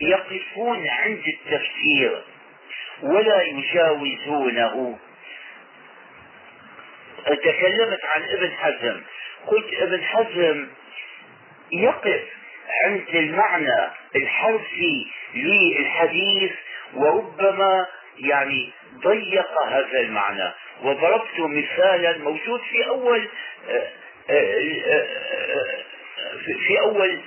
يقفون 0.02 0.88
عند 0.88 1.24
التفسير 1.28 2.24
ولا 3.04 3.42
يجاوزونه. 3.42 5.00
تكلمت 7.26 8.06
عن 8.06 8.24
ابن 8.24 8.52
حزم. 8.52 9.02
قلت 9.48 9.74
أبن 9.74 10.04
حزم 10.04 10.68
يقف 11.72 12.24
عند 12.84 13.10
المعنى 13.14 13.92
الحرفي 14.16 15.08
للحديث 15.36 16.52
وربما 16.94 17.88
يعني 18.18 18.72
ضيق 19.04 19.64
هذا 19.64 20.00
المعنى. 20.00 20.52
وضربت 20.84 21.40
مثالا 21.40 22.18
موجود 22.18 22.62
في 22.62 22.88
أول 22.88 23.28
آه، 23.70 23.90
آه، 24.30 24.62
آه، 24.88 25.84
في 26.68 26.80
أول 26.80 27.20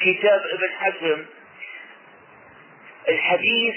كتاب 0.00 0.42
أبن 0.52 0.70
حزم. 0.78 1.24
الحديث 3.08 3.74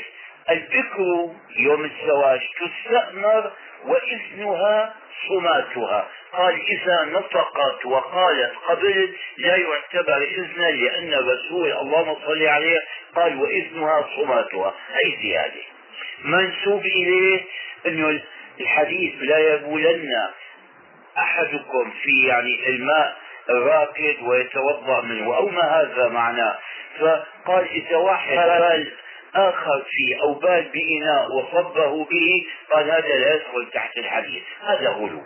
البكر 0.49 1.29
يوم 1.57 1.83
الزواج 1.85 2.41
تستأمر 2.59 3.51
وإذنها 3.85 4.93
صماتها 5.29 6.07
قال 6.33 6.61
إذا 6.67 7.03
نطقت 7.05 7.85
وقالت 7.85 8.53
قبل 8.67 9.15
لا 9.37 9.55
يعتبر 9.55 10.21
إذنا 10.21 10.71
لأن 10.71 11.13
الرسول 11.13 11.71
اللهم 11.71 12.15
صل 12.25 12.43
عليه 12.43 12.79
قال 13.15 13.41
وإذنها 13.41 14.05
صماتها 14.15 14.73
أي 15.03 15.17
زيادة. 15.21 15.61
منسوب 16.23 16.85
إليه 16.85 17.43
أنه 17.85 18.21
الحديث 18.59 19.13
لا 19.21 19.53
يبولن 19.53 20.29
أحدكم 21.17 21.91
في 22.03 22.27
يعني 22.27 22.69
الماء 22.69 23.17
الراكد 23.49 24.15
ويتوضأ 24.21 25.01
منه 25.01 25.35
أو 25.35 25.49
ما 25.49 25.81
هذا 25.81 26.09
معناه. 26.09 26.57
فقال 26.99 27.67
إذا 27.69 27.97
واحد 27.97 28.35
بال 28.35 28.91
آخر 29.35 29.85
فيه 29.89 30.21
أو 30.21 30.33
بال 30.33 30.71
بإناء 30.73 31.31
وصبه 31.31 32.05
به 32.05 32.45
قال 32.71 32.91
هذا 32.91 33.07
لا 33.07 33.35
يدخل 33.35 33.71
تحت 33.73 33.97
الحديث 33.97 34.43
هذا 34.61 34.89
غلو. 34.89 35.21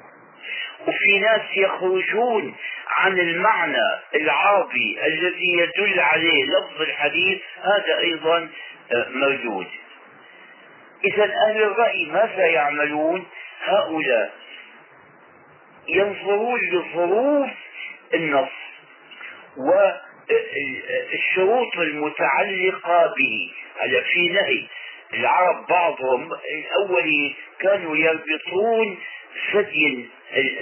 وفي 0.88 1.20
ناس 1.20 1.42
يخرجون 1.58 2.56
عن 2.88 3.20
المعنى 3.20 4.00
العربي 4.16 5.00
الذي 5.06 5.54
يدل 5.54 6.00
عليه 6.00 6.46
لفظ 6.46 6.82
الحديث 6.82 7.42
هذا 7.62 8.00
أيضا 8.00 8.50
آه، 8.92 9.08
موجود. 9.10 9.68
إذا 11.06 11.24
أهل 11.24 11.64
الرأي 11.64 12.06
ماذا 12.06 12.46
يعملون؟ 12.46 13.26
هؤلاء 13.66 14.34
ينظرون 15.88 16.60
لظروف 16.60 17.50
النص 18.14 18.50
والشروط 20.30 21.78
المتعلقة 21.78 23.14
به. 23.18 23.52
هلا 23.80 24.02
في 24.02 24.30
نهي. 24.30 24.64
العرب 25.14 25.68
بعضهم 25.68 26.32
الأول 26.34 27.34
كانوا 27.60 27.98
يربطون 27.98 28.98
ثدي 29.54 30.10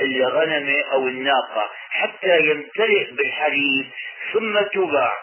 الغنم 0.01 0.75
أو 0.93 1.07
الناقة 1.07 1.69
حتى 1.89 2.39
يمتلئ 2.39 3.11
بالحليب 3.11 3.85
ثم 4.33 4.59
تباع 4.61 5.13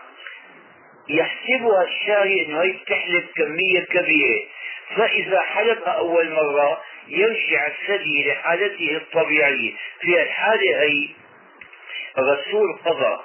يحسبها 1.09 1.83
الشاري 1.83 2.47
إنه 2.47 2.63
هي 2.63 2.73
بتحلب 2.73 3.25
كمية 3.37 3.81
كبيرة. 3.81 4.43
فإذا 4.97 5.41
حلب 5.41 5.83
أول 5.83 6.31
مرة 6.31 6.83
يرجع 7.09 7.67
الثدي 7.67 8.29
لحالته 8.29 8.97
الطبيعية. 8.97 9.73
في 10.01 10.23
الحالة 10.23 10.83
هي 10.83 11.09
الرسول 12.19 12.79
قضى 12.85 13.21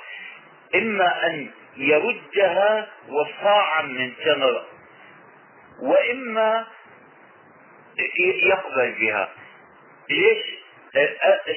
إما 0.76 1.26
أن 1.28 1.52
يردها 1.78 2.88
وصاعا 3.10 3.82
من 3.82 4.14
تمر 4.26 4.66
وإما 5.82 6.66
يقبل 8.44 8.92
بها. 8.92 9.30
ليش؟ 10.10 10.46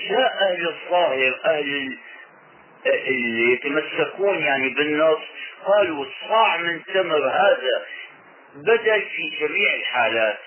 جاء 0.09 0.53
أهل 0.53 0.69
الظاهر 0.69 1.41
أهل 1.45 1.99
اللي 2.87 3.53
يتمسكون 3.53 4.39
يعني 4.39 4.69
بالنص 4.69 5.19
قالوا 5.67 6.05
الصاع 6.05 6.57
من 6.57 6.85
تمر 6.85 7.29
هذا 7.29 7.87
بدل 8.55 9.03
في 9.03 9.31
جميع 9.41 9.75
الحالات. 9.75 10.39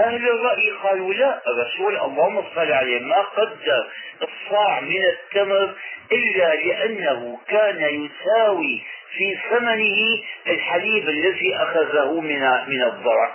أهل 0.00 0.28
الرأي 0.28 0.70
قالوا 0.70 1.14
لا 1.14 1.40
الرسول 1.46 1.96
اللهم 1.96 2.42
صل 2.54 2.72
عليه. 2.72 3.00
ما 3.00 3.20
قدر 3.20 3.86
الصاع 4.22 4.80
من 4.80 5.04
التمر 5.04 5.74
إلا 6.12 6.54
لأنه 6.54 7.38
كان 7.48 7.82
يساوي 7.82 8.82
في 9.16 9.38
ثمنه 9.50 10.22
الحليب 10.46 11.08
الذي 11.08 11.56
أخذه 11.56 12.20
من 12.20 12.40
من 12.66 12.82
الضرع. 12.82 13.34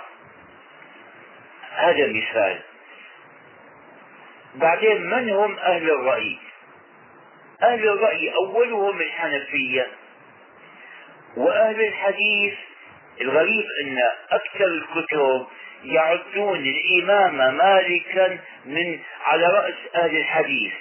هذا 1.76 2.06
مثال. 2.06 2.58
بعدين 4.54 5.02
من 5.02 5.30
هم 5.30 5.58
أهل 5.58 5.90
الرأي؟ 5.90 6.38
أهل 7.62 7.88
الرأي 7.88 8.34
أولهم 8.34 9.00
الحنفية. 9.00 9.86
وأهل 11.36 11.80
الحديث 11.80 12.54
الغريب 13.20 13.64
أن 13.82 13.98
أكثر 14.30 14.64
الكتب 14.64 15.46
يعدون 15.84 16.66
الإمام 16.66 17.56
مالكا 17.56 18.38
من 18.66 18.98
على 19.24 19.46
رأس 19.46 19.74
أهل 19.94 20.16
الحديث. 20.16 20.72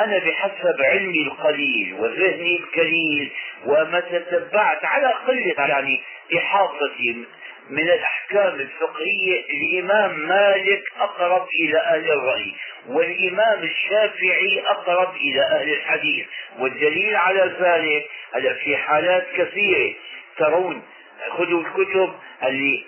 أنا 0.00 0.18
بحسب 0.18 0.82
علمي 0.82 1.22
القليل 1.22 1.94
وذهني 1.98 2.56
الكليل 2.56 3.30
وما 3.66 4.00
تتبعت 4.00 4.84
على 4.84 5.06
قلة 5.26 5.54
يعني 5.66 6.00
إحاطتي 6.36 7.24
من 7.70 7.82
الأحكام 7.82 8.54
الفقهية 8.54 9.44
الإمام 9.50 10.18
مالك 10.18 10.82
أقرب 11.00 11.46
إلى 11.62 11.78
أهل 11.78 12.10
الرأي 12.12 12.54
والإمام 12.88 13.62
الشافعي 13.62 14.62
أقرب 14.66 15.16
إلى 15.16 15.40
أهل 15.42 15.72
الحديث. 15.72 16.26
والدليل 16.58 17.16
على 17.16 17.56
ذلك 17.60 18.10
هلا 18.34 18.54
في 18.54 18.76
حالات 18.76 19.26
كثيرة 19.36 19.94
ترون 20.36 20.82
خذوا 21.30 21.60
الكتب 21.62 22.14
اللي 22.42 22.84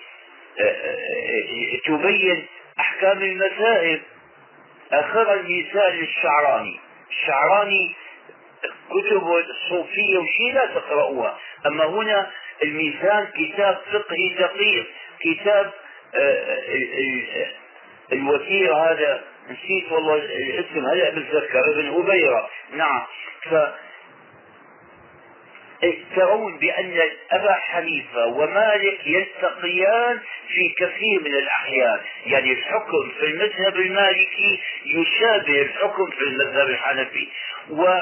تبين 1.85 2.45
أحكام 2.79 3.21
المذاهب 3.21 4.01
آخر 4.91 5.33
المثال 5.33 5.93
للشعراني 5.95 6.79
الشعراني 7.09 7.95
كتب 8.89 9.27
الصوفية 9.49 10.17
وشي 10.17 10.51
لا 10.53 10.65
تقرأوها. 10.65 11.37
أما 11.65 11.85
هنا 11.85 12.31
الميزان 12.63 13.27
كتاب 13.37 13.81
فقهي 13.91 14.29
دقيق. 14.39 14.85
كتاب 15.19 15.71
آه، 16.15 16.57
الوثير 18.11 18.73
هذا 18.75 19.21
نسيت 19.49 19.91
والله 19.91 20.15
الاسم 20.15 20.85
هلا 20.85 21.09
بتذكر 21.09 21.59
ابن 21.71 21.89
هبيرة 21.89 22.49
نعم. 22.73 23.01
ف 23.41 23.53
ترون 26.15 26.57
بأن 26.57 27.01
أبا 27.31 27.53
حنيفة 27.53 28.25
ومالك 28.25 28.99
يلتقيان 29.07 30.19
في 30.47 30.69
كثير 30.77 31.21
من 31.21 31.33
الأحيان. 31.33 31.99
يعني 32.25 32.51
الحكم 32.51 33.11
في 33.19 33.25
المذهب 33.25 33.75
المالكي 33.75 34.59
يشابه 34.85 35.61
الحكم 35.61 36.05
في 36.05 36.21
المذهب 36.23 36.69
الحنفي. 36.69 37.27
و 37.69 37.99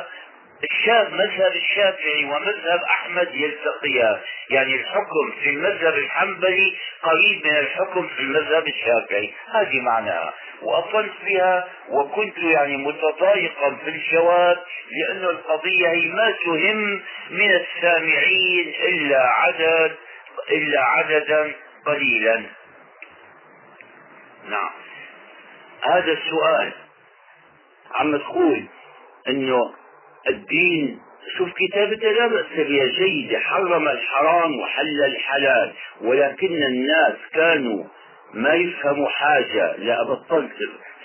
الشاب 0.64 1.14
مذهب 1.14 1.56
الشافعي 1.56 2.26
ومذهب 2.26 2.82
أحمد 2.90 3.36
يلتقيان 3.36 4.20
يعني 4.50 4.76
الحكم 4.76 5.32
في 5.44 5.50
المذهب 5.50 5.94
الحنبلي 5.94 6.78
قريب 7.04 7.46
من 7.46 7.58
الحكم 7.58 8.08
في 8.08 8.20
المذهب 8.20 8.68
الشافعي. 8.68 9.34
هذه 9.54 9.82
معناها. 9.82 10.34
واصلت 10.62 11.14
بها 11.26 11.68
وكنت 11.90 12.38
يعني 12.38 12.78
متضايقا 12.78 13.76
في 13.84 13.90
الجواب 13.90 14.58
لأن 14.92 15.24
القضية 15.24 15.90
هي 15.90 16.08
ما 16.08 16.32
تهم 16.46 17.02
من 17.30 17.52
السامعين 17.52 18.74
إلا 18.88 19.28
عدد 19.28 19.96
إلا 20.52 20.84
عددا 20.84 21.52
قليلا. 21.86 22.44
نعم. 24.50 24.70
هذا 25.82 26.12
السؤال. 26.12 26.72
عم 27.96 28.18
تقول 28.18 28.66
إنه 29.28 29.74
الدين. 30.30 31.00
شوف 31.38 31.50
كتابته 31.54 32.12
لا 32.12 32.28
بأس 32.28 32.68
جيدة 32.98 33.40
حرم 33.40 33.88
الحرام 33.88 34.60
وحل 34.60 35.04
الحلال 35.06 35.72
ولكن 36.02 36.64
الناس 36.64 37.16
كانوا 37.34 37.84
ما 38.34 38.54
يفهموا 38.54 39.10
حاجة. 39.10 39.76
لا 39.78 40.04
بطلت 40.04 40.52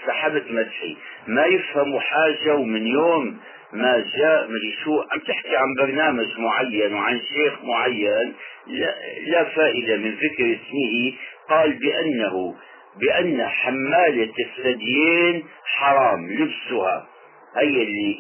سحبت 0.07 0.45
مدحي. 0.51 0.97
ما 1.27 1.45
يفهموا 1.45 2.01
حاجة 2.01 2.55
ومن 2.55 2.87
يوم 2.87 3.39
ما 3.73 4.05
جاء 4.17 4.49
من 4.49 4.73
شو 4.85 5.01
عم 5.01 5.19
تحكي 5.19 5.57
عن 5.57 5.75
برنامج 5.79 6.39
معين 6.39 6.95
وعن 6.95 7.21
شيخ 7.21 7.65
معين 7.65 8.33
لا, 8.67 8.95
لا 9.27 9.45
فائدة 9.45 9.97
من 9.97 10.11
ذكر 10.11 10.57
اسمه. 10.57 11.13
قال 11.49 11.73
بأنه 11.73 12.55
بأن 13.01 13.47
حمالة 13.47 14.33
الثديين 14.47 15.45
حرام 15.65 16.33
لبسها. 16.33 17.07
هي 17.57 17.83
اللي 17.83 18.17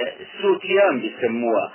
السوتيان 0.00 1.00
بيسموها. 1.00 1.72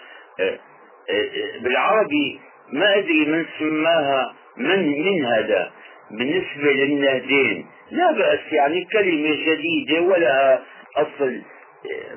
بالعربي 1.61 2.39
ما 2.73 2.97
أدري 2.97 3.25
من 3.25 3.45
سماها 3.59 4.33
من 4.57 5.05
من 5.05 5.25
هذا؟ 5.25 5.71
بالنسبة 6.11 6.71
للنهدين. 6.71 7.65
لا 7.91 8.11
بأس 8.11 8.39
يعني 8.51 8.85
كلمة 8.85 9.35
جديدة 9.45 10.01
ولا 10.01 10.59
أصل 10.95 11.41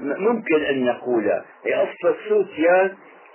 ممكن 0.00 0.62
أن 0.62 0.84
نقولها. 0.84 1.44
أصل 1.66 2.08
الصوت 2.08 2.46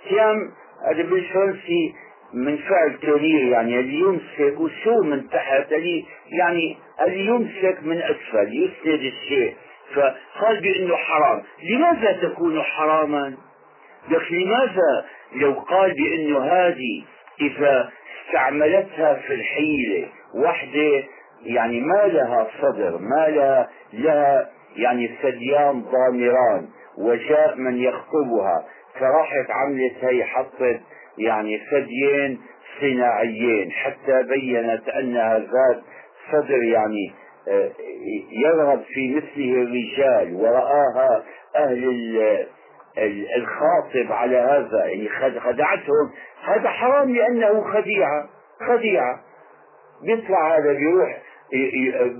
تيام 0.08 0.50
هذا 0.90 1.02
بالفرنسي 1.02 1.94
من 2.34 2.56
فعل 2.56 2.98
تونير 3.02 3.48
يعني 3.48 3.80
اللي 3.80 4.00
يمسك 4.00 4.60
وشو 4.60 5.02
من 5.02 5.30
تحت 5.30 5.72
اللي 5.72 6.04
يعني 6.38 6.76
اللي 7.06 7.26
يمسك 7.26 7.78
من 7.82 7.98
أسفل 8.02 8.48
يسند 8.52 9.00
الشيء. 9.00 9.54
فقال 9.94 10.60
بأنه 10.60 10.96
حرام. 10.96 11.42
لماذا 11.62 12.12
تكون 12.12 12.62
حراما؟ 12.62 13.36
لك 14.10 14.32
لماذا 14.32 15.06
لو 15.34 15.52
قال 15.52 15.94
بأنه 15.94 16.44
هذه 16.44 17.04
إذا 17.40 17.90
استعملتها 18.26 19.14
في 19.14 19.34
الحيلة 19.34 20.08
وحدة 20.34 21.04
يعني 21.44 21.80
ما 21.80 22.06
لها 22.06 22.48
صدر 22.62 22.98
ما 22.98 23.28
لها 23.28 23.68
لها 23.92 24.50
يعني 24.76 25.10
ثديان 25.22 25.82
ضامران 25.82 26.68
وجاء 26.98 27.56
من 27.56 27.78
يخطبها 27.78 28.64
فراحت 29.00 29.50
عملت 29.50 30.04
هي 30.04 30.24
حطت 30.24 30.80
يعني 31.18 31.60
ثديين 31.70 32.40
صناعيين 32.80 33.70
حتى 33.72 34.22
بينت 34.22 34.88
أنها 34.88 35.38
ذات 35.38 35.82
صدر 36.32 36.62
يعني 36.62 37.12
يرغب 38.44 38.82
في 38.94 39.14
مثله 39.14 39.62
الرجال 39.62 40.34
ورآها 40.34 41.24
أهل 41.56 42.46
الخاطب 43.36 44.12
على 44.12 44.36
هذا 44.36 44.84
يعني 44.86 45.08
خدعتهم. 45.40 46.10
هذا 46.44 46.68
حرام 46.68 47.14
لأنه 47.14 47.72
خديعة 47.72 48.28
خديعة. 48.68 49.20
بيطلع 50.02 50.58
هذا 50.58 50.72
بيروح 50.72 51.22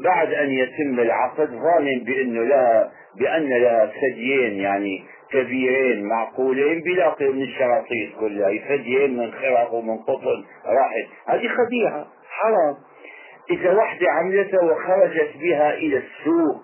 بعد 0.05 0.33
أن 0.33 0.51
يتم 0.51 1.01
العقد 1.01 1.51
ظالم 1.51 2.05
بأنه 2.05 2.43
لها 2.43 2.93
بأن 3.19 3.49
لها 3.49 3.87
ثديين 3.87 4.53
يعني 4.53 5.05
كبيرين 5.31 6.05
معقولين 6.05 6.83
بيلاقي 6.83 7.29
من 7.29 7.43
الشراطيط 7.43 8.21
كلها. 8.21 8.59
ثديين 8.69 9.17
من 9.17 9.33
خرق 9.33 9.75
ومن 9.75 9.97
قطن 9.99 10.45
راحت 10.67 11.09
هذه 11.29 11.49
خديعة 11.49 12.07
حرام. 12.29 12.77
إذا 13.51 13.73
وحدة 13.75 14.07
عملتها 14.11 14.61
وخرجت 14.63 15.31
بها 15.37 15.75
إلى 15.75 15.97
السوق 15.97 16.63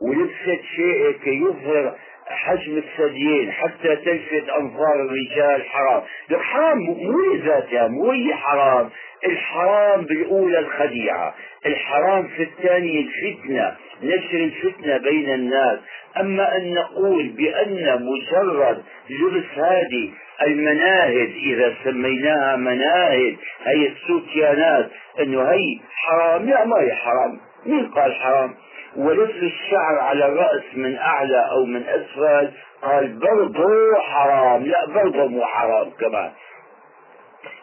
ولبست 0.00 0.62
شيء 0.76 1.12
كي 1.24 1.30
يظهر 1.40 1.98
حجم 2.28 2.76
الثديين 2.76 3.52
حتى 3.52 3.96
تلفت 3.96 4.48
أنظار 4.60 4.94
الرجال 4.94 5.62
حرام. 5.64 6.02
لك 6.30 6.40
حرام 6.40 6.78
مو 6.78 7.34
لذاتها 7.34 7.88
مو 7.88 8.10
هي 8.10 8.34
حرام. 8.34 8.90
الحرام 9.26 10.02
بالأولى 10.02 10.58
الخديعة. 10.58 11.34
الحرام 11.66 12.28
في 12.28 12.42
الثانية 12.42 13.00
الفتنة. 13.00 13.76
نشر 14.02 14.36
الفتنة 14.38 14.96
بين 14.96 15.34
الناس. 15.34 15.78
أما 16.20 16.56
أن 16.56 16.74
نقول 16.74 17.28
بأن 17.28 18.06
مجرد 18.06 18.82
لبس 19.10 19.58
هذه 19.58 20.10
المناهج 20.42 21.30
إذا 21.44 21.74
سميناها 21.84 22.56
مناهج 22.56 23.34
هي 23.64 23.88
السوتيانات 23.88 24.90
أنه 25.20 25.42
هي 25.42 25.78
حرام. 25.94 26.48
لا 26.48 26.64
ما 26.64 26.76
هي 26.80 26.94
حرام. 26.94 27.40
مين 27.66 27.86
قال 27.86 28.14
حرام؟ 28.14 28.54
ولف 28.96 29.42
الشعر 29.42 29.98
على 29.98 30.26
الرأس 30.26 30.62
من 30.74 30.96
أعلى 30.96 31.50
أو 31.50 31.64
من 31.64 31.82
أسفل 31.88 32.50
قال 32.82 33.18
برضه 33.18 34.00
حرام. 34.00 34.64
لا 34.64 34.86
برضه 34.86 35.26
مو 35.26 35.44
حرام 35.44 35.90
كمان. 35.90 36.30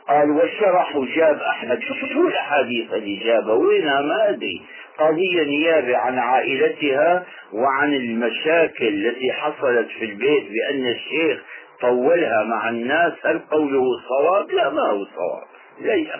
قال 0.09 0.31
وشرح 0.31 0.95
وجاب 0.95 1.39
أحمد. 1.41 1.79
شو 2.13 2.27
الأحاديث 2.27 2.93
اللي 2.93 3.15
جابها. 3.15 3.53
وينها؟ 3.53 4.01
ما 4.01 4.29
أدري. 4.29 4.61
هي 4.99 5.45
نيابة 5.45 5.97
عن 5.97 6.17
عائلتها 6.19 7.25
وعن 7.53 7.93
المشاكل 7.93 8.87
التي 8.87 9.31
حصلت 9.31 9.87
في 9.87 10.05
البيت 10.05 10.43
بأن 10.51 10.87
الشيخ 10.87 11.41
طولها 11.81 12.43
مع 12.43 12.69
الناس 12.69 13.13
هل 13.25 13.39
قوله 13.39 13.83
صواب؟ 14.09 14.51
لا 14.51 14.69
ما 14.69 14.81
هو 14.81 15.05
صواب. 15.05 15.43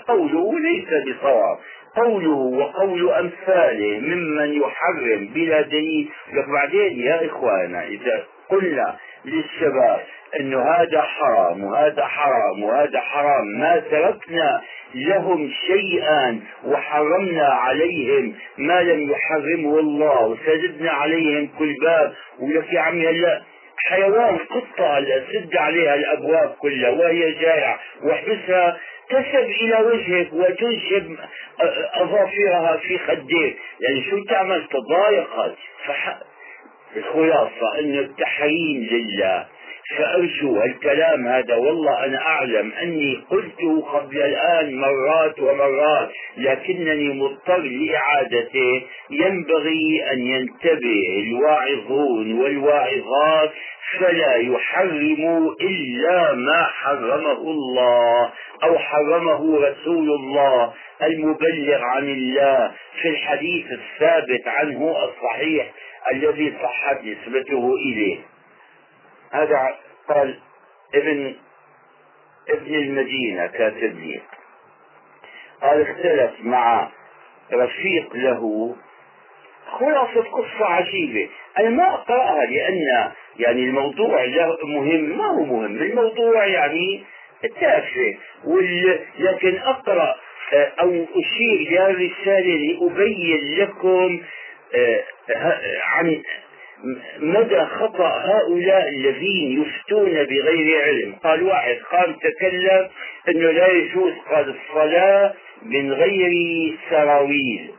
قوله 0.08 0.60
ليس 0.60 0.88
بصواب. 0.88 1.58
قوله 1.96 2.38
وقول 2.38 3.12
أمثاله 3.12 4.00
ممن 4.00 4.62
يحرم 4.62 5.30
بلا 5.34 5.62
دليل. 5.62 6.10
لك 6.34 6.50
بعدين 6.50 7.00
يا 7.00 7.26
إخوانا 7.26 7.84
إذا 7.88 8.24
قلنا 8.50 8.96
للشباب 9.26 10.00
أنه 10.40 10.62
هذا 10.62 11.02
حرام 11.02 11.64
وهذا 11.64 12.06
حرام 12.06 12.64
وهذا 12.64 13.00
حرام 13.00 13.60
ما 13.60 13.80
تركنا 13.92 14.62
لهم 14.96 15.52
شيئا 15.68 16.40
وحرمنا 16.66 17.48
عليهم 17.48 18.34
ما 18.58 18.82
لم 18.82 19.12
يحرمه 19.12 19.80
الله. 19.80 20.26
وسددنا 20.26 20.92
عليهم 20.92 21.50
كل 21.60 21.76
باب. 21.82 22.14
ولك 22.40 22.74
يا 22.74 22.80
عمي 22.80 23.08
هلا 23.08 23.42
حيوان 23.86 24.38
قطة 24.38 25.06
سد 25.34 25.58
عليها 25.58 25.96
الأبواب 25.96 26.50
كلها 26.60 26.90
وهي 26.90 27.32
جائعة 27.32 27.80
واحبسها 28.04 28.80
تسب 29.10 29.50
إلى 29.62 29.78
وجهك 29.86 30.34
وتنشب 30.34 31.16
أظافرها 31.94 32.78
في 32.78 32.98
خديك. 32.98 33.58
يعني 33.80 34.04
شو 34.10 34.24
تعمل؟ 34.24 34.68
تضايقت 34.68 35.56
فح... 35.86 36.18
الخلاصة 36.98 37.80
ان 37.80 38.00
التحريم 38.00 38.88
لله. 38.92 39.46
فأرجو 39.98 40.64
الكلام 40.64 41.28
هذا 41.28 41.56
والله 41.56 42.06
أنا 42.06 42.18
أعلم 42.18 42.72
أني 42.82 43.24
قلته 43.30 43.82
قبل 43.82 44.18
الآن 44.22 44.76
مرات 44.76 45.40
ومرات 45.40 46.10
لكنني 46.38 47.10
مضطر 47.14 47.58
لإعادته. 47.58 48.82
ينبغي 49.10 50.04
أن 50.12 50.20
ينتبه 50.28 51.24
الواعظون 51.28 52.40
والواعظات 52.40 53.52
فلا 54.00 54.36
يحرموا 54.36 55.54
إلا 55.62 56.34
ما 56.34 56.64
حرمه 56.64 57.42
الله 57.42 58.30
أو 58.64 58.78
حرمه 58.78 59.60
رسول 59.60 60.10
الله 60.10 60.74
المبلغ 61.04 61.82
عن 61.82 62.10
الله. 62.10 62.72
في 63.02 63.10
الحديث 63.10 63.66
الثابت 63.72 64.48
عنه 64.48 64.96
الصحيح 65.04 65.72
الذي 66.12 66.54
صحت 66.64 66.98
نسبته 67.04 67.76
إليه. 67.76 68.18
هذا 69.32 69.78
قال 70.10 70.40
ابن 70.96 71.36
ابن 72.50 72.76
المدينة 72.76 73.48
كاتب 73.48 74.00
لي 74.00 74.22
قال 75.62 75.82
اختلف 75.82 76.32
مع 76.42 76.90
رفيق 77.54 78.16
له 78.16 78.76
خلاصة 79.72 80.22
قصة 80.22 80.66
عجيبة. 80.66 81.30
أنا 81.60 81.70
ما 81.70 81.94
أقرأها 81.94 82.46
لأن 82.46 83.12
يعني 83.40 83.64
الموضوع 83.64 84.26
مهم 84.64 85.18
ما 85.18 85.26
هو 85.26 85.44
مهم. 85.44 85.66
الموضوع 85.66 86.46
يعني 86.46 87.04
تافه 87.60 88.18
لكن 89.20 89.58
أقرأ 89.58 90.16
أو 90.54 91.06
أشير 91.16 91.54
إلى 91.54 91.88
رسالة 91.88 92.56
لأبين 92.56 93.60
لكم 93.60 94.22
آه، 94.76 95.04
عن 95.84 96.22
مدى 97.20 97.60
خطأ 97.66 98.08
هؤلاء 98.26 98.90
الذين 98.90 99.62
يفتون 99.62 100.12
بغير 100.12 100.82
علم؟ 100.82 101.16
قال 101.24 101.44
واحد 101.44 101.78
قام 101.92 102.14
تكلم 102.14 102.90
أنه 103.30 103.52
لا 103.52 103.68
يجوز 103.68 104.14
قال 104.32 104.56
الصلاة 104.56 105.34
من 105.66 105.94
غير 105.94 106.34
سراويل 106.90 107.72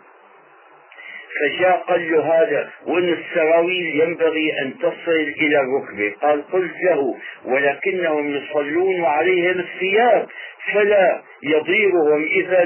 فجاء 1.41 1.85
قال 1.89 2.13
له 2.13 2.43
هذا 2.43 2.71
وإن 2.87 3.09
السراويل 3.09 4.01
ينبغي 4.01 4.61
أن 4.63 4.79
تصل 4.79 5.33
إلى 5.41 5.61
الركبة. 5.61 6.15
قال 6.23 6.51
قلت 6.53 6.75
له 6.83 7.17
ولكنهم 7.45 8.37
يصلون 8.37 9.01
وعليهم 9.01 9.59
الثياب 9.59 10.27
فلا 10.73 11.23
يضيرهم 11.43 12.25
اذا 12.25 12.63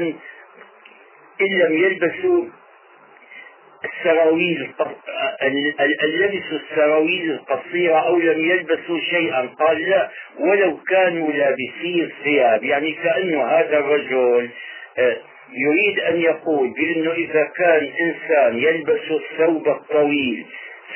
إن 1.41 1.59
لم 1.59 1.73
يلبسوا 1.73 2.45
السراويل 3.89 4.71
لبسوا 6.21 6.59
السراويل 6.59 7.31
القصيرة 7.31 7.99
أو 7.99 8.19
لم 8.19 8.45
يلبسوا 8.45 9.01
شيئا. 9.11 9.49
قال 9.61 9.91
لا 9.91 10.11
ولو 10.39 10.77
كانوا 10.77 11.33
لابسين 11.33 12.11
ثياب. 12.25 12.65
يعني 12.65 12.93
كأنه 12.93 13.45
هذا 13.45 13.79
الرجل 13.79 14.49
آه، 14.99 15.17
يريد 15.53 16.01
أن 16.01 16.21
يقول 16.21 16.71
بأنه 16.71 17.13
إذا 17.13 17.45
كان 17.57 17.91
إنسان 18.01 18.59
يلبس 18.59 19.01
الثوب 19.11 19.69
الطويل 19.69 20.47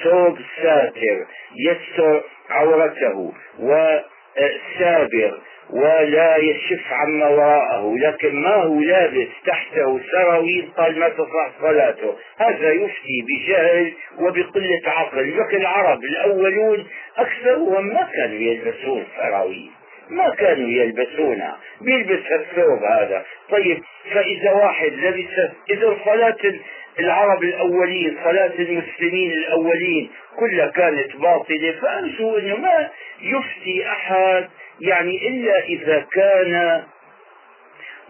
ثوب 0.03 0.39
ساتر 0.63 1.27
يستر 1.57 2.23
عورته 2.51 3.33
وسابر 3.59 5.39
ولا 5.73 6.37
يشف 6.37 6.93
عما 6.93 7.29
وراءه 7.29 7.95
لكن 7.97 8.43
ما 8.43 8.55
هو 8.55 8.81
لابس 8.81 9.29
تحته 9.47 10.01
سراويل 10.13 10.69
قال 10.77 10.99
ما 10.99 11.09
تصح 11.09 11.51
صلاته 11.61 12.17
هذا 12.39 12.73
يفتي 12.73 13.25
بجهل 13.29 13.93
وبقلة 14.19 14.81
عقل. 14.87 15.39
لكن 15.39 15.57
العرب 15.57 15.99
الأولون 16.05 16.87
أكثرهم 17.19 17.87
ما 17.87 18.09
كانوا 18.15 18.39
يلبسون 18.39 19.05
سراويل 19.17 19.71
ما 20.11 20.35
كانوا 20.35 20.69
يلبسونها 20.69 21.59
بيلبس 21.81 22.33
الثوب 22.33 22.83
هذا. 22.83 23.25
طيب 23.51 23.83
فإذا 24.15 24.53
واحد 24.53 24.93
لبس 24.93 25.51
إذا 25.71 25.97
صلاة 26.05 26.55
العرب 26.99 27.43
الأولين 27.43 28.19
صلاة 28.25 28.53
المسلمين 28.59 29.33
الأولين 29.33 30.11
كلها 30.37 30.67
كانت 30.67 31.17
باطلة 31.17 31.73
فأنسوا 31.83 32.39
أنه 32.39 32.57
ما 32.57 32.89
يفتي 33.23 33.89
أحد 33.89 34.49
يعني 34.81 35.29
إلا 35.29 35.65
إذا 35.65 36.07
كان 36.13 36.83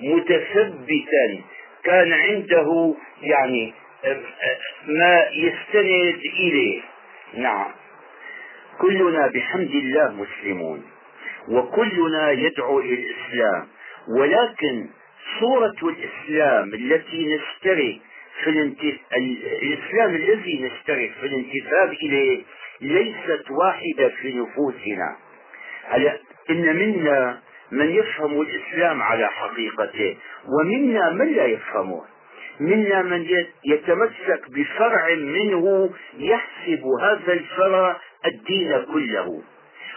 متثبتا 0.01 1.41
كان 1.85 2.13
عنده 2.13 2.95
يعني 3.23 3.75
ما 4.87 5.27
يستند 5.33 6.21
إليه. 6.39 6.81
نعم. 7.35 7.71
كلنا 8.79 9.27
بحمد 9.27 9.71
الله 9.71 10.13
مسلمون 10.13 10.83
وكلنا 11.49 12.31
يدعو 12.31 12.81
إلى 12.81 12.95
الإسلام. 12.95 13.69
ولكن 14.19 14.87
صورة 15.41 15.77
الإسلام 15.83 16.75
التي 16.75 17.35
نشترك 17.35 18.01
في 18.45 18.51
الانتف... 18.51 18.99
الإسلام 19.63 20.15
الذي 20.15 20.63
نشترك 20.63 21.13
في 21.21 21.27
الانتساب 21.27 21.93
إليه 21.93 22.43
ليست 22.81 23.45
واحدة 23.51 24.09
في 24.09 24.33
نفوسنا. 24.33 25.17
إن 26.51 26.77
منا 26.77 27.41
من 27.73 27.91
يفهم 27.91 28.41
الإسلام 28.41 29.03
على 29.03 29.27
حقيقته 29.29 30.17
ومنا 30.49 31.11
من 31.11 31.33
لا 31.33 31.45
يفهمه. 31.45 32.03
منا 32.61 33.03
من 33.03 33.27
يتمسك 33.65 34.51
بفرع 34.51 35.15
منه 35.15 35.91
يحسب 36.19 36.85
هذا 37.03 37.33
الفرع 37.33 37.97
الدين 38.27 38.85
كله. 38.93 39.43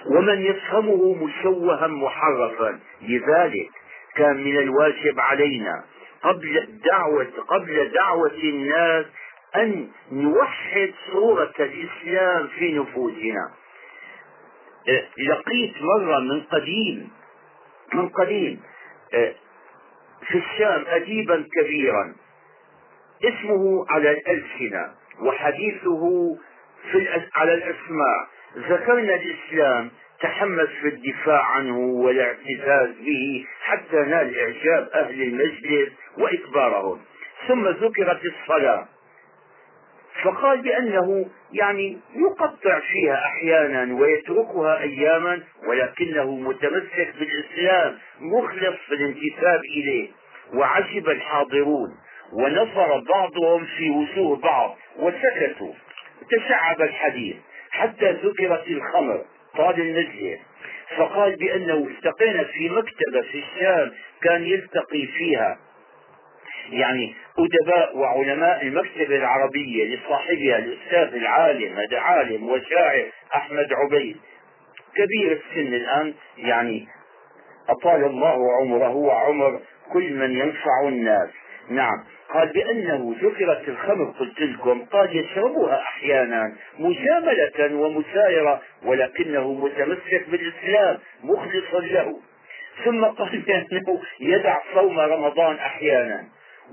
ومن 0.05 0.41
يفهمه 0.41 1.23
مشوها 1.25 1.87
محرفا. 1.87 2.79
لذلك 3.01 3.69
كان 4.15 4.43
من 4.43 4.57
الواجب 4.57 5.19
علينا 5.19 5.83
قبل 6.23 6.57
الدعوة 6.57 7.27
قبل 7.47 7.91
دعوة 7.93 8.33
الناس 8.43 9.05
أن 9.55 9.87
نوحد 10.11 10.91
صورة 11.11 11.53
الإسلام 11.59 12.47
في 12.47 12.79
نفوسنا. 12.79 13.51
لقيت 15.17 15.73
مرة 15.81 16.19
من 16.19 16.41
قديم 16.41 17.09
من 17.93 18.09
قديم 18.09 18.61
أه، 19.13 19.33
في 20.27 20.37
الشام 20.37 20.83
أديبا 20.87 21.45
كبيرا 21.55 22.15
اسمه 23.23 23.85
على 23.89 24.11
الألسنة 24.11 24.91
وحديثه 25.21 26.35
في 26.91 27.21
على 27.35 27.53
الأسماع 27.53 28.27
ذكرنا 28.57 29.15
الإسلام 29.15 29.91
تحمس 30.21 30.69
في 30.81 30.87
الدفاع 30.87 31.43
عنه 31.45 31.77
والاعتزاز 31.79 32.89
به 33.05 33.45
حتى 33.61 33.95
نال 33.95 34.39
إعجاب 34.39 34.89
أهل 34.93 35.21
المجلس 35.21 35.89
وإكبارهم. 36.17 37.01
ثم 37.47 37.67
ذكرت 37.67 38.21
الصلاة. 38.25 38.87
فقال 40.23 40.61
بأنه 40.61 41.25
يعني 41.53 41.97
يقطع 42.15 42.79
فيها 42.79 43.25
أحيانا 43.25 43.95
ويتركها 43.95 44.81
أياما 44.81 45.39
ولكنه 45.67 46.35
متمسك 46.35 47.13
بالإسلام 47.19 47.97
مخلص 48.19 48.75
في 48.87 48.93
الانتساب 48.93 49.59
إليه. 49.59 50.09
وعجب 50.53 51.09
الحاضرون 51.09 51.89
ونظر 52.33 53.03
بعضهم 53.09 53.65
في 53.65 53.89
وجوه 53.89 54.37
بعض 54.37 54.77
وسكتوا. 54.99 55.73
تشعب 56.31 56.81
الحديث 56.81 57.35
حتى 57.71 58.11
ذكرت 58.11 58.67
الخمر 58.67 59.21
طال 59.57 59.81
المجلس 59.81 60.39
فقال 60.97 61.35
بأنه 61.35 61.87
التقينا 61.87 62.43
في 62.43 62.69
مكتبة 62.69 63.21
في 63.31 63.43
الشام 63.43 63.91
كان 64.21 64.43
يلتقي 64.43 65.05
فيها. 65.07 65.57
يعني 66.71 67.15
أدباء 67.39 67.97
وعلماء 67.97 68.61
المكتبة 68.63 69.15
العربية 69.15 69.95
لصاحبها 69.95 70.57
الأستاذ 70.57 71.15
العالم 71.15 71.77
هذا 71.77 71.99
عالم 71.99 72.49
وشاعر 72.49 73.05
أحمد 73.35 73.73
عبيد. 73.73 74.17
كبير 74.95 75.31
السن 75.31 75.73
الآن 75.73 76.13
يعني 76.37 76.87
أطال 77.69 78.03
الله 78.03 78.55
عمره 78.61 78.95
وعمر 78.95 79.59
كل 79.93 80.13
من 80.13 80.31
ينفع 80.31 80.87
الناس. 80.87 81.29
نعم. 81.69 82.03
قال 82.33 82.47
بأنه 82.47 83.15
ذكرت 83.21 83.69
الخمر 83.69 84.05
قلت 84.19 84.41
لكم 84.41 84.85
قال 84.85 85.17
يشربها 85.17 85.81
أحيانا 85.81 86.55
مجاملة 86.79 87.75
ومسايرة 87.75 88.61
ولكنه 88.85 89.53
متمسك 89.53 90.25
بالإسلام 90.29 90.97
مخلصا 91.23 91.79
له. 91.79 92.19
ثم 92.85 93.05
قال 93.05 93.39
بأنه 93.47 94.01
يدع 94.19 94.57
صوم 94.73 94.99
رمضان 94.99 95.55
أحيانا. 95.55 96.23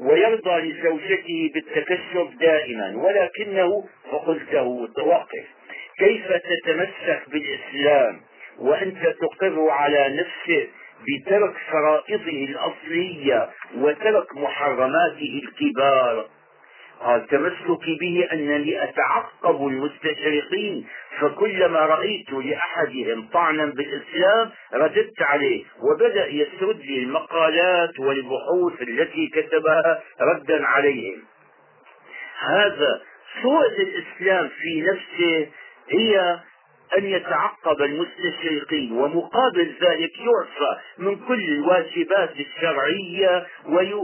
ويرضى 0.00 0.60
لزوجته 0.60 1.50
بالتكشف 1.54 2.28
دائما 2.40 2.96
ولكنه 2.96 3.84
فقلت 4.12 4.52
له 4.52 4.88
توقف 4.96 5.46
كيف 5.98 6.26
تتمسك 6.32 7.22
بالإسلام 7.28 8.20
وأنت 8.58 9.06
تقر 9.20 9.68
على 9.70 10.08
نفسك 10.16 10.68
بترك 11.08 11.54
فرائضه 11.72 12.44
الأصلية 12.44 13.50
وترك 13.76 14.36
محرماته 14.36 15.40
الكبار؟ 15.44 16.26
قال 17.00 17.26
تمسكي 17.26 17.96
به 18.00 18.28
أنني 18.32 18.84
أتعقب 18.84 19.66
المستشرقين 19.66 20.86
فكلما 21.20 21.80
رأيت 21.80 22.32
لأحدهم 22.32 23.28
طعنا 23.32 23.64
بالإسلام 23.64 24.50
رددت 24.74 25.22
عليه 25.22 25.64
وبدأ 25.82 26.26
يسرد 26.26 26.80
لي 26.80 26.98
المقالات 27.02 28.00
والبحوث 28.00 28.82
التي 28.82 29.28
كتبها 29.34 30.02
ردا 30.20 30.66
عليهم 30.66 31.22
هذا 32.40 33.00
سوء 33.42 33.66
الإسلام 33.66 34.48
في 34.48 34.80
نفسه 34.80 35.48
هي 35.90 36.40
أن 36.98 37.06
يتعقب 37.06 37.82
المستشرقين 37.82 38.92
ومقابل 38.92 39.74
ذلك 39.80 40.12
يعفى 40.18 40.80
من 40.98 41.16
كل 41.16 41.44
الواجبات 41.44 42.30
الشرعية 42.40 43.46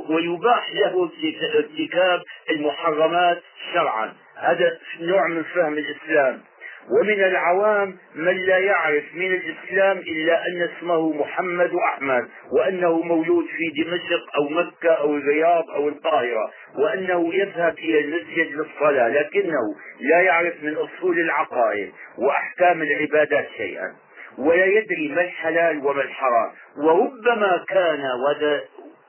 ويباح 0.09 0.75
له 0.75 1.11
ارتكاب 1.55 2.23
المحرمات 2.51 3.43
شرعا. 3.73 4.13
هذا 4.37 4.79
نوع 5.01 5.29
من 5.29 5.43
فهم 5.43 5.79
الإسلام. 5.79 6.41
ومن 6.91 7.25
العوام 7.25 7.97
من 8.15 8.37
لا 8.37 8.59
يعرف 8.59 9.05
من 9.15 9.35
الإسلام 9.35 9.99
إلا 9.99 10.43
أن 10.47 10.63
اسمه 10.63 11.13
محمد 11.13 11.71
أحمد 11.75 12.29
وأنه 12.53 13.01
مولود 13.03 13.45
في 13.47 13.83
دمشق 13.83 14.37
أو 14.37 14.49
مكة 14.49 14.93
أو 14.95 15.17
الرياض 15.17 15.71
أو 15.71 15.89
القاهرة 15.89 16.51
وأنه 16.79 17.35
يذهب 17.35 17.79
إلى 17.79 18.01
المسجد 18.01 18.47
للصلاة 18.57 19.09
لكنه 19.09 19.75
لا 20.01 20.21
يعرف 20.21 20.55
من 20.63 20.77
أصول 20.77 21.19
العقائد 21.19 21.93
وأحكام 22.19 22.83
العبادات 22.83 23.49
شيئا 23.57 23.95
ولا 24.39 24.65
يدري 24.67 25.09
ما 25.15 25.21
الحلال 25.21 25.87
وما 25.87 26.03
الحرام 26.03 26.53
وربما 26.79 27.65
كان 27.69 28.01
وهذا 28.01 28.61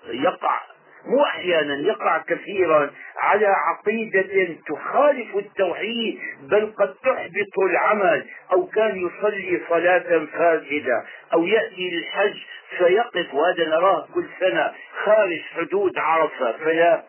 يقع 0.07 0.59
مو 1.07 1.23
أحيانا 1.23 1.75
يقع 1.87 2.17
كثيرا 2.17 2.89
على 3.17 3.47
عقيدة 3.47 4.55
تخالف 4.67 5.35
التوحيد 5.35 6.19
بل 6.41 6.73
قد 6.79 6.93
تحبط 6.95 7.59
العمل 7.69 8.25
أو 8.53 8.67
كان 8.67 8.97
يصلي 9.07 9.61
صلاة 9.69 10.25
فاسدة 10.25 11.03
أو 11.33 11.43
يأتي 11.43 11.89
للحج 11.89 12.35
فيقف. 12.77 13.33
وهذا 13.33 13.67
نراه 13.67 14.07
كل 14.13 14.25
سنة 14.39 14.71
خارج 15.03 15.41
حدود 15.55 15.97
عرفة 15.97 16.51
فلا 16.57 17.03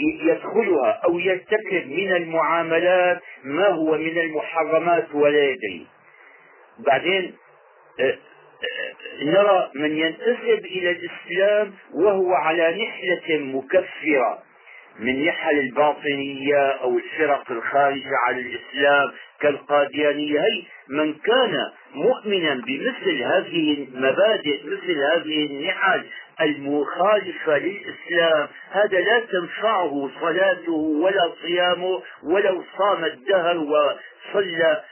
يدخلها 0.00 1.00
أو 1.04 1.18
يرتكب 1.18 1.86
من 1.86 2.12
المعاملات 2.12 3.22
ما 3.44 3.68
هو 3.68 3.98
من 3.98 4.18
المحرمات 4.18 5.14
ولا 5.14 5.44
يدري. 5.44 5.86
بعدين 6.78 7.36
نرى 9.22 9.70
من 9.74 9.96
ينتسب 9.98 10.64
إلى 10.64 10.90
الإسلام 10.90 11.72
وهو 11.94 12.34
على 12.34 12.84
نحلة 12.84 13.38
مكفرة 13.38 14.42
من 14.98 15.24
نحل 15.24 15.58
الباطنية 15.58 16.68
أو 16.70 16.98
الفرق 16.98 17.52
الخارجة 17.52 18.16
على 18.26 18.40
الإسلام 18.40 19.12
كالقاديانية. 19.40 20.40
هي 20.40 20.62
من 20.88 21.14
كان 21.14 21.70
مؤمنا 21.94 22.54
بمثل 22.54 23.22
هذه 23.22 23.86
المبادئ 23.94 24.60
مثل 24.66 24.98
هذه 24.98 25.46
النحل 25.46 26.04
المخالفة 26.40 27.58
للإسلام 27.58 28.48
هذا 28.70 29.00
لا 29.00 29.20
تنفعه 29.20 30.10
صلاته 30.20 30.72
ولا 30.72 31.32
صيامه 31.42 32.02
ولو 32.22 32.64
صام 32.78 33.04
الدهر 33.04 33.56
وصلى 33.58 34.82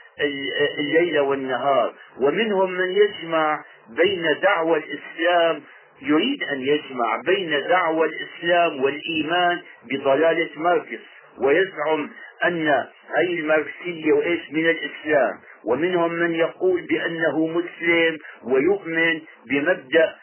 الليل 0.79 1.19
والنهار. 1.19 1.93
ومنهم 2.19 2.71
من 2.71 2.89
يجمع 2.91 3.63
بين 3.89 4.35
دعوى 4.41 4.77
الإسلام 4.79 5.61
يريد 6.01 6.43
أن 6.43 6.61
يجمع 6.61 7.21
بين 7.25 7.49
دعوى 7.67 8.07
الإسلام 8.07 8.83
والإيمان 8.83 9.61
بضلالة 9.91 10.49
ماركس 10.55 10.99
ويزعم 11.37 12.09
أن 12.45 12.67
هي 13.15 13.39
الماركسية 13.39 14.13
وإيش 14.13 14.51
من 14.51 14.69
الإسلام. 14.69 15.33
ومنهم 15.65 16.13
من 16.13 16.35
يقول 16.35 16.81
بأنه 16.81 17.47
مسلم 17.47 18.17
ويؤمن 18.43 19.21
بمبدأ 19.49 20.15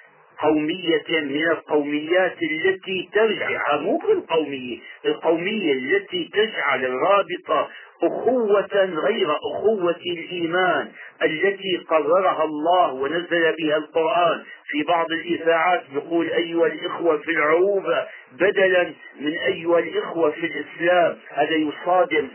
قومية 0.43 1.05
من 1.11 1.43
القوميات 1.51 2.37
التي 2.43 3.09
ترجع 3.13 3.77
مو 3.77 3.99
بالقومية 3.99 4.79
القومية 5.05 5.73
التي 5.73 6.31
تجعل 6.33 6.85
الرابطة 6.85 7.69
أخوة 8.03 8.85
غير 8.85 9.31
أخوة 9.37 9.97
الإيمان 10.07 10.89
التي 11.23 11.77
قررها 11.89 12.45
الله 12.45 12.93
ونزل 12.93 13.57
بها 13.59 13.77
القرآن. 13.77 14.43
في 14.69 14.83
بعض 14.83 15.13
الإذاعات 15.13 15.83
يقول 15.95 16.31
أيها 16.31 16.67
الإخوة 16.67 17.17
في 17.17 17.31
العروبة 17.31 18.07
بدلا 18.33 18.93
من 19.21 19.33
أيها 19.33 19.79
الإخوة 19.79 20.31
في 20.31 20.47
الإسلام. 20.47 21.17
هذا 21.29 21.55
يصادم 21.55 22.29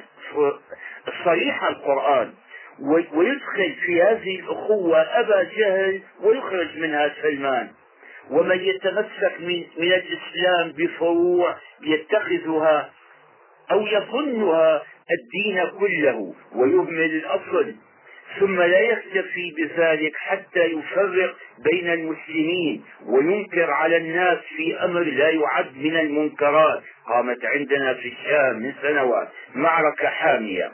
صريح 1.25 1.63
القرآن. 1.63 2.33
ويدخل 3.13 3.75
في 3.85 4.01
هذه 4.01 4.39
الأخوة 4.39 5.01
أبا 5.01 5.43
جهل 5.43 6.01
ويخرج 6.23 6.77
منها 6.77 7.13
سلمان. 7.21 7.67
ومن 8.31 8.59
يتمسك 8.59 9.33
من, 9.39 9.63
من 9.77 9.93
الإسلام 9.93 10.71
بفروع 10.71 11.55
يتخذها 11.83 12.89
أو 13.71 13.87
يظنها 13.87 14.83
الدين 15.11 15.65
كله 15.79 16.33
ويهمل 16.55 17.11
الأصل 17.15 17.75
ثم 18.39 18.61
لا 18.61 18.79
يكتفي 18.79 19.53
بذلك 19.57 20.15
حتى 20.15 20.59
يفرق 20.59 21.35
بين 21.71 21.93
المسلمين 21.93 22.83
وينكر 23.05 23.71
على 23.71 23.97
الناس 23.97 24.37
في 24.57 24.83
أمر 24.83 24.99
لا 24.99 25.29
يعد 25.29 25.77
من 25.77 25.97
المنكرات. 25.97 26.83
قامت 27.07 27.45
عندنا 27.45 27.93
في 27.93 28.07
الشام 28.07 28.55
من 28.55 28.73
سنوات 28.81 29.27
معركة 29.55 30.07
حامية. 30.07 30.71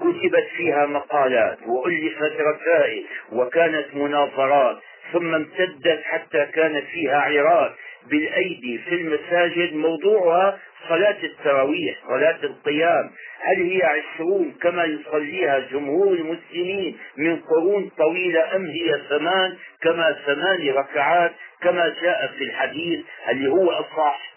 كتبت 0.00 0.46
فيها 0.56 0.86
مقالات 0.86 1.58
وألفت 1.66 2.40
رسائل 2.40 3.04
وكانت 3.32 3.86
مناظرات 3.94 4.78
ثم 5.12 5.34
امتدت 5.34 6.00
حتى 6.04 6.46
كان 6.46 6.80
فيها 6.80 7.20
عراك 7.20 7.72
بالأيدي 8.10 8.78
في 8.78 8.94
المساجد 8.94 9.74
موضوعها 9.74 10.58
صلاة 10.88 11.16
التراويح 11.22 11.96
صلاة 12.08 12.38
القيام. 12.44 13.10
هل 13.40 13.62
هي 13.70 13.82
عشرون 13.82 14.54
كما 14.62 14.84
يصليها 14.84 15.58
جمهور 15.58 16.12
المسلمين 16.14 16.98
من 17.16 17.36
قرون 17.36 17.90
طويلة 17.98 18.56
أم 18.56 18.66
هي 18.66 19.00
ثمان؟ 19.08 19.56
كما 19.82 20.16
ثمان 20.26 20.68
ركعات 20.68 21.32
كما 21.62 21.94
جاء 22.02 22.32
في 22.38 22.44
الحديث 22.44 23.00
اللي 23.30 23.48
هو 23.50 23.78
الصح. 23.78 24.32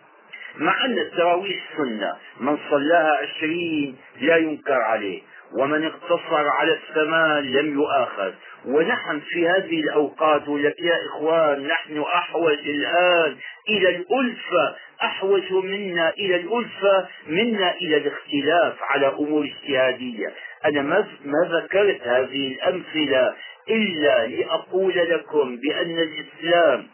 مع 0.58 0.86
أن 0.86 1.00
التراويح 1.00 1.60
سنة 1.78 2.14
من 2.40 2.58
صلاها 2.70 3.18
عشرين 3.18 3.98
لا 4.22 4.38
ينكر 4.38 4.82
عليه. 4.82 5.22
ومن 5.60 5.86
اقتصر 5.86 6.48
على 6.48 6.74
الثمان 6.74 7.44
لم 7.52 7.74
يؤاخذ. 7.74 8.32
ونحن 8.66 9.20
في 9.20 9.48
هذه 9.48 9.80
الأوقات 9.80 10.44
لك 10.48 10.80
يا 10.80 10.98
إخوان 11.06 11.68
نحن 11.68 12.02
أحوج 12.02 12.60
الآن 12.66 13.36
إلى 13.70 13.90
الألفة 13.90 14.76
أحوج 15.04 15.54
منا 15.54 16.10
إلى 16.10 16.36
الألفة 16.36 17.08
منا 17.28 17.74
إلى 17.76 17.98
الاختلاف 17.98 18.74
على 18.82 19.08
أمور 19.08 19.46
اجتهادية. 19.46 20.34
أنا 20.66 20.82
ما 21.26 21.50
ذكرت 21.52 22.02
هذه 22.08 22.54
الأمثلة 22.54 23.34
إلا 23.70 24.28
لأقول 24.28 24.94
لكم 24.96 25.58
بأن 25.58 25.98
الإسلام 26.00 26.88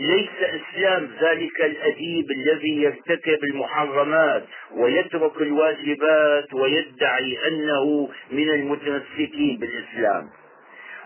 ليس 0.00 0.30
إسلام 0.42 1.08
ذلك 1.22 1.60
الأديب 1.64 2.30
الذي 2.30 2.82
يرتكب 2.82 3.44
المحرمات 3.44 4.44
ويترك 4.76 5.42
الواجبات 5.42 6.54
ويدعي 6.54 7.38
أنه 7.48 8.08
من 8.30 8.48
المتمسكين 8.50 9.58
بالإسلام. 9.58 10.28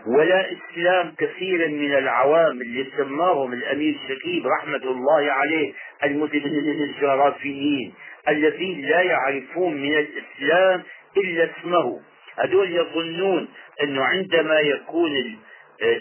ولا 0.07 0.47
إسلام 0.53 1.15
كثير 1.19 1.69
من 1.69 1.95
العوام 1.95 2.61
اللي 2.61 2.87
سماهم 2.97 3.53
الأمير 3.53 3.97
شكيب 4.09 4.47
رحمة 4.47 4.83
الله 4.91 5.33
عليه 5.33 5.73
المتدينين 6.05 6.83
الجغرافيين 6.83 7.95
الذين 8.29 8.81
لا 8.87 9.01
يعرفون 9.01 9.75
من 9.75 9.93
الإسلام 9.99 10.83
إلا 11.17 11.49
اسمه. 11.51 12.01
هذول 12.39 12.77
يظنون 12.77 13.49
أنه 13.83 14.05
عندما 14.05 14.61
يكون 14.61 15.37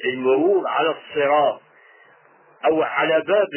المرور 0.06 0.68
على 0.68 0.90
الصراط 0.96 1.62
أو 2.66 2.84
على 2.84 3.24
باب 3.28 3.48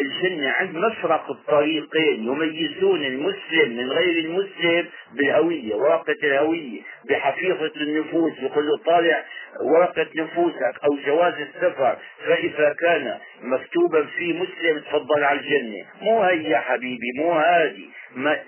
الجنة 0.00 0.50
عند 0.50 0.76
مفرق 0.76 1.30
الطريقين 1.30 2.26
يميزون 2.26 3.04
المسلم 3.04 3.76
من 3.76 3.90
غير 3.90 4.24
المسلم 4.24 4.88
بالهوية 5.12 5.74
ورقة 5.74 6.16
الهوية 6.24 6.80
بحفيظة 7.10 7.72
النفوس 7.76 8.32
يقول 8.38 8.66
له 8.66 8.76
طالع 8.76 9.24
ورقة 9.60 10.06
نفوسك 10.16 10.74
أو 10.84 10.96
جواز 11.06 11.34
السفر 11.34 11.96
فإذا 12.26 12.74
كان 12.80 13.18
مكتوبا 13.42 14.04
في 14.04 14.32
مسلم 14.32 14.78
تفضل 14.78 15.24
على 15.24 15.40
الجنة. 15.40 15.84
مو 16.02 16.22
هي 16.22 16.42
يا 16.42 16.58
حبيبي 16.58 17.12
مو 17.18 17.32
هذه. 17.32 17.84
ما 18.16 18.38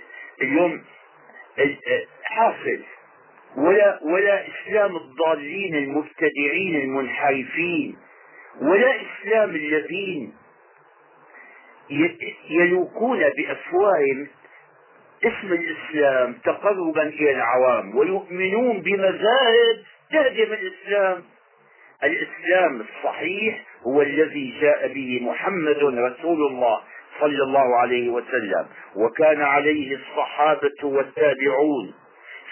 اليوم 0.43 0.83
حاصل 2.23 2.81
ولا 3.57 4.01
ولا 4.03 4.45
إسلام 4.49 4.97
الضالين 4.97 5.77
المبتدعين 5.77 6.77
المنحرفين. 6.77 7.97
ولا 8.63 8.95
إسلام 9.03 9.51
الذين 9.51 10.33
يلوكون 12.51 13.19
بأفواههم 13.19 14.27
اسم 15.25 15.53
الإسلام 15.53 16.33
تقربا 16.45 17.03
إلى 17.03 17.31
العوام 17.31 17.97
ويؤمنون 17.97 18.81
بمذاهب 18.81 19.77
تهدم 20.13 20.53
الإسلام. 20.53 21.23
الإسلام 22.05 22.81
الصحيح 22.81 23.65
هو 23.87 24.03
الذي 24.03 24.59
جاء 24.61 24.89
به 24.89 25.21
محمد 25.23 25.77
رسول 25.77 26.47
الله 26.47 26.81
صلى 27.21 27.43
الله 27.43 27.77
عليه 27.77 28.09
وسلم 28.09 28.67
وكان 28.97 29.43
عليه 29.43 29.97
الصحابة 29.97 30.85
والتابعون 30.85 31.95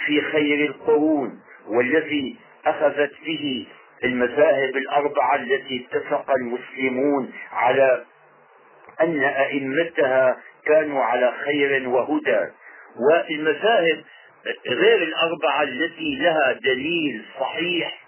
في 0.07 0.21
خير 0.23 0.67
القرون 0.67 1.41
والذي 1.69 2.37
أخذت 2.67 3.13
به 3.27 3.67
المذاهب 4.05 4.77
الأربعة 4.77 5.37
التي 5.37 5.87
اتفق 5.87 6.31
المسلمون 6.31 7.33
على 7.53 8.05
أن 9.01 9.23
أئمتها 9.23 10.37
كانوا 10.67 11.03
على 11.03 11.33
خير 11.45 11.89
وهدى. 11.89 12.41
والمذاهب 13.09 14.05
غير 14.67 15.03
الأربعة 15.03 15.63
التي 15.63 16.17
لها 16.21 16.53
دليل 16.53 17.25
صحيح 17.41 18.03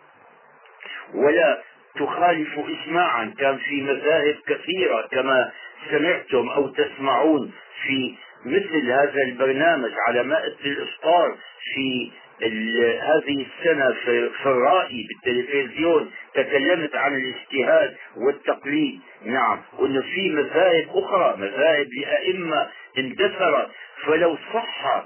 ولا 1.15 1.63
تخالف 1.97 2.59
إجماعا 2.59 3.35
كان 3.39 3.57
في 3.59 3.83
مذاهب 3.83 4.37
كثيرة 4.47 5.09
كما 5.11 5.53
سمعتم 5.91 6.49
أو 6.49 6.69
تسمعون 6.69 7.53
في 7.83 8.15
مثل 8.45 8.91
هذا 8.91 9.23
البرنامج 9.23 9.91
على 10.09 10.23
مائة 10.23 10.55
الإفطار 10.65 11.37
في 11.75 12.11
هذه 12.43 13.47
السنة 13.47 13.93
في, 14.05 14.31
الرأي 14.47 15.07
بالتلفزيون 15.09 16.11
تكلمت 16.35 16.97
عن 16.97 17.15
الاجتهاد 17.15 17.97
والتقليد. 18.17 19.01
نعم. 19.25 19.61
وانه 19.79 20.01
في 20.01 20.31
مذاهب 20.31 20.89
أخرى 20.95 21.37
مذاهب 21.39 21.87
لأئمة 22.01 22.69
اندثرت 22.99 23.69
فلو 24.07 24.37
صح 24.55 25.05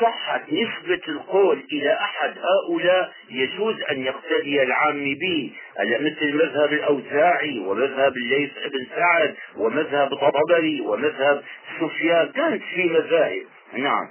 صحت 0.00 0.42
نسبة 0.52 1.00
القول 1.08 1.62
إلى 1.72 1.92
أحد 1.92 2.34
هؤلاء 2.38 3.12
يجوز 3.30 3.74
أن 3.90 4.02
يقتدي 4.02 4.62
العام 4.62 5.04
به. 5.14 5.52
مثل 5.78 6.34
مذهب 6.34 6.72
الأوزاعي 6.72 7.58
ومذهب 7.58 8.12
الليث 8.16 8.52
بن 8.52 8.86
سعد 8.96 9.34
ومذهب 9.56 10.14
طبري 10.14 10.80
ومذهب 10.80 11.42
سفيان. 11.80 12.32
كانت 12.32 12.62
في 12.74 12.84
مذاهب. 12.84 13.42
نعم. 13.72 14.08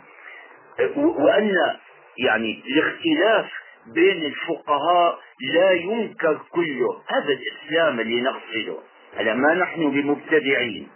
وأن 0.98 1.56
يعني 2.18 2.64
الاختلاف 2.68 3.52
بين 3.94 4.26
الفقهاء 4.26 5.20
لا 5.54 5.72
ينكر 5.72 6.40
كله. 6.52 7.02
هذا 7.08 7.30
الإسلام 7.34 8.00
اللي 8.00 8.22
نقصده. 8.22 8.78
هلا 9.18 9.34
ما 9.34 9.54
نحن 9.54 9.92
بمبتدعين 9.92 10.88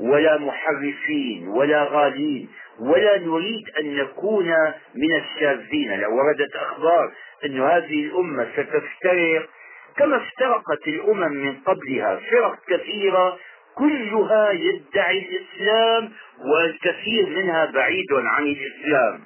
ولا 0.00 0.38
محرفين 0.38 1.48
ولا 1.48 1.84
غالين 1.84 2.48
ولا 2.80 3.18
نريد 3.18 3.64
أن 3.80 3.96
نكون 3.96 4.48
من 4.94 5.16
الشاذين. 5.16 6.00
لو 6.00 6.16
وردت 6.16 6.56
أخبار 6.56 7.12
أن 7.44 7.60
هذه 7.60 8.04
الأمة 8.04 8.48
ستفترق 8.52 9.48
كما 9.96 10.16
افترقت 10.16 10.88
الأمم 10.88 11.32
من 11.32 11.56
قبلها 11.66 12.16
فرق 12.30 12.58
كثيرة 12.68 13.38
كلها 13.78 14.50
يدعي 14.50 15.18
الإسلام 15.18 16.12
والكثير 16.52 17.26
منها 17.28 17.64
بعيد 17.64 18.12
عن 18.12 18.46
الإسلام. 18.46 19.20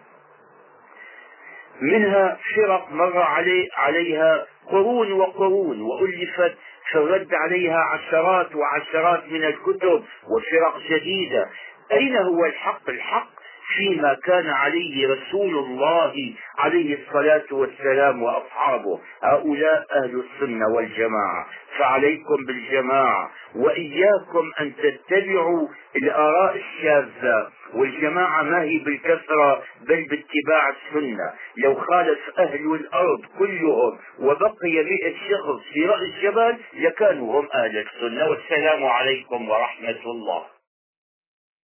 منها 1.82 2.38
فرق 2.56 2.92
مر 2.92 3.18
علي 3.22 3.68
عليها 3.76 4.46
قرون 4.66 5.12
وقرون 5.12 5.80
وألفت 5.80 6.54
في 6.90 6.98
الرد 6.98 7.34
عليها 7.34 7.78
عشرات 7.78 8.54
وعشرات 8.56 9.24
من 9.28 9.44
الكتب 9.44 10.04
وفرق 10.30 10.78
جديدة 10.90 11.48
أين 11.92 12.16
هو 12.16 12.44
الحق؟ 12.44 12.88
الحق 12.90 13.39
فيما 13.76 14.14
كان 14.24 14.46
عليه 14.46 15.08
رسول 15.08 15.58
الله 15.58 16.34
عليه 16.58 16.98
الصلاة 16.98 17.44
والسلام 17.52 18.22
وأصحابه. 18.22 19.00
هؤلاء 19.22 19.86
أهل 19.92 20.24
السنة 20.24 20.68
والجماعة. 20.68 21.46
فعليكم 21.78 22.44
بالجماعة. 22.46 23.30
وإياكم 23.54 24.50
أن 24.60 24.72
تتبعوا 24.76 25.68
الآراء 25.96 26.56
الشاذة. 26.56 27.48
والجماعة 27.74 28.42
ما 28.42 28.62
هي 28.62 28.78
بالكثرة 28.78 29.62
بل 29.80 30.06
باتباع 30.10 30.68
السنة. 30.68 31.32
لو 31.56 31.74
خالف 31.74 32.18
أهل 32.38 32.74
الأرض 32.74 33.20
كلهم 33.38 33.98
وبقي 34.18 34.84
مئة 34.84 35.14
شخص 35.30 35.72
في 35.72 35.86
رأس 35.86 36.00
الجبل 36.00 36.56
لكانوا 36.74 37.40
هم 37.40 37.48
أهل 37.54 37.78
السنة. 37.78 38.28
والسلام 38.30 38.84
عليكم 38.84 39.48
ورحمة 39.48 40.00
الله. 40.06 40.59